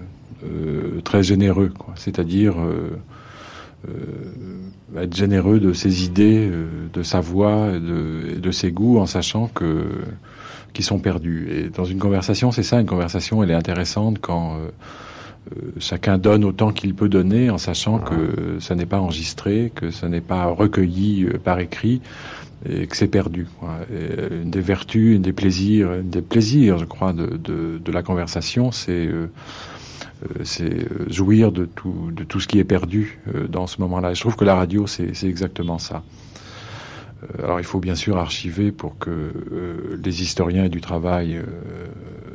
euh, 0.43 1.01
très 1.01 1.23
généreux, 1.23 1.71
c'est-à-dire 1.95 2.55
euh, 3.88 5.03
être 5.03 5.15
généreux 5.15 5.59
de 5.59 5.73
ses 5.73 6.05
idées, 6.05 6.49
de 6.93 7.03
sa 7.03 7.19
voix, 7.19 7.71
de, 7.71 8.39
de, 8.39 8.51
ses 8.51 8.71
goûts, 8.71 8.99
en 8.99 9.05
sachant 9.05 9.47
que 9.47 9.86
qu'ils 10.73 10.86
sont 10.86 10.99
perdus. 10.99 11.49
Et 11.51 11.69
dans 11.69 11.86
une 11.86 11.99
conversation, 11.99 12.51
c'est 12.51 12.63
ça, 12.63 12.79
une 12.79 12.88
conversation, 12.88 13.43
elle 13.43 13.51
est 13.51 13.55
intéressante 13.55 14.19
quand 14.21 14.57
chacun 15.79 16.17
donne 16.17 16.45
autant 16.45 16.71
qu'il 16.71 16.93
peut 16.93 17.09
donner, 17.09 17.49
en 17.49 17.57
sachant 17.57 17.99
que 17.99 18.59
ça 18.59 18.75
n'est 18.75 18.86
pas 18.86 18.99
enregistré, 18.99 19.71
que 19.75 19.91
ça 19.91 20.07
n'est 20.07 20.21
pas 20.21 20.45
recueilli 20.45 21.27
par 21.43 21.59
écrit, 21.59 22.01
et 22.69 22.88
que 22.88 22.95
c'est 22.95 23.07
perdu. 23.07 23.47
Une 24.32 24.51
des 24.51 24.61
vertus, 24.61 25.15
une 25.15 25.21
des 25.21 25.34
plaisirs, 25.34 25.93
une 25.93 26.09
des 26.09 26.21
plaisirs, 26.21 26.77
je 26.77 26.86
crois, 26.86 27.13
de, 27.13 27.38
de, 27.38 27.79
de 27.84 27.91
la 27.91 28.03
conversation, 28.03 28.71
c'est 28.71 29.07
euh, 29.07 29.32
c'est 30.43 30.88
jouir 31.11 31.51
de 31.51 31.65
tout, 31.65 32.09
de 32.11 32.24
tout 32.24 32.39
ce 32.39 32.47
qui 32.47 32.59
est 32.59 32.63
perdu 32.63 33.19
euh, 33.34 33.47
dans 33.47 33.67
ce 33.67 33.82
moment-là. 33.82 34.13
Je 34.13 34.22
trouve 34.22 34.36
que 34.36 34.45
la 34.45 34.55
radio, 34.55 34.88
c'est 34.88 35.24
exactement 35.24 35.80
ça. 35.80 36.03
Euh, 37.24 37.43
alors 37.43 37.59
il 37.59 37.65
faut 37.65 37.80
bien 37.80 37.95
sûr 37.95 38.17
archiver 38.17 38.72
pour 38.72 38.97
que 38.97 39.09
euh, 39.09 39.99
les 40.03 40.22
historiens 40.22 40.69
du 40.69 40.82
travail 40.82 41.38
euh, 41.38 41.43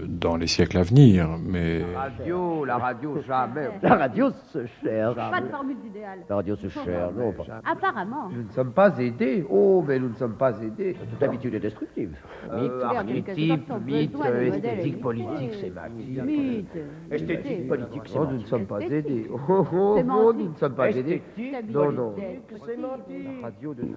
dans 0.07 0.37
les 0.37 0.47
siècles 0.47 0.78
à 0.78 0.82
venir, 0.82 1.28
mais... 1.45 1.80
La 1.93 2.01
radio, 2.01 2.64
la 2.64 2.76
radio, 2.78 3.18
jamais. 3.26 3.68
La 3.82 3.97
radio 3.97 4.30
se 4.53 4.64
cherche. 4.82 5.16
Pas 5.16 5.41
de 5.41 5.49
formule 5.49 5.76
idéale. 5.87 6.20
La 6.28 6.37
radio 6.37 6.57
se 6.57 6.68
cherche, 6.68 6.87
non. 7.16 7.34
Apparemment. 7.64 8.28
Nous 8.32 8.43
ne 8.45 8.53
sommes 8.53 8.72
pas 8.72 8.97
aidés. 8.99 9.45
Oh, 9.51 9.84
mais 9.87 9.99
nous 9.99 10.09
ne 10.09 10.14
sommes 10.14 10.34
pas 10.37 10.59
aidés. 10.61 10.97
Toute 11.11 11.22
habitude 11.22 11.55
est 11.55 11.61
destructive. 11.61 12.14
Euh, 12.53 12.82
archétype, 12.84 13.72
mythe, 13.84 14.14
esthétique, 14.55 15.01
politique, 15.01 15.55
c'est 15.61 15.70
ma 15.70 15.89
vie. 15.89 16.20
Mythe. 16.22 16.66
Esthétique, 17.11 17.68
politique, 17.68 18.03
c'est 18.07 18.18
Oh, 18.18 18.26
nous 18.30 18.39
ne 18.41 18.47
sommes 18.47 18.66
pas 18.66 18.80
aidés. 18.80 19.26
Oh, 19.32 19.39
oh, 19.49 20.03
oh, 20.09 20.32
nous 20.32 20.49
ne 20.51 20.57
sommes 20.57 20.74
pas 20.74 20.91
aidés. 20.91 21.22
Non, 21.68 21.93
non. 21.93 22.14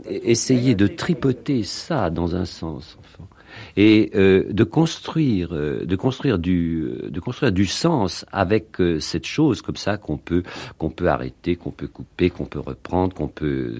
Essayez 0.05 0.75
de 0.79 0.87
tripoter 0.87 1.63
ça 1.63 2.09
dans 2.09 2.37
un 2.37 2.45
sens, 2.45 2.97
enfin. 3.01 3.27
Et 3.75 4.11
euh, 4.15 4.45
de 4.49 4.63
construire, 4.63 5.49
euh, 5.53 5.83
de 5.85 5.95
construire 5.95 6.39
du, 6.39 6.87
de 7.09 7.19
construire 7.19 7.51
du 7.51 7.65
sens 7.65 8.25
avec 8.31 8.79
euh, 8.79 8.99
cette 8.99 9.25
chose 9.25 9.61
comme 9.61 9.75
ça 9.75 9.97
qu'on 9.97 10.17
peut, 10.17 10.43
qu'on 10.77 10.91
peut 10.91 11.09
arrêter, 11.09 11.55
qu'on 11.57 11.71
peut 11.71 11.87
couper, 11.87 12.29
qu'on 12.29 12.45
peut 12.45 12.59
reprendre, 12.59 13.13
qu'on 13.13 13.27
peut, 13.27 13.73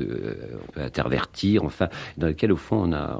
on 0.68 0.72
peut 0.72 0.82
intervertir, 0.82 1.64
enfin, 1.64 1.88
dans 2.18 2.28
lequel 2.28 2.52
au 2.52 2.58
fond 2.58 2.90
on 2.90 2.94
a, 2.94 3.18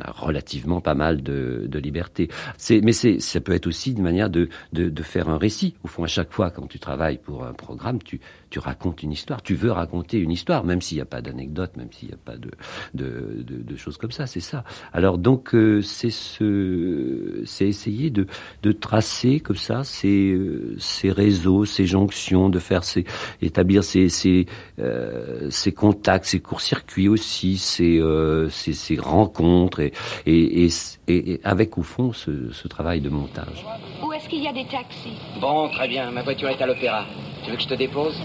a 0.00 0.10
relativement 0.10 0.80
pas 0.80 0.94
mal 0.94 1.22
de, 1.22 1.66
de 1.68 1.78
liberté. 1.78 2.28
Mais 2.70 2.92
ça 2.92 3.40
peut 3.40 3.52
être 3.52 3.66
aussi 3.66 3.92
une 3.92 4.02
manière 4.02 4.30
de, 4.30 4.48
de, 4.72 4.88
de, 4.88 5.02
faire 5.02 5.28
un 5.28 5.38
récit. 5.38 5.74
Au 5.84 5.88
fond, 5.88 6.04
à 6.04 6.08
chaque 6.08 6.32
fois, 6.32 6.50
quand 6.50 6.66
tu 6.66 6.78
travailles 6.78 7.18
pour 7.18 7.44
un 7.44 7.52
programme, 7.52 8.02
tu, 8.02 8.20
tu 8.50 8.58
racontes 8.58 9.02
une 9.02 9.12
histoire. 9.12 9.42
Tu 9.42 9.54
veux 9.54 9.72
raconter 9.72 10.18
une 10.18 10.30
histoire, 10.30 10.64
même 10.64 10.80
s'il 10.80 10.96
n'y 10.96 11.02
a 11.02 11.06
pas 11.06 11.20
d'anecdote, 11.20 11.76
même 11.76 11.92
s'il 11.92 12.08
n'y 12.08 12.14
a 12.14 12.18
pas 12.18 12.36
de, 12.36 12.50
de, 12.94 13.42
de, 13.42 13.76
choses 13.76 13.96
comme 13.96 14.10
ça. 14.10 14.26
C'est 14.26 14.40
ça. 14.40 14.64
Alors 14.92 15.18
donc, 15.18 15.54
euh, 15.54 15.82
c'est 15.82 16.10
ce, 16.10 17.42
c'est 17.44 17.66
essayer 17.68 18.10
de, 18.10 18.26
de 18.62 18.72
tracer 18.72 19.40
comme 19.40 19.56
ça 19.56 19.84
ces, 19.84 20.38
ces 20.78 21.10
réseaux, 21.10 21.64
ces 21.64 21.86
jonctions, 21.86 22.48
de 22.48 22.58
faire 22.58 22.84
ces, 22.84 23.04
établir 23.42 23.84
ces, 23.84 24.08
ces, 24.08 24.46
euh, 24.78 25.48
ces 25.50 25.72
contacts, 25.72 26.26
ces 26.26 26.40
courts-circuits 26.40 27.08
aussi, 27.08 27.58
ces, 27.58 27.98
euh, 27.98 28.48
ces, 28.48 28.72
ces 28.72 28.96
rencontres 28.96 29.77
et, 29.78 29.92
et, 30.26 30.66
et, 30.66 31.32
et, 31.32 31.40
avec 31.44 31.78
au 31.78 31.82
fond 31.82 32.12
ce, 32.12 32.52
ce 32.52 32.68
travail 32.68 33.00
de 33.00 33.08
montage. 33.08 33.64
Où 34.04 34.12
est-ce 34.12 34.28
qu'il 34.28 34.42
y 34.42 34.48
a 34.48 34.52
des 34.52 34.64
taxis? 34.64 35.18
Bon, 35.40 35.68
très 35.68 35.88
bien, 35.88 36.10
ma 36.10 36.22
voiture 36.22 36.48
est 36.48 36.60
à 36.60 36.66
l'opéra. 36.66 37.04
Tu 37.44 37.50
veux 37.50 37.56
que 37.56 37.62
je 37.62 37.68
te 37.68 37.74
dépose? 37.74 38.20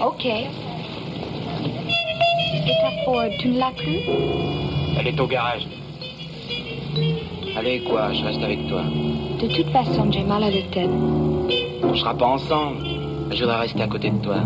Ok. 0.00 0.24
Et 0.26 0.46
ta 2.80 2.90
Ford, 3.04 3.28
tu 3.38 3.48
ne 3.48 3.58
l'as 3.58 3.72
plus? 3.72 4.00
Elle 4.98 5.08
est 5.08 5.20
au 5.20 5.26
garage. 5.26 5.66
Allez, 7.56 7.80
quoi, 7.80 8.12
je 8.12 8.24
reste 8.24 8.42
avec 8.42 8.66
toi. 8.68 8.82
De 8.82 9.48
toute 9.54 9.70
façon, 9.70 10.10
j'ai 10.10 10.22
mal 10.22 10.42
à 10.42 10.50
la 10.50 10.62
tête. 10.72 10.90
On 11.82 11.94
sera 11.94 12.14
pas 12.14 12.26
ensemble. 12.26 12.78
Je 13.30 13.40
voudrais 13.40 13.60
rester 13.60 13.82
à 13.82 13.88
côté 13.88 14.10
de 14.10 14.18
toi. 14.22 14.36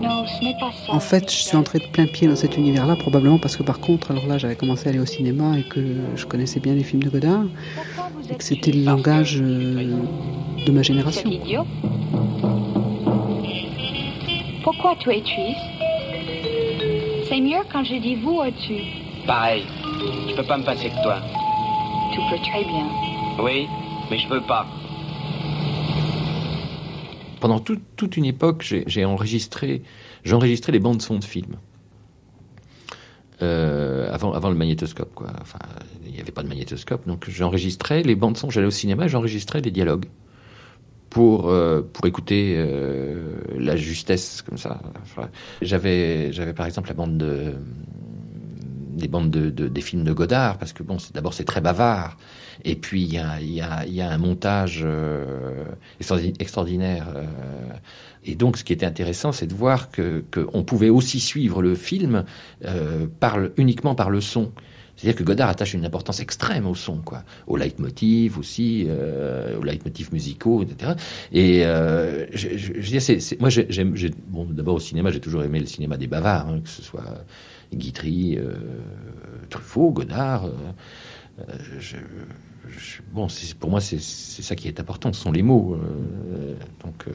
Non, 0.00 0.26
ce 0.26 0.44
n'est 0.44 0.56
pas 0.58 0.70
ça. 0.86 0.92
En 0.92 1.00
fait, 1.00 1.30
je 1.30 1.36
suis 1.36 1.56
entrée 1.56 1.78
de 1.78 1.86
plein 1.86 2.06
pied 2.06 2.28
dans 2.28 2.36
cet 2.36 2.56
univers-là, 2.56 2.96
probablement 2.96 3.38
parce 3.38 3.56
que 3.56 3.62
par 3.62 3.80
contre, 3.80 4.10
alors 4.10 4.26
là, 4.26 4.38
j'avais 4.38 4.56
commencé 4.56 4.86
à 4.86 4.90
aller 4.90 5.00
au 5.00 5.06
cinéma 5.06 5.58
et 5.58 5.62
que 5.62 5.80
je 6.14 6.26
connaissais 6.26 6.60
bien 6.60 6.74
les 6.74 6.82
films 6.82 7.02
de 7.02 7.10
Godard 7.10 7.44
et 8.30 8.34
que 8.34 8.44
c'était 8.44 8.72
le 8.72 8.84
langage 8.84 9.38
euh, 9.40 9.94
de 10.66 10.72
ma 10.72 10.82
génération. 10.82 11.22
C'est 11.24 11.36
idiot. 11.36 11.66
Pourquoi 14.62 14.94
tu 14.98 15.10
es 15.10 15.20
triste? 15.20 15.60
C'est 17.28 17.40
mieux 17.40 17.62
quand 17.72 17.84
je 17.84 17.96
dis 17.96 18.16
vous 18.16 18.40
ou 18.40 18.50
tu. 18.66 18.78
Pareil. 19.26 19.64
Je 20.28 20.34
peux 20.34 20.44
pas 20.44 20.58
me 20.58 20.64
passer 20.64 20.90
de 20.90 21.02
toi. 21.02 21.16
Tu 22.12 22.20
peux 22.30 22.40
très 22.42 22.64
bien. 22.64 22.86
Oui, 23.42 23.66
mais 24.10 24.18
je 24.18 24.28
veux 24.28 24.40
pas. 24.40 24.66
Pendant 27.40 27.60
tout, 27.60 27.78
toute 27.96 28.16
une 28.16 28.24
époque, 28.24 28.62
j'ai 28.86 29.04
enregistré, 29.04 29.82
j'ai 30.24 30.34
enregistré 30.34 30.72
les 30.72 30.78
bandes 30.78 31.02
son 31.02 31.18
de 31.18 31.24
films. 31.24 31.56
Euh, 33.42 34.08
avant, 34.10 34.48
le 34.48 34.54
magnétoscope, 34.54 35.14
quoi. 35.14 35.28
Enfin, 35.42 35.58
il 36.06 36.12
n'y 36.12 36.20
avait 36.20 36.32
pas 36.32 36.42
de 36.42 36.48
magnétoscope, 36.48 37.06
donc 37.06 37.28
j'enregistrais 37.28 38.02
les 38.02 38.14
bandes 38.14 38.36
son. 38.36 38.48
J'allais 38.48 38.66
au 38.66 38.70
cinéma, 38.70 39.08
j'enregistrais 39.08 39.60
les 39.60 39.70
dialogues 39.70 40.06
pour 41.10 41.50
euh, 41.50 41.82
pour 41.92 42.06
écouter 42.06 42.54
euh, 42.56 43.36
la 43.58 43.76
justesse 43.76 44.42
comme 44.42 44.56
ça. 44.56 44.80
J'avais 45.60 46.32
j'avais 46.32 46.54
par 46.54 46.64
exemple 46.64 46.88
la 46.88 46.94
bande 46.94 47.18
de 47.18 47.52
des 48.96 49.08
bandes 49.08 49.30
de, 49.30 49.50
de, 49.50 49.68
des 49.68 49.80
films 49.82 50.04
de 50.04 50.12
Godard 50.14 50.56
parce 50.56 50.72
que 50.72 50.82
bon 50.82 50.96
d'abord 51.12 51.34
c'est 51.34 51.44
très 51.44 51.60
bavard 51.60 52.16
et 52.64 52.76
puis 52.76 53.02
il 53.02 53.12
y 53.12 53.18
a 53.18 53.40
y 53.40 53.60
a 53.60 53.86
y 53.86 54.00
a 54.00 54.10
un 54.10 54.18
montage 54.18 54.82
euh, 54.84 55.64
extraordinaire 56.38 57.06
euh, 57.16 57.24
et 58.24 58.34
donc 58.34 58.56
ce 58.56 58.64
qui 58.64 58.72
était 58.72 58.86
intéressant 58.86 59.32
c'est 59.32 59.46
de 59.46 59.54
voir 59.54 59.90
que 59.90 60.24
qu'on 60.30 60.64
pouvait 60.64 60.90
aussi 60.90 61.20
suivre 61.20 61.62
le 61.62 61.74
film 61.74 62.24
euh, 62.64 63.06
par 63.20 63.38
uniquement 63.56 63.94
par 63.94 64.10
le 64.10 64.20
son 64.20 64.52
c'est-à-dire 64.96 65.18
que 65.18 65.24
Godard 65.24 65.50
attache 65.50 65.74
une 65.74 65.84
importance 65.84 66.20
extrême 66.20 66.66
au 66.66 66.74
son, 66.74 66.96
quoi, 66.96 67.22
au 67.46 67.56
leitmotiv 67.56 68.38
aussi, 68.38 68.86
euh, 68.88 69.58
aux 69.58 69.62
leitmotifs 69.62 70.10
musicaux, 70.10 70.62
etc. 70.62 70.92
Et 71.32 71.66
euh, 71.66 72.26
je, 72.32 72.56
je, 72.56 72.72
je 72.78 72.98
c'est, 72.98 73.20
c'est, 73.20 73.38
moi, 73.38 73.50
j'aime, 73.50 73.94
j'ai, 73.94 74.10
bon, 74.28 74.46
d'abord 74.46 74.76
au 74.76 74.80
cinéma, 74.80 75.10
j'ai 75.10 75.20
toujours 75.20 75.42
aimé 75.42 75.60
le 75.60 75.66
cinéma 75.66 75.98
des 75.98 76.06
bavards, 76.06 76.48
hein, 76.48 76.60
que 76.64 76.70
ce 76.70 76.82
soit 76.82 77.04
Guitry, 77.74 78.38
euh, 78.38 78.54
Truffaut, 79.50 79.90
Godard. 79.90 80.48
Euh, 81.38 81.42
je, 81.78 81.96
je, 82.68 83.02
bon, 83.12 83.28
pour 83.60 83.70
moi, 83.70 83.80
c'est 83.80 84.00
ça 84.00 84.56
qui 84.56 84.68
est 84.68 84.80
important, 84.80 85.12
ce 85.12 85.20
sont 85.20 85.32
les 85.32 85.42
mots. 85.42 85.74
Euh, 85.74 86.54
donc, 86.84 87.04
euh, 87.08 87.12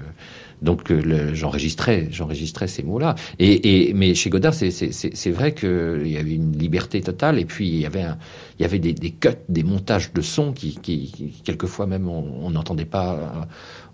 donc 0.61 0.93
j'enregistrais, 1.33 2.07
j'enregistrais 2.11 2.67
ces 2.67 2.83
mots-là. 2.83 3.15
Et, 3.39 3.89
et, 3.89 3.93
mais 3.93 4.13
chez 4.13 4.29
Godard, 4.29 4.53
c'est 4.53 5.31
vrai 5.31 5.53
qu'il 5.53 6.07
y 6.07 6.17
avait 6.17 6.35
une 6.35 6.57
liberté 6.57 7.01
totale, 7.01 7.39
et 7.39 7.45
puis 7.45 7.67
il 7.67 7.79
y 7.79 7.85
avait, 7.85 8.03
un, 8.03 8.17
il 8.59 8.61
y 8.61 8.65
avait 8.65 8.79
des, 8.79 8.93
des 8.93 9.11
cuts, 9.11 9.29
des 9.49 9.63
montages 9.63 10.13
de 10.13 10.21
sons 10.21 10.53
qui, 10.53 10.75
qui, 10.75 11.11
qui 11.11 11.41
quelquefois 11.43 11.87
même, 11.87 12.07
on 12.07 12.49
n'entendait 12.51 12.85
pas, 12.85 13.47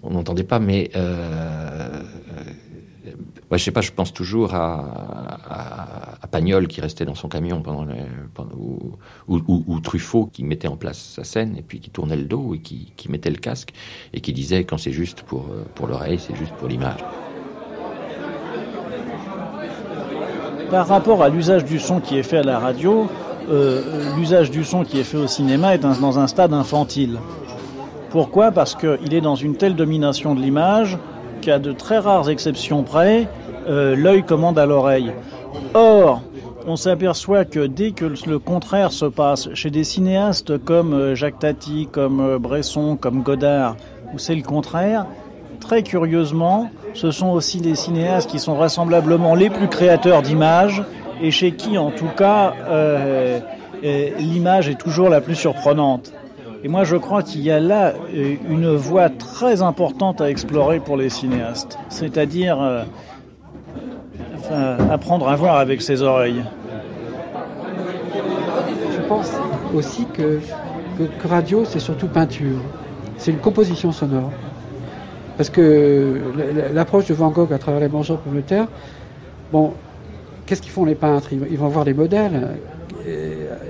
on 0.04 0.12
n'entendait 0.12 0.44
pas, 0.44 0.60
mais 0.60 0.92
euh, 0.96 2.04
Ouais, 3.52 3.58
je 3.58 3.64
sais 3.64 3.72
pas, 3.72 3.82
je 3.82 3.92
pense 3.92 4.14
toujours 4.14 4.54
à, 4.54 6.20
à, 6.22 6.28
Pagnol 6.28 6.68
qui 6.68 6.82
restait 6.82 7.06
dans 7.06 7.16
son 7.16 7.30
camion 7.30 7.64
ou, 8.58 8.92
ou, 9.28 9.80
Truffaut 9.80 10.30
qui 10.32 10.44
mettait 10.44 10.68
en 10.68 10.76
place 10.76 10.98
sa 10.98 11.24
scène 11.24 11.56
et 11.58 11.62
puis 11.62 11.80
qui 11.80 11.90
tournait 11.90 12.18
le 12.18 12.24
dos 12.24 12.54
et 12.54 12.60
qui, 12.60 13.10
mettait 13.10 13.30
le 13.30 13.38
casque 13.38 13.74
et 14.14 14.22
qui 14.22 14.34
disait 14.34 14.64
quand 14.64 14.78
c'est 14.78 14.92
juste 14.92 15.22
pour, 15.22 15.48
pour 15.76 15.88
l'oreille, 15.88 16.20
c'est 16.20 16.36
juste 16.36 16.54
pour 16.54 16.68
l'image. 16.68 17.04
Par 20.70 20.88
rapport 20.88 21.24
à 21.24 21.30
l'usage 21.30 21.64
du 21.64 21.80
son 21.80 22.02
qui 22.02 22.18
est 22.18 22.24
fait 22.24 22.40
à 22.40 22.44
la 22.44 22.60
radio, 22.60 23.10
euh, 23.50 24.14
l'usage 24.18 24.52
du 24.52 24.66
son 24.66 24.84
qui 24.84 25.00
est 25.00 25.06
fait 25.06 25.18
au 25.18 25.28
cinéma 25.28 25.76
est 25.76 25.78
dans 25.78 26.20
un 26.20 26.28
stade 26.28 26.54
infantile. 26.54 27.20
Pourquoi? 28.10 28.52
Parce 28.52 28.76
qu'il 28.76 29.14
est 29.14 29.22
dans 29.22 29.36
une 29.36 29.56
telle 29.56 29.76
domination 29.76 30.36
de 30.36 30.42
l'image 30.42 30.98
de 31.48 31.72
très 31.72 32.00
rares 32.00 32.30
exceptions 32.30 32.84
près, 32.84 33.28
euh, 33.68 33.96
l'œil 33.96 34.24
commande 34.24 34.60
à 34.60 34.66
l'oreille. 34.66 35.12
Or, 35.74 36.22
on 36.68 36.76
s'aperçoit 36.76 37.46
que 37.46 37.66
dès 37.66 37.92
que 37.92 38.06
le 38.28 38.40
contraire 38.40 38.92
se 38.92 39.06
passe 39.06 39.54
chez 39.54 39.70
des 39.70 39.84
cinéastes 39.84 40.58
comme 40.58 41.14
Jacques 41.16 41.40
Tati, 41.40 41.88
comme 41.92 42.38
Bresson, 42.38 42.98
comme 43.00 43.24
Godard, 43.24 43.78
où 44.14 44.20
c'est 44.20 44.36
le 44.36 44.44
contraire, 44.44 45.06
très 45.60 45.84
curieusement, 45.84 46.70
ce 46.94 47.12
sont 47.12 47.30
aussi 47.30 47.60
les 47.60 47.76
cinéastes 47.76 48.30
qui 48.30 48.40
sont 48.40 48.56
vraisemblablement 48.56 49.36
les 49.36 49.50
plus 49.50 49.68
créateurs 49.68 50.22
d'images 50.22 50.84
et 51.22 51.32
chez 51.32 51.52
qui, 51.52 51.78
en 51.78 51.92
tout 51.92 52.10
cas, 52.16 52.54
euh, 52.68 53.40
euh, 53.84 54.10
l'image 54.18 54.70
est 54.70 54.80
toujours 54.80 55.10
la 55.10 55.22
plus 55.22 55.36
surprenante. 55.36 56.12
Et 56.68 56.70
moi, 56.70 56.84
je 56.84 56.98
crois 56.98 57.24
qu'il 57.24 57.40
y 57.44 57.50
a 57.50 57.62
là 57.62 57.94
euh, 58.14 58.36
une 58.50 58.76
voie 58.76 59.08
très 59.10 59.62
importante 59.62 60.20
à 60.20 60.30
explorer 60.30 60.82
pour 60.82 60.98
les 60.98 61.10
cinéastes, 61.10 61.80
c'est-à-dire 61.88 62.62
euh, 64.52 64.78
apprendre 64.92 65.30
à 65.30 65.38
voir 65.38 65.60
avec 65.60 65.82
ses 65.82 66.02
oreilles. 66.02 66.44
Je 68.94 69.02
pense 69.08 69.32
aussi 69.74 70.08
que, 70.08 70.42
radio, 71.24 71.64
c'est 71.64 71.80
surtout 71.80 72.08
peinture. 72.08 72.60
C'est 73.16 73.32
une 73.32 73.38
composition 73.38 73.94
sonore. 73.94 74.34
Parce 75.38 75.50
que 75.50 76.20
l'approche 76.74 77.06
de 77.06 77.14
Van 77.14 77.30
Gogh 77.30 77.54
à 77.54 77.60
travers 77.60 77.80
les 77.80 77.88
mangeurs 77.88 78.20
de 78.26 78.42
terre, 78.42 78.68
bon, 79.54 79.72
qu'est-ce 80.46 80.62
qu'ils 80.62 80.74
font 80.74 80.84
les 80.84 80.96
peintres? 80.96 81.30
Ils, 81.32 81.58
vont 81.58 81.70
voir 81.70 81.86
des 81.86 81.94
modèles. 81.94 82.58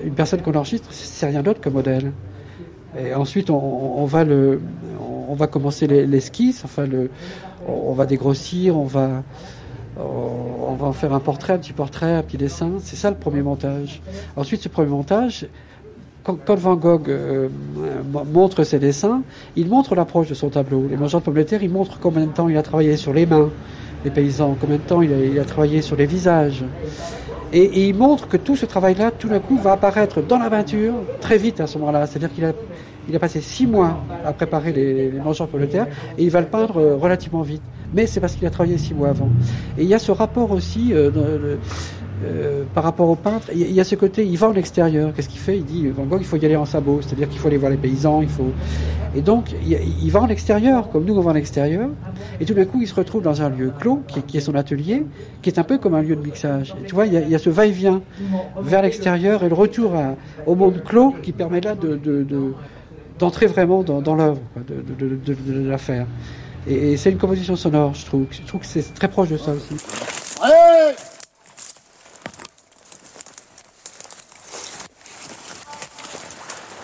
Une 0.04 0.16
personne 0.16 0.41
qu'on 0.41 0.56
enregistre, 0.56 0.88
c'est 0.89 1.28
rien 1.28 1.43
d'autre 1.43 1.62
que 1.62 1.70
modèle. 1.70 2.12
Et 2.99 3.13
ensuite, 3.13 3.49
on, 3.49 4.05
va 4.05 4.23
le, 4.23 4.61
on 5.27 5.33
va 5.33 5.47
commencer 5.47 5.88
l'esquisse, 5.88 6.63
enfin 6.63 6.85
le, 6.85 7.09
on 7.67 7.93
va 7.93 8.05
dégrossir, 8.05 8.77
on 8.77 8.85
va, 8.85 9.23
on 9.97 10.73
va 10.73 10.88
en 10.88 10.93
faire 10.93 11.13
un 11.13 11.19
portrait, 11.19 11.53
un 11.53 11.57
petit 11.57 11.73
portrait, 11.73 12.13
un 12.13 12.23
petit 12.23 12.38
dessin. 12.38 12.73
C'est 12.81 12.95
ça 12.95 13.09
le 13.09 13.17
premier 13.17 13.41
montage. 13.41 14.01
Ensuite, 14.35 14.61
ce 14.61 14.69
premier 14.69 14.89
montage, 14.89 15.47
quand, 16.23 16.55
Van 16.55 16.75
Gogh 16.75 17.09
euh, 17.09 17.49
montre 18.33 18.63
ses 18.63 18.79
dessins, 18.79 19.21
il 19.55 19.67
montre 19.67 19.95
l'approche 19.95 20.27
de 20.29 20.33
son 20.33 20.49
tableau. 20.49 20.85
Les 20.89 20.97
mangeurs 20.97 21.21
de 21.21 21.25
pommes 21.25 21.35
de 21.35 21.43
terre, 21.43 21.63
il 21.63 21.69
montre 21.69 21.99
combien 21.99 22.25
de 22.25 22.31
temps 22.31 22.49
il 22.49 22.57
a 22.57 22.63
travaillé 22.63 22.97
sur 22.97 23.13
les 23.13 23.25
mains, 23.25 23.49
les 24.03 24.11
paysans, 24.11 24.55
combien 24.59 24.77
de 24.77 24.81
temps 24.81 25.01
il 25.01 25.39
a 25.39 25.45
travaillé 25.45 25.81
sur 25.81 25.95
les 25.95 26.05
visages. 26.05 26.63
Et, 27.54 27.64
et, 27.64 27.88
il 27.89 27.95
montre 27.95 28.28
que 28.28 28.38
tout 28.38 28.56
ce 28.56 28.66
travail-là, 28.66 29.12
tout 29.12 29.30
d'un 29.30 29.39
coup, 29.39 29.58
va 29.58 29.74
apparaître 29.74 30.22
dans 30.22 30.38
la 30.38 30.50
peinture 30.50 30.93
très 31.22 31.38
vite 31.38 31.60
à 31.60 31.68
ce 31.68 31.78
moment-là. 31.78 32.06
C'est-à-dire 32.06 32.34
qu'il 32.34 32.45
a, 32.45 32.52
il 33.08 33.16
a 33.16 33.20
passé 33.20 33.41
six 33.41 33.66
mois 33.66 34.04
à 34.26 34.34
préparer 34.34 34.74
les, 34.74 35.12
les 35.12 35.20
mangeurs 35.20 35.48
de 35.48 35.66
terre 35.66 35.88
et 36.18 36.24
il 36.24 36.30
va 36.30 36.41
le 36.41 36.48
peindre 36.48 36.78
euh, 36.78 36.95
relativement 36.95 37.41
vite. 37.41 37.62
Mais 37.93 38.06
c'est 38.06 38.20
parce 38.20 38.36
qu'il 38.36 38.45
a 38.45 38.50
travaillé 38.50 38.78
six 38.78 38.93
mois 38.93 39.10
avant. 39.10 39.30
Et 39.78 39.84
il 39.84 39.88
y 39.88 39.93
a 39.93 40.00
ce 40.00 40.12
rapport 40.12 40.52
aussi 40.52 40.93
euh, 40.93 41.10
de, 41.10 41.58
euh, 42.24 42.63
par 42.74 42.84
rapport 42.84 43.09
au 43.09 43.15
peintre. 43.15 43.47
Il 43.53 43.72
y 43.72 43.80
a 43.80 43.84
ce 43.84 43.95
côté, 43.95 44.26
il 44.26 44.38
va 44.38 44.49
en 44.49 44.53
extérieur. 44.55 45.13
Qu'est-ce 45.13 45.30
qu'il 45.30 45.39
fait? 45.39 45.57
Il 45.57 45.65
dit 45.65 45.88
Van 45.89 46.03
Gogh, 46.03 46.20
il 46.22 46.26
faut 46.26 46.38
y 46.38 46.45
aller 46.45 46.55
en 46.55 46.65
sabot, 46.65 46.99
c'est-à-dire 47.01 47.30
qu'il 47.30 47.39
faut 47.39 47.47
aller 47.47 47.57
voir 47.57 47.72
les 47.72 47.78
paysans. 47.78 48.22
Il 48.22 48.30
faut. 48.30 48.51
Et 49.15 49.22
donc, 49.22 49.53
il, 49.65 50.11
va 50.11 50.22
en 50.22 50.28
extérieur, 50.28 50.89
comme 50.89 51.05
nous 51.05 51.15
on 51.15 51.22
va 51.22 51.32
en 51.32 51.36
extérieur. 51.36 51.89
Et 52.39 52.45
tout 52.45 52.53
d'un 52.53 52.65
coup, 52.65 52.80
il 52.82 52.88
se 52.88 52.95
retrouve 52.95 53.22
dans 53.22 53.41
un 53.41 53.49
lieu 53.49 53.72
clos, 53.80 54.01
qui, 54.07 54.22
qui, 54.22 54.38
est 54.38 54.41
son 54.41 54.55
atelier, 54.55 55.05
qui 55.41 55.49
est 55.49 55.59
un 55.59 55.63
peu 55.63 55.78
comme 55.78 55.95
un 55.95 56.01
lieu 56.01 56.15
de 56.15 56.22
mixage. 56.22 56.76
Et 56.82 56.88
tu 56.88 56.95
vois, 56.95 57.05
il 57.05 57.13
y, 57.13 57.18
a, 57.18 57.22
il 57.22 57.30
y 57.30 57.36
a 57.36 57.39
ce 57.39 57.49
va-et-vient 57.49 58.01
vers 58.59 58.82
l'extérieur 58.82 59.43
et 59.43 59.49
le 59.49 59.55
retour 59.55 59.95
à, 59.95 60.15
au 60.45 60.55
monde 60.55 60.84
clos 60.84 61.15
qui 61.24 61.32
permet 61.32 61.61
là 61.61 61.76
de, 61.76 61.95
de, 61.95 62.24
de 62.24 62.53
d'entrer 63.20 63.47
vraiment 63.47 63.84
dans, 63.84 64.01
dans 64.01 64.15
l'œuvre, 64.15 64.41
de, 64.55 64.76
de, 64.95 65.15
de, 65.15 65.34
de, 65.34 65.70
la 65.70 65.78
faire. 65.78 66.05
Et, 66.68 66.93
et 66.93 66.97
c'est 66.97 67.11
une 67.11 67.18
composition 67.18 67.55
sonore, 67.55 67.95
je 67.95 68.05
trouve. 68.05 68.26
Je 68.30 68.41
trouve 68.41 68.61
que 68.61 68.68
c'est 68.68 68.93
très 68.93 69.07
proche 69.07 69.30
de 69.30 69.38
ça 69.38 69.51
aussi. 69.51 69.76
Allez 70.41 70.95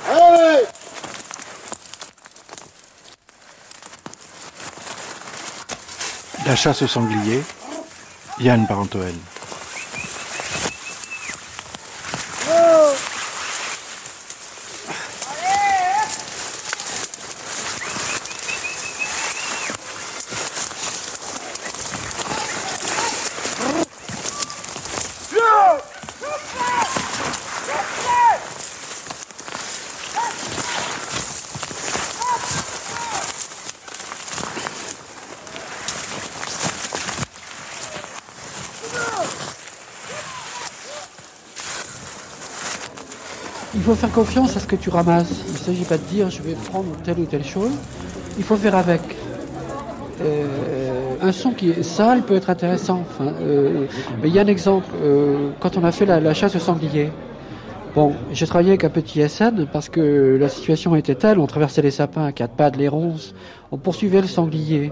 Allez 0.09 0.63
La 6.53 6.57
chasse 6.57 6.83
au 6.83 6.87
sanglier, 6.87 7.41
Yann 8.39 8.67
Parentoel. 8.67 9.15
Oh 12.47 12.93
Il 43.75 43.81
faut 43.93 44.07
faire 44.07 44.11
confiance 44.11 44.57
à 44.57 44.59
ce 44.59 44.65
que 44.65 44.75
tu 44.75 44.89
ramasses. 44.89 45.43
Il 45.47 45.53
ne 45.53 45.57
s'agit 45.57 45.83
pas 45.83 45.97
de 45.97 46.03
dire 46.03 46.27
je 46.31 46.41
vais 46.41 46.53
prendre 46.53 46.89
telle 47.03 47.19
ou 47.19 47.25
telle 47.25 47.43
chose. 47.43 47.71
Il 48.39 48.43
faut 48.43 48.55
faire 48.55 48.75
avec. 48.75 49.01
Euh, 50.21 51.15
un 51.21 51.31
son 51.31 51.51
qui 51.51 51.69
est 51.69 51.83
sale 51.83 52.23
peut 52.23 52.35
être 52.35 52.49
intéressant. 52.49 53.03
Euh, 53.21 53.85
mais 54.21 54.29
il 54.29 54.33
y 54.33 54.39
a 54.39 54.41
un 54.41 54.47
exemple. 54.47 54.87
Euh, 54.99 55.51
quand 55.59 55.77
on 55.77 55.83
a 55.83 55.91
fait 55.91 56.07
la, 56.07 56.33
chasse 56.33 56.55
au 56.55 56.59
sanglier, 56.59 57.11
bon, 57.93 58.13
j'ai 58.31 58.47
travaillé 58.47 58.69
avec 58.69 58.83
un 58.83 58.89
petit 58.89 59.21
SN 59.29 59.67
parce 59.71 59.89
que 59.89 60.37
la 60.39 60.49
situation 60.49 60.95
était 60.95 61.15
telle, 61.15 61.37
on 61.37 61.45
traversait 61.45 61.83
les 61.83 61.91
sapins 61.91 62.25
à 62.25 62.31
quatre 62.31 62.53
pattes, 62.53 62.77
les 62.77 62.87
ronces, 62.87 63.35
on 63.71 63.77
poursuivait 63.77 64.21
le 64.21 64.27
sanglier. 64.27 64.91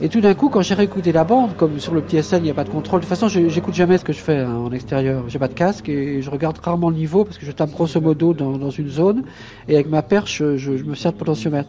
Et 0.00 0.08
tout 0.08 0.20
d'un 0.20 0.34
coup, 0.34 0.48
quand 0.48 0.62
j'ai 0.62 0.74
réécouté 0.74 1.12
la 1.12 1.22
bande, 1.22 1.54
comme 1.56 1.78
sur 1.78 1.94
le 1.94 2.00
petit 2.00 2.20
SN, 2.22 2.38
il 2.38 2.42
n'y 2.44 2.50
a 2.50 2.54
pas 2.54 2.64
de 2.64 2.70
contrôle. 2.70 3.00
De 3.00 3.04
toute 3.04 3.10
façon, 3.10 3.28
j'écoute 3.28 3.74
jamais 3.74 3.98
ce 3.98 4.04
que 4.04 4.12
je 4.12 4.18
fais 4.18 4.38
hein, 4.38 4.56
en 4.56 4.72
extérieur. 4.72 5.24
J'ai 5.28 5.38
pas 5.38 5.48
de 5.48 5.54
casque 5.54 5.88
et 5.88 6.22
je 6.22 6.30
regarde 6.30 6.58
rarement 6.58 6.90
le 6.90 6.96
niveau 6.96 7.24
parce 7.24 7.38
que 7.38 7.46
je 7.46 7.52
tape 7.52 7.70
grosso 7.70 8.00
modo 8.00 8.32
dans, 8.32 8.70
une 8.70 8.88
zone 8.88 9.22
et 9.68 9.74
avec 9.74 9.88
ma 9.88 10.02
perche, 10.02 10.42
je, 10.56 10.70
me 10.72 10.94
sers 10.94 11.12
de 11.12 11.18
potentiomètre. 11.18 11.68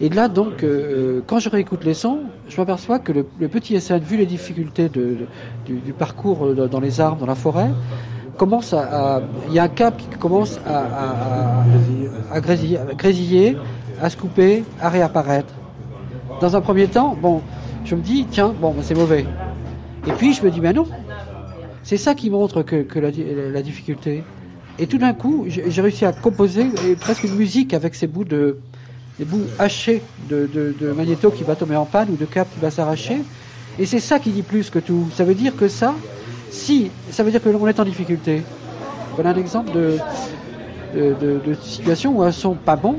Et 0.00 0.08
là, 0.08 0.28
donc, 0.28 0.64
euh, 0.64 1.20
quand 1.26 1.38
je 1.38 1.48
réécoute 1.48 1.84
les 1.84 1.94
sons, 1.94 2.20
je 2.48 2.56
m'aperçois 2.60 2.98
que 2.98 3.12
le, 3.12 3.48
petit 3.48 3.80
SN, 3.80 3.98
vu 3.98 4.16
les 4.16 4.26
difficultés 4.26 4.88
du, 4.90 5.92
parcours 5.92 6.46
euh, 6.46 6.68
dans 6.68 6.80
les 6.80 7.00
arbres, 7.00 7.20
dans 7.20 7.26
la 7.26 7.36
forêt, 7.36 7.70
commence 8.36 8.74
à, 8.74 9.22
il 9.48 9.54
y 9.54 9.58
a 9.58 9.62
un 9.62 9.68
cap 9.68 9.96
qui 9.96 10.18
commence 10.18 10.58
à 10.66 11.64
grésiller, 12.40 13.56
à 14.02 14.10
se 14.10 14.16
couper, 14.16 14.64
à 14.80 14.88
réapparaître. 14.88 15.54
Dans 16.40 16.56
un 16.56 16.60
premier 16.60 16.88
temps, 16.88 17.16
bon, 17.20 17.42
je 17.84 17.94
me 17.94 18.00
dis, 18.00 18.26
tiens, 18.30 18.54
bon, 18.60 18.74
c'est 18.82 18.94
mauvais. 18.94 19.26
Et 20.06 20.12
puis 20.12 20.32
je 20.32 20.42
me 20.42 20.50
dis, 20.50 20.60
ben 20.60 20.74
non. 20.74 20.86
C'est 21.82 21.96
ça 21.96 22.14
qui 22.14 22.30
montre 22.30 22.62
que, 22.62 22.98
la, 22.98 23.62
difficulté. 23.62 24.22
Et 24.78 24.86
tout 24.86 24.98
d'un 24.98 25.12
coup, 25.12 25.44
j'ai 25.48 25.82
réussi 25.82 26.04
à 26.04 26.12
composer 26.12 26.66
presque 27.00 27.24
une 27.24 27.34
musique 27.34 27.74
avec 27.74 27.94
ces 27.94 28.06
bouts 28.06 28.24
de, 28.24 28.58
bouts 29.20 29.46
hachés 29.58 30.02
de, 30.28 30.94
magnéto 30.96 31.30
qui 31.30 31.42
va 31.44 31.56
tomber 31.56 31.76
en 31.76 31.84
panne 31.84 32.10
ou 32.10 32.16
de 32.16 32.24
cap 32.24 32.48
qui 32.52 32.60
va 32.60 32.70
s'arracher. 32.70 33.18
Et 33.78 33.86
c'est 33.86 34.00
ça 34.00 34.18
qui 34.18 34.30
dit 34.30 34.42
plus 34.42 34.70
que 34.70 34.78
tout. 34.78 35.08
Ça 35.14 35.24
veut 35.24 35.34
dire 35.34 35.56
que 35.56 35.66
ça, 35.66 35.94
si, 36.50 36.90
ça 37.10 37.22
veut 37.22 37.30
dire 37.30 37.42
que 37.42 37.48
l'on 37.48 37.66
est 37.66 37.80
en 37.80 37.84
difficulté. 37.84 38.42
Voilà 39.14 39.30
un 39.30 39.36
exemple 39.36 39.72
de, 39.72 41.54
situation 41.62 42.18
où 42.18 42.22
un 42.22 42.32
son 42.32 42.54
pas 42.54 42.76
bon 42.76 42.98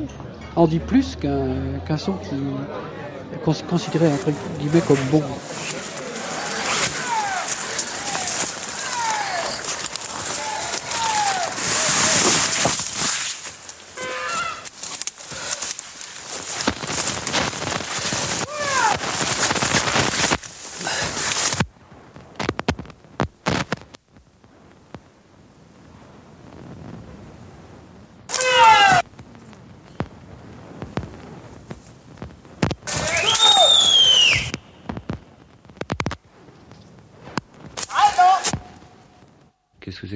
en 0.56 0.68
dit 0.68 0.80
plus 0.80 1.16
qu'un 1.16 1.80
qu 1.88 1.98
son 1.98 2.14
qui 2.14 2.36
considéré 3.44 4.08
entre 4.08 4.32
guillemets 4.58 4.82
comme 4.82 4.98
bon. 5.12 5.22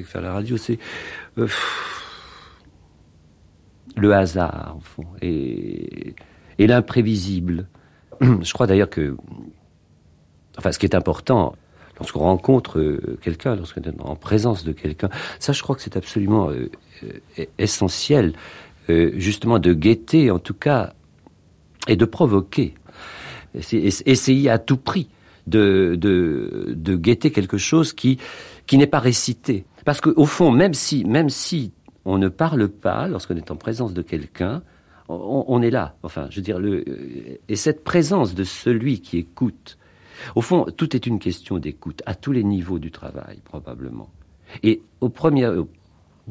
faire 0.08 0.22
la 0.22 0.27
c'est 0.58 0.80
euh, 1.38 1.48
le 3.98 4.14
hasard, 4.14 4.76
au 4.78 4.82
fond, 4.82 5.06
et, 5.22 6.16
l'imprévisible. 6.60 7.68
Je 8.22 8.54
crois 8.54 8.68
d'ailleurs 8.68 8.90
que, 8.90 9.16
enfin, 10.58 10.72
ce 10.72 10.80
qui 10.80 10.86
est 10.86 10.96
important, 10.96 11.56
lorsqu'on 12.00 12.20
rencontre 12.20 12.80
euh, 12.80 13.18
quelqu'un, 13.22 13.56
lorsqu'on 13.56 13.82
est 13.82 14.02
en 14.02 14.16
présence 14.16 14.64
de 14.64 14.72
quelqu'un, 14.72 15.10
ça, 15.40 15.54
je 15.54 15.62
crois 15.62 15.76
que 15.76 15.82
c'est 15.82 15.98
absolument 15.98 16.50
euh, 16.50 16.70
essentiel, 17.58 18.34
euh, 18.90 19.12
justement, 19.16 19.60
de 19.60 19.74
guetter, 19.74 20.32
en 20.32 20.40
tout 20.40 20.54
cas, 20.54 20.94
et 21.88 21.96
de 21.96 22.06
provoquer. 22.06 22.74
essayer 23.54 24.50
à 24.50 24.60
tout 24.60 24.78
prix 24.78 25.10
de, 25.48 25.98
de 25.98 26.96
guetter 26.98 27.32
quelque 27.32 27.58
chose 27.58 27.94
qui, 27.94 28.18
qui 28.68 28.78
n'est 28.78 28.88
pas 28.88 29.00
récité. 29.00 29.66
Parce 29.86 30.02
qu'au 30.02 30.26
fond, 30.26 30.52
même 30.52 30.74
si, 30.74 31.06
même 31.06 31.30
si 31.30 31.74
on 32.06 32.18
ne 32.18 32.28
parle 32.28 32.68
pas, 32.68 33.08
lorsqu'on 33.08 33.38
est 33.38 33.52
en 33.52 33.56
présence 33.56 33.94
de 33.94 34.02
quelqu'un, 34.02 34.62
on, 35.10 35.62
est 35.62 35.70
là. 35.70 35.96
Enfin, 36.04 36.28
je 36.30 36.36
veux 36.36 36.42
dire, 36.42 36.60
le, 36.60 36.84
et 37.48 37.56
cette 37.56 37.86
présence 37.86 38.36
de 38.36 38.44
celui 38.44 39.00
qui 39.00 39.18
écoute, 39.18 39.78
au 40.36 40.42
fond, 40.42 40.66
tout 40.76 40.96
est 40.96 41.08
une 41.08 41.20
question 41.20 41.60
d'écoute, 41.60 42.04
à 42.06 42.14
tous 42.14 42.34
les 42.34 42.44
niveaux 42.44 42.80
du 42.80 42.92
travail, 42.92 43.40
probablement. 43.46 44.10
Et 44.64 44.82
au 45.00 45.08
premier, 45.08 45.50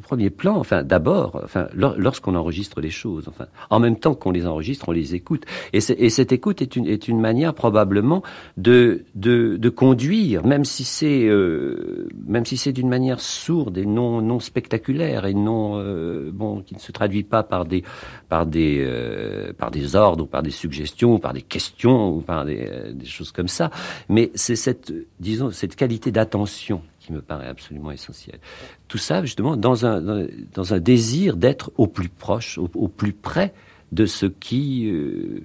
premier 0.01 0.31
plan, 0.31 0.56
enfin 0.56 0.82
d'abord, 0.82 1.40
enfin 1.43 1.68
lorsqu'on 1.74 2.35
enregistre 2.35 2.81
les 2.81 2.90
choses, 2.90 3.28
enfin 3.28 3.47
en 3.70 3.81
même 3.81 3.97
temps 3.98 4.14
qu'on 4.14 4.31
les 4.31 4.47
enregistre, 4.47 4.89
on 4.89 4.93
les 4.93 5.14
écoute. 5.14 5.44
Et, 5.73 5.78
et 5.78 6.10
cette 6.10 6.32
écoute 6.32 6.62
est 6.62 6.77
une, 6.77 6.86
est 6.86 7.09
une 7.09 7.20
manière 7.20 7.55
probablement 7.55 8.23
de, 8.56 9.05
de, 9.14 9.56
de 9.56 9.68
conduire, 9.68 10.47
même 10.47 10.64
si 10.64 10.85
c'est 10.85 11.27
euh, 11.27 12.09
même 12.27 12.44
si 12.44 12.56
c'est 12.56 12.73
d'une 12.73 12.89
manière 12.89 13.20
sourde 13.20 13.78
et 13.78 13.86
non 13.86 14.20
non 14.20 14.40
spectaculaire 14.40 15.27
et 15.27 15.35
non 15.35 15.78
euh, 15.78 16.31
bon 16.32 16.62
qui 16.62 16.74
ne 16.74 16.81
se 16.81 16.93
traduit 16.93 17.24
pas 17.24 17.43
par 17.43 17.64
des 17.64 17.82
par 18.28 18.47
des 18.47 18.78
euh, 18.81 19.52
par 19.52 19.70
des 19.70 19.97
ordres 19.97 20.24
ou 20.24 20.27
par 20.27 20.43
des 20.43 20.51
suggestions 20.51 21.14
ou 21.14 21.18
par 21.18 21.32
des 21.32 21.43
questions 21.43 22.16
ou 22.16 22.20
par 22.20 22.44
des, 22.44 22.68
des 22.93 23.06
choses 23.06 23.32
comme 23.32 23.48
ça. 23.48 23.70
Mais 24.09 24.31
c'est 24.35 24.56
cette 24.56 24.93
disons 25.20 25.51
cette 25.51 25.77
qualité 25.77 26.10
d'attention 26.10 26.82
qui 27.07 27.12
me 27.12 27.23
paraît 27.23 27.47
absolument 27.47 27.93
essentiel. 27.93 28.41
Tout 28.89 28.99
ça, 28.99 29.23
justement, 29.23 29.57
dans 29.57 29.87
un, 29.87 30.27
dans 30.53 30.74
un 30.74 30.81
désir 30.81 31.37
d'être 31.37 31.70
au 31.77 31.87
plus 31.87 32.09
proche, 32.09 32.59
au, 32.59 32.89
plus 32.89 33.12
près 33.12 33.55
de 33.93 34.07
ce 34.07 34.27
qui, 34.27 34.91
euh, 34.91 35.43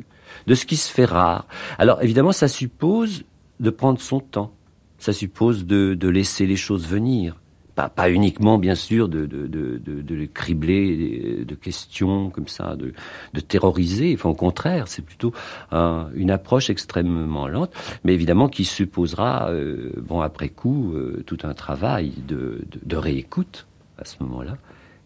de 0.47 0.55
ce 0.55 0.65
qui 0.65 0.75
se 0.75 0.91
fait 0.91 1.05
rare. 1.05 1.47
Alors, 1.77 2.01
évidemment, 2.01 2.31
ça 2.31 2.47
suppose 2.47 3.23
de 3.59 3.69
prendre 3.69 4.01
son 4.01 4.19
temps. 4.19 4.51
Ça 4.97 5.13
suppose 5.13 5.65
de, 5.65 5.93
de 5.93 6.09
laisser 6.09 6.47
les 6.47 6.55
choses 6.55 6.87
venir. 6.87 7.40
Pas, 7.75 8.09
uniquement, 8.09 8.57
bien 8.57 8.75
sûr, 8.75 9.07
de, 9.07 9.25
de, 9.25 9.47
de, 9.47 10.25
cribler 10.25 11.45
de 11.45 11.55
questions 11.55 12.29
comme 12.29 12.47
ça, 12.47 12.75
de, 12.75 12.93
de 13.33 13.39
terroriser. 13.39 14.13
Enfin, 14.13 14.29
au 14.29 14.35
contraire, 14.35 14.87
c'est 14.87 15.01
plutôt 15.01 15.33
une 15.71 16.31
approche 16.31 16.69
extrêmement 16.69 17.47
lente, 17.47 17.73
mais 18.03 18.13
évidemment 18.13 18.49
qui 18.49 18.65
supposera, 18.65 19.49
euh, 19.49 19.91
bon, 19.97 20.19
après 20.19 20.49
coup, 20.49 20.93
euh, 20.93 21.23
tout 21.25 21.37
un 21.43 21.53
travail 21.53 22.13
de, 22.27 22.61
de, 22.83 22.95
réécoute 22.97 23.67
à 23.97 24.05
ce 24.05 24.21
moment-là 24.23 24.57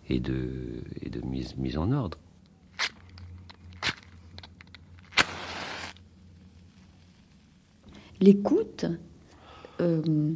et 0.09 0.19
de, 0.19 0.49
et 1.01 1.09
de 1.09 1.21
mise, 1.25 1.55
mise 1.57 1.77
en 1.77 1.91
ordre. 1.91 2.17
L'écoute. 8.21 8.85
Euh 9.81 10.33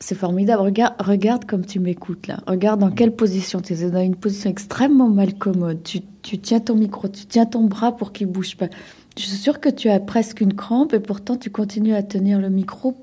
c'est 0.00 0.14
formidable. 0.14 0.62
Regarde, 0.62 0.94
regarde 1.00 1.44
comme 1.44 1.66
tu 1.66 1.80
m'écoutes 1.80 2.26
là. 2.26 2.40
Regarde 2.46 2.80
dans 2.80 2.90
quelle 2.90 3.14
position 3.14 3.60
tu 3.60 3.72
es. 3.72 3.90
dans 3.90 4.00
une 4.00 4.16
position 4.16 4.50
extrêmement 4.50 5.08
mal 5.08 5.34
commode. 5.34 5.82
Tu, 5.82 6.00
tu 6.22 6.38
tiens 6.38 6.60
ton 6.60 6.76
micro, 6.76 7.08
tu 7.08 7.26
tiens 7.26 7.46
ton 7.46 7.64
bras 7.64 7.96
pour 7.96 8.12
qu'il 8.12 8.28
bouge 8.28 8.56
pas. 8.56 8.68
Je 9.16 9.24
suis 9.24 9.36
sûre 9.36 9.60
que 9.60 9.68
tu 9.68 9.88
as 9.88 9.98
presque 9.98 10.40
une 10.40 10.54
crampe 10.54 10.92
et 10.94 11.00
pourtant 11.00 11.36
tu 11.36 11.50
continues 11.50 11.94
à 11.94 12.02
tenir 12.02 12.40
le 12.40 12.50
micro 12.50 12.94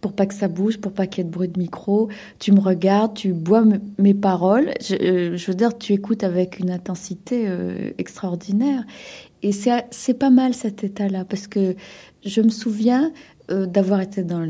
pour 0.00 0.12
pas 0.12 0.26
que 0.26 0.34
ça 0.34 0.48
bouge, 0.48 0.78
pour 0.78 0.92
pas 0.92 1.06
qu'il 1.06 1.24
y 1.24 1.26
ait 1.26 1.28
de 1.28 1.34
bruit 1.34 1.48
de 1.48 1.58
micro. 1.58 2.08
Tu 2.38 2.52
me 2.52 2.60
regardes, 2.60 3.14
tu 3.14 3.32
bois 3.32 3.64
mes 3.98 4.14
paroles. 4.14 4.72
Je, 4.80 4.94
euh, 4.94 5.36
je, 5.36 5.46
veux 5.46 5.54
dire, 5.54 5.76
tu 5.76 5.92
écoutes 5.92 6.24
avec 6.24 6.58
une 6.58 6.70
intensité 6.70 7.44
euh, 7.46 7.90
extraordinaire. 7.98 8.84
Et 9.42 9.52
c'est 9.52 10.14
pas 10.14 10.30
mal 10.30 10.54
cet 10.54 10.84
état-là 10.84 11.24
parce 11.24 11.46
que 11.46 11.74
je 12.24 12.40
me 12.42 12.50
souviens 12.50 13.10
euh, 13.50 13.66
d'avoir 13.66 14.00
été 14.00 14.22
dans, 14.22 14.48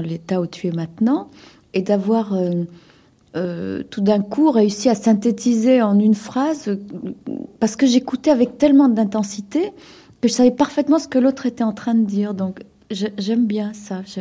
l'état 0.00 0.40
où 0.40 0.46
tu 0.46 0.66
es 0.66 0.72
maintenant 0.72 1.30
et 1.74 1.82
d'avoir 1.82 2.32
euh, 2.32 2.64
euh, 3.36 3.82
tout 3.90 4.00
d'un 4.00 4.20
coup 4.20 4.50
réussi 4.50 4.88
à 4.88 4.94
synthétiser 4.94 5.82
en 5.82 5.98
une 5.98 6.14
phrase 6.14 6.78
parce 7.60 7.76
que 7.76 7.86
j'écoutais 7.86 8.30
avec 8.30 8.56
tellement 8.58 8.88
d'intensité 8.88 9.72
que 10.20 10.28
je 10.28 10.32
savais 10.32 10.50
parfaitement 10.50 10.98
ce 10.98 11.08
que 11.08 11.18
l'autre 11.18 11.46
était 11.46 11.64
en 11.64 11.72
train 11.72 11.94
de 11.94 12.04
dire. 12.04 12.32
Donc 12.32 12.62
j'aime 12.90 13.46
bien 13.46 13.72
ça. 13.74 14.02
Je, 14.06 14.20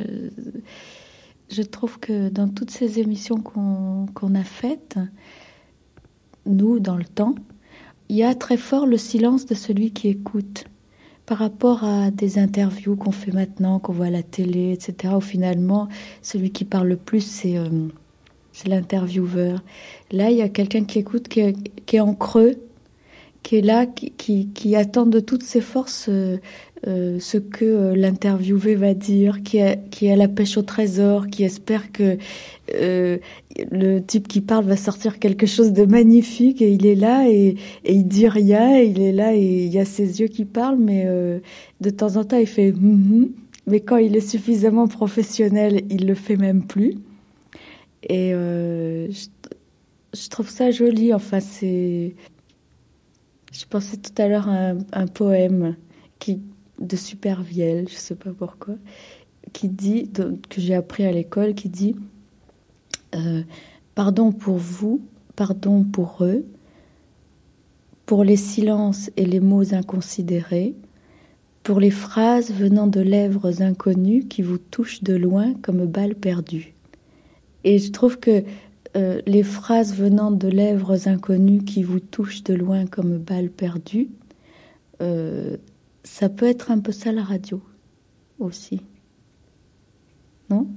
je, 1.50 1.62
trouve 1.62 2.00
que 2.00 2.30
dans 2.30 2.50
toutes 2.50 2.72
ces 2.72 3.00
émissions 3.00 3.38
qu'on 3.38 4.36
a 4.36 4.44
faites, 4.44 4.98
nous, 6.46 6.80
dans 6.80 6.98
le 6.98 7.06
temps, 7.06 7.36
il 8.10 8.18
y 8.18 8.24
a 8.24 8.36
très 8.36 8.58
fort 8.58 8.88
le 8.88 8.98
silence 8.98 9.46
de 9.46 9.54
celui 9.54 9.92
qui 9.92 10.10
écoute 10.10 10.66
par 11.26 11.38
rapport 11.38 11.84
à 11.84 12.12
des 12.12 12.40
interviews 12.40 12.96
qu'on 12.96 13.12
fait 13.12 13.32
maintenant, 13.32 13.80
qu'on 13.80 13.94
voit 13.94 14.08
à 14.08 14.10
la 14.10 14.24
télé, 14.24 14.74
etc., 14.74 15.14
où 15.16 15.22
finalement, 15.22 15.88
celui 16.22 16.52
qui 16.52 16.66
parle 16.66 16.88
le 16.88 16.98
plus, 16.98 17.22
c'est 17.22 17.58
euh, 17.58 17.88
l'intervieweur. 18.66 19.64
Là, 20.12 20.30
il 20.30 20.38
y 20.38 20.42
a 20.42 20.50
quelqu'un 20.50 20.84
qui 20.84 21.00
écoute, 21.00 21.28
qui 21.28 21.40
est, 21.40 22.00
en 22.00 22.14
creux, 22.14 22.56
qui 23.44 23.58
est 23.58 23.62
là, 23.62 23.86
qui, 23.86 24.76
attend 24.76 25.06
de 25.06 25.20
toutes 25.20 25.44
ses 25.44 25.62
forces 25.62 26.08
euh, 26.10 26.38
euh, 26.88 27.20
ce 27.20 27.38
que 27.38 27.94
l'interviewé 27.94 28.76
va 28.76 28.94
dire, 28.94 29.44
qui, 29.44 29.62
a, 29.62 29.76
qui 29.76 30.08
est 30.08 30.12
à 30.12 30.16
la 30.16 30.28
pêche 30.28 30.58
au 30.58 30.62
trésor, 30.62 31.28
qui 31.28 31.44
espère 31.44 31.92
que 31.92 32.18
le 32.74 34.00
type 34.00 34.30
qui 34.30 34.40
parle 34.40 34.64
va 34.64 34.78
sortir 34.78 35.20
quelque 35.20 35.46
chose 35.46 35.74
de 35.74 35.84
magnifique 35.84 36.62
et 36.62 36.72
il 36.72 36.86
est 36.86 36.96
là 36.96 37.28
et, 37.28 37.56
et 37.84 37.94
il 37.94 38.08
dit 38.08 38.30
rien, 38.30 38.78
il 38.78 39.02
est 39.02 39.12
là 39.12 39.36
et 39.36 39.66
il 39.66 39.74
y 39.74 39.80
a 39.80 39.84
ses 39.86 40.22
yeux 40.22 40.28
qui 40.28 40.46
parlent, 40.46 40.80
mais 40.80 41.04
euh, 41.06 41.40
de 41.82 41.90
temps 41.90 42.16
en 42.16 42.24
temps 42.24 42.38
il 42.38 42.48
fait 42.48 42.72
mm 42.72 43.28
mais 43.68 43.80
quand 43.80 43.98
il 43.98 44.16
est 44.16 44.28
suffisamment 44.28 44.88
professionnel, 44.88 45.84
il 45.90 46.08
le 46.08 46.16
fait 46.16 46.38
même 46.38 46.66
plus. 46.66 46.96
Et 48.04 48.34
euh, 48.34 49.10
je, 50.14 50.30
trouve 50.30 50.50
ça 50.50 50.72
joli. 50.72 51.14
Enfin, 51.14 51.40
c'est. 51.40 52.16
Je 53.54 53.66
pensais 53.66 53.98
tout 53.98 54.20
à 54.20 54.28
l'heure 54.28 54.50
à 54.50 54.74
un, 54.94 55.08
poème 55.08 55.76
qui 56.20 56.42
de 56.82 56.96
Supervielle, 56.96 57.88
je 57.90 57.96
sais 57.96 58.16
pas 58.16 58.32
pourquoi, 58.32 58.76
qui 59.54 59.70
dit 59.70 60.10
que 60.12 60.62
j'ai 60.62 60.76
appris 60.76 61.06
à 61.06 61.12
l'école, 61.12 61.54
qui 61.54 61.70
dit 61.70 61.96
euh, 63.16 63.44
pardon 63.96 64.32
pour 64.32 64.58
vous, 64.58 65.02
pardon 65.36 65.84
pour 65.84 66.24
eux, 66.24 66.46
pour 68.06 68.24
les 68.24 68.38
silences 68.38 69.10
et 69.18 69.26
les 69.26 69.40
mots 69.40 69.74
inconsidérés, 69.74 70.76
pour 71.64 71.80
les 71.80 71.92
phrases 71.92 72.52
venant 72.52 72.88
de 72.88 73.02
lèvres 73.02 73.62
inconnues 73.62 74.26
qui 74.26 74.42
vous 74.42 74.58
touchent 74.58 75.04
de 75.04 75.14
loin 75.14 75.54
comme 75.62 75.86
balles 75.86 76.16
perdues. 76.16 76.74
Et 77.64 77.78
je 77.78 77.92
trouve 77.92 78.20
que 78.20 78.44
euh, 78.98 79.22
les 79.26 79.44
phrases 79.44 79.96
venant 79.96 80.32
de 80.32 80.48
lèvres 80.48 81.08
inconnues 81.08 81.64
qui 81.64 81.84
vous 81.84 82.00
touchent 82.00 82.44
de 82.44 82.54
loin 82.54 82.86
comme 82.86 83.18
balles 83.18 83.50
perdues, 83.50 84.10
euh, 85.02 85.58
ça 86.04 86.30
peut 86.30 86.48
être 86.48 86.72
un 86.72 86.80
peu 86.80 86.92
ça 86.92 87.12
la 87.12 87.24
radio 87.24 87.62
aussi. 88.40 88.82
Non? 90.50 90.68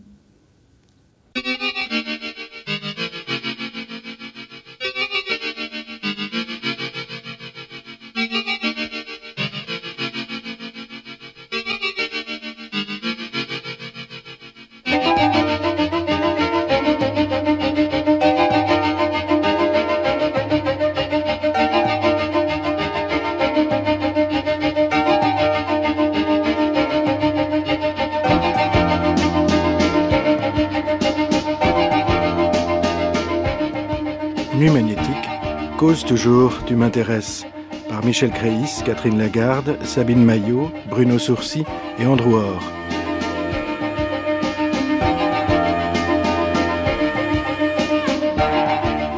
Toujours, 36.07 36.65
tu 36.67 36.77
m'intéresses. 36.77 37.47
Par 37.89 38.05
Michel 38.05 38.31
Créis, 38.31 38.83
Catherine 38.85 39.19
Lagarde, 39.19 39.79
Sabine 39.85 40.23
Maillot, 40.23 40.71
Bruno 40.91 41.19
Sourcy 41.19 41.65
et 41.99 42.05
Andrew 42.05 42.35
Orr. 42.35 42.63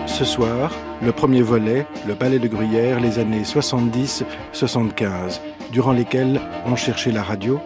Ce 0.06 0.24
soir, 0.24 0.70
le 1.02 1.10
premier 1.10 1.42
volet, 1.42 1.86
le 2.06 2.14
Palais 2.14 2.38
de 2.38 2.46
Gruyère, 2.46 3.00
les 3.00 3.18
années 3.18 3.42
70-75, 3.42 5.40
durant 5.72 5.92
lesquelles 5.92 6.40
on 6.66 6.76
cherchait 6.76 7.10
la 7.10 7.24
radio, 7.24 7.60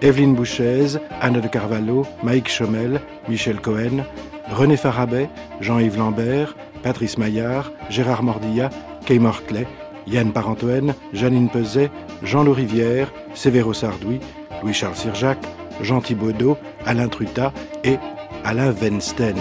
Evelyne 0.00 0.34
Bouchez, 0.34 0.98
Anne 1.20 1.40
de 1.40 1.46
Carvalho, 1.46 2.06
Mike 2.22 2.48
Chomel, 2.48 3.02
Michel 3.28 3.60
Cohen, 3.60 4.04
René 4.50 4.76
Farabet, 4.76 5.28
Jean-Yves 5.60 5.98
Lambert, 5.98 6.56
Patrice 6.82 7.18
Maillard, 7.18 7.72
Gérard 7.88 8.22
Mordilla, 8.22 8.70
Kay 9.06 9.18
Mortley, 9.18 9.66
Yann 10.06 10.32
Parentoen, 10.32 10.94
Janine 11.12 11.48
Peset, 11.48 11.90
Jean-Loup 12.22 12.54
Rivière, 12.54 13.12
Sévéro 13.34 13.72
Sardoui, 13.72 14.20
Louis-Charles 14.62 14.96
Sirjac, 14.96 15.38
Jean 15.80 16.00
Thibaudot, 16.00 16.56
Alain 16.86 17.08
Truta 17.08 17.52
et 17.84 17.98
Alain 18.44 18.70
Vensten. 18.70 19.36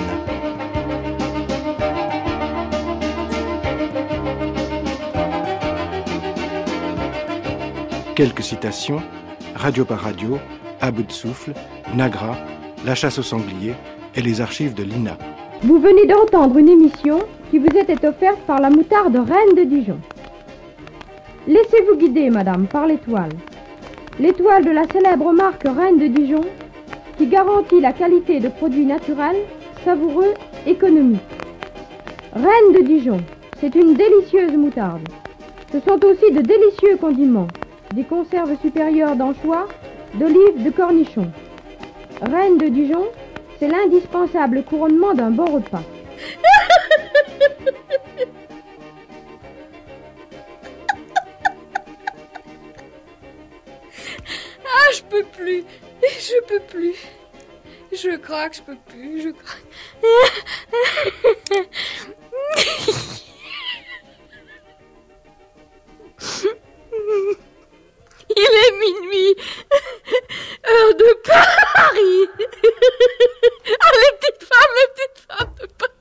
Quelques 8.15 8.43
citations, 8.43 9.01
radio 9.55 9.83
par 9.83 10.01
radio, 10.01 10.37
à 10.79 10.91
de 10.91 11.11
souffle, 11.11 11.53
Nagra, 11.95 12.37
La 12.85 12.95
chasse 12.95 13.19
au 13.19 13.23
sanglier 13.23 13.73
et 14.15 14.21
les 14.21 14.41
archives 14.41 14.73
de 14.73 14.83
l'INA. 14.83 15.17
Vous 15.63 15.77
venez 15.77 16.07
d'entendre 16.07 16.57
une 16.57 16.69
émission 16.69 17.19
qui 17.51 17.59
vous 17.59 17.77
était 17.77 18.07
offerte 18.07 18.39
par 18.47 18.59
la 18.59 18.71
moutarde 18.71 19.15
Reine 19.15 19.55
de 19.55 19.63
Dijon. 19.63 19.99
Laissez-vous 21.47 21.97
guider, 21.97 22.31
madame, 22.31 22.65
par 22.65 22.87
l'étoile. 22.87 23.29
L'étoile 24.19 24.65
de 24.65 24.71
la 24.71 24.87
célèbre 24.87 25.31
marque 25.31 25.65
Reine 25.65 25.99
de 25.99 26.07
Dijon 26.07 26.41
qui 27.19 27.27
garantit 27.27 27.79
la 27.79 27.93
qualité 27.93 28.39
de 28.39 28.49
produits 28.49 28.87
naturels, 28.87 29.43
savoureux, 29.85 30.33
économiques. 30.65 31.21
Reine 32.33 32.73
de 32.73 32.81
Dijon, 32.81 33.19
c'est 33.59 33.75
une 33.75 33.93
délicieuse 33.93 34.57
moutarde. 34.57 35.07
Ce 35.71 35.79
sont 35.81 36.03
aussi 36.03 36.31
de 36.31 36.41
délicieux 36.41 36.97
condiments, 36.99 37.47
des 37.93 38.03
conserves 38.03 38.59
supérieures 38.63 39.15
d'anchois, 39.15 39.67
d'olives, 40.15 40.63
de 40.63 40.71
cornichons. 40.71 41.31
Reine 42.23 42.57
de 42.57 42.67
Dijon, 42.67 43.05
c'est 43.61 43.67
l'indispensable 43.67 44.63
couronnement 44.63 45.13
d'un 45.13 45.29
bon 45.29 45.45
repas. 45.45 45.83
Ah, 54.73 54.93
je 54.95 55.03
peux 55.03 55.23
plus. 55.23 55.63
Je 56.01 56.41
peux 56.47 56.59
plus. 56.59 56.95
Je 57.91 58.15
craque, 58.17 58.55
je 58.55 58.61
peux 58.63 58.77
plus. 58.87 59.21
Je 59.21 59.29
craque. 59.29 59.61
Il 68.35 68.53
est 68.65 68.73
minuit. 68.79 69.35
Heure 70.69 70.95
de 70.95 71.13
Paris. 71.23 72.29
Ah, 73.79 73.91
les 73.93 74.11
petites 74.17 74.43
femmes, 74.43 74.73
les 74.77 74.87
petites 74.93 75.19
femmes 75.27 75.53
de 75.59 75.65
Paris. 75.77 75.91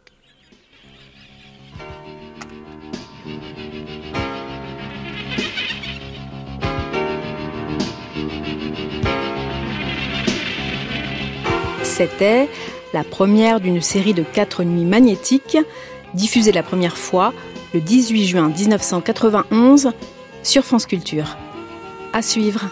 C'était 11.83 12.49
la 12.93 13.05
première 13.05 13.61
d'une 13.61 13.81
série 13.81 14.15
de 14.15 14.23
quatre 14.23 14.65
nuits 14.65 14.85
magnétiques, 14.85 15.59
diffusée 16.15 16.53
la 16.53 16.63
première 16.63 16.97
fois 16.97 17.33
le 17.75 17.81
18 17.81 18.27
juin 18.27 18.49
1991 18.49 19.93
sur 20.43 20.65
France 20.65 20.87
Culture. 20.87 21.37
À 22.13 22.23
suivre. 22.23 22.71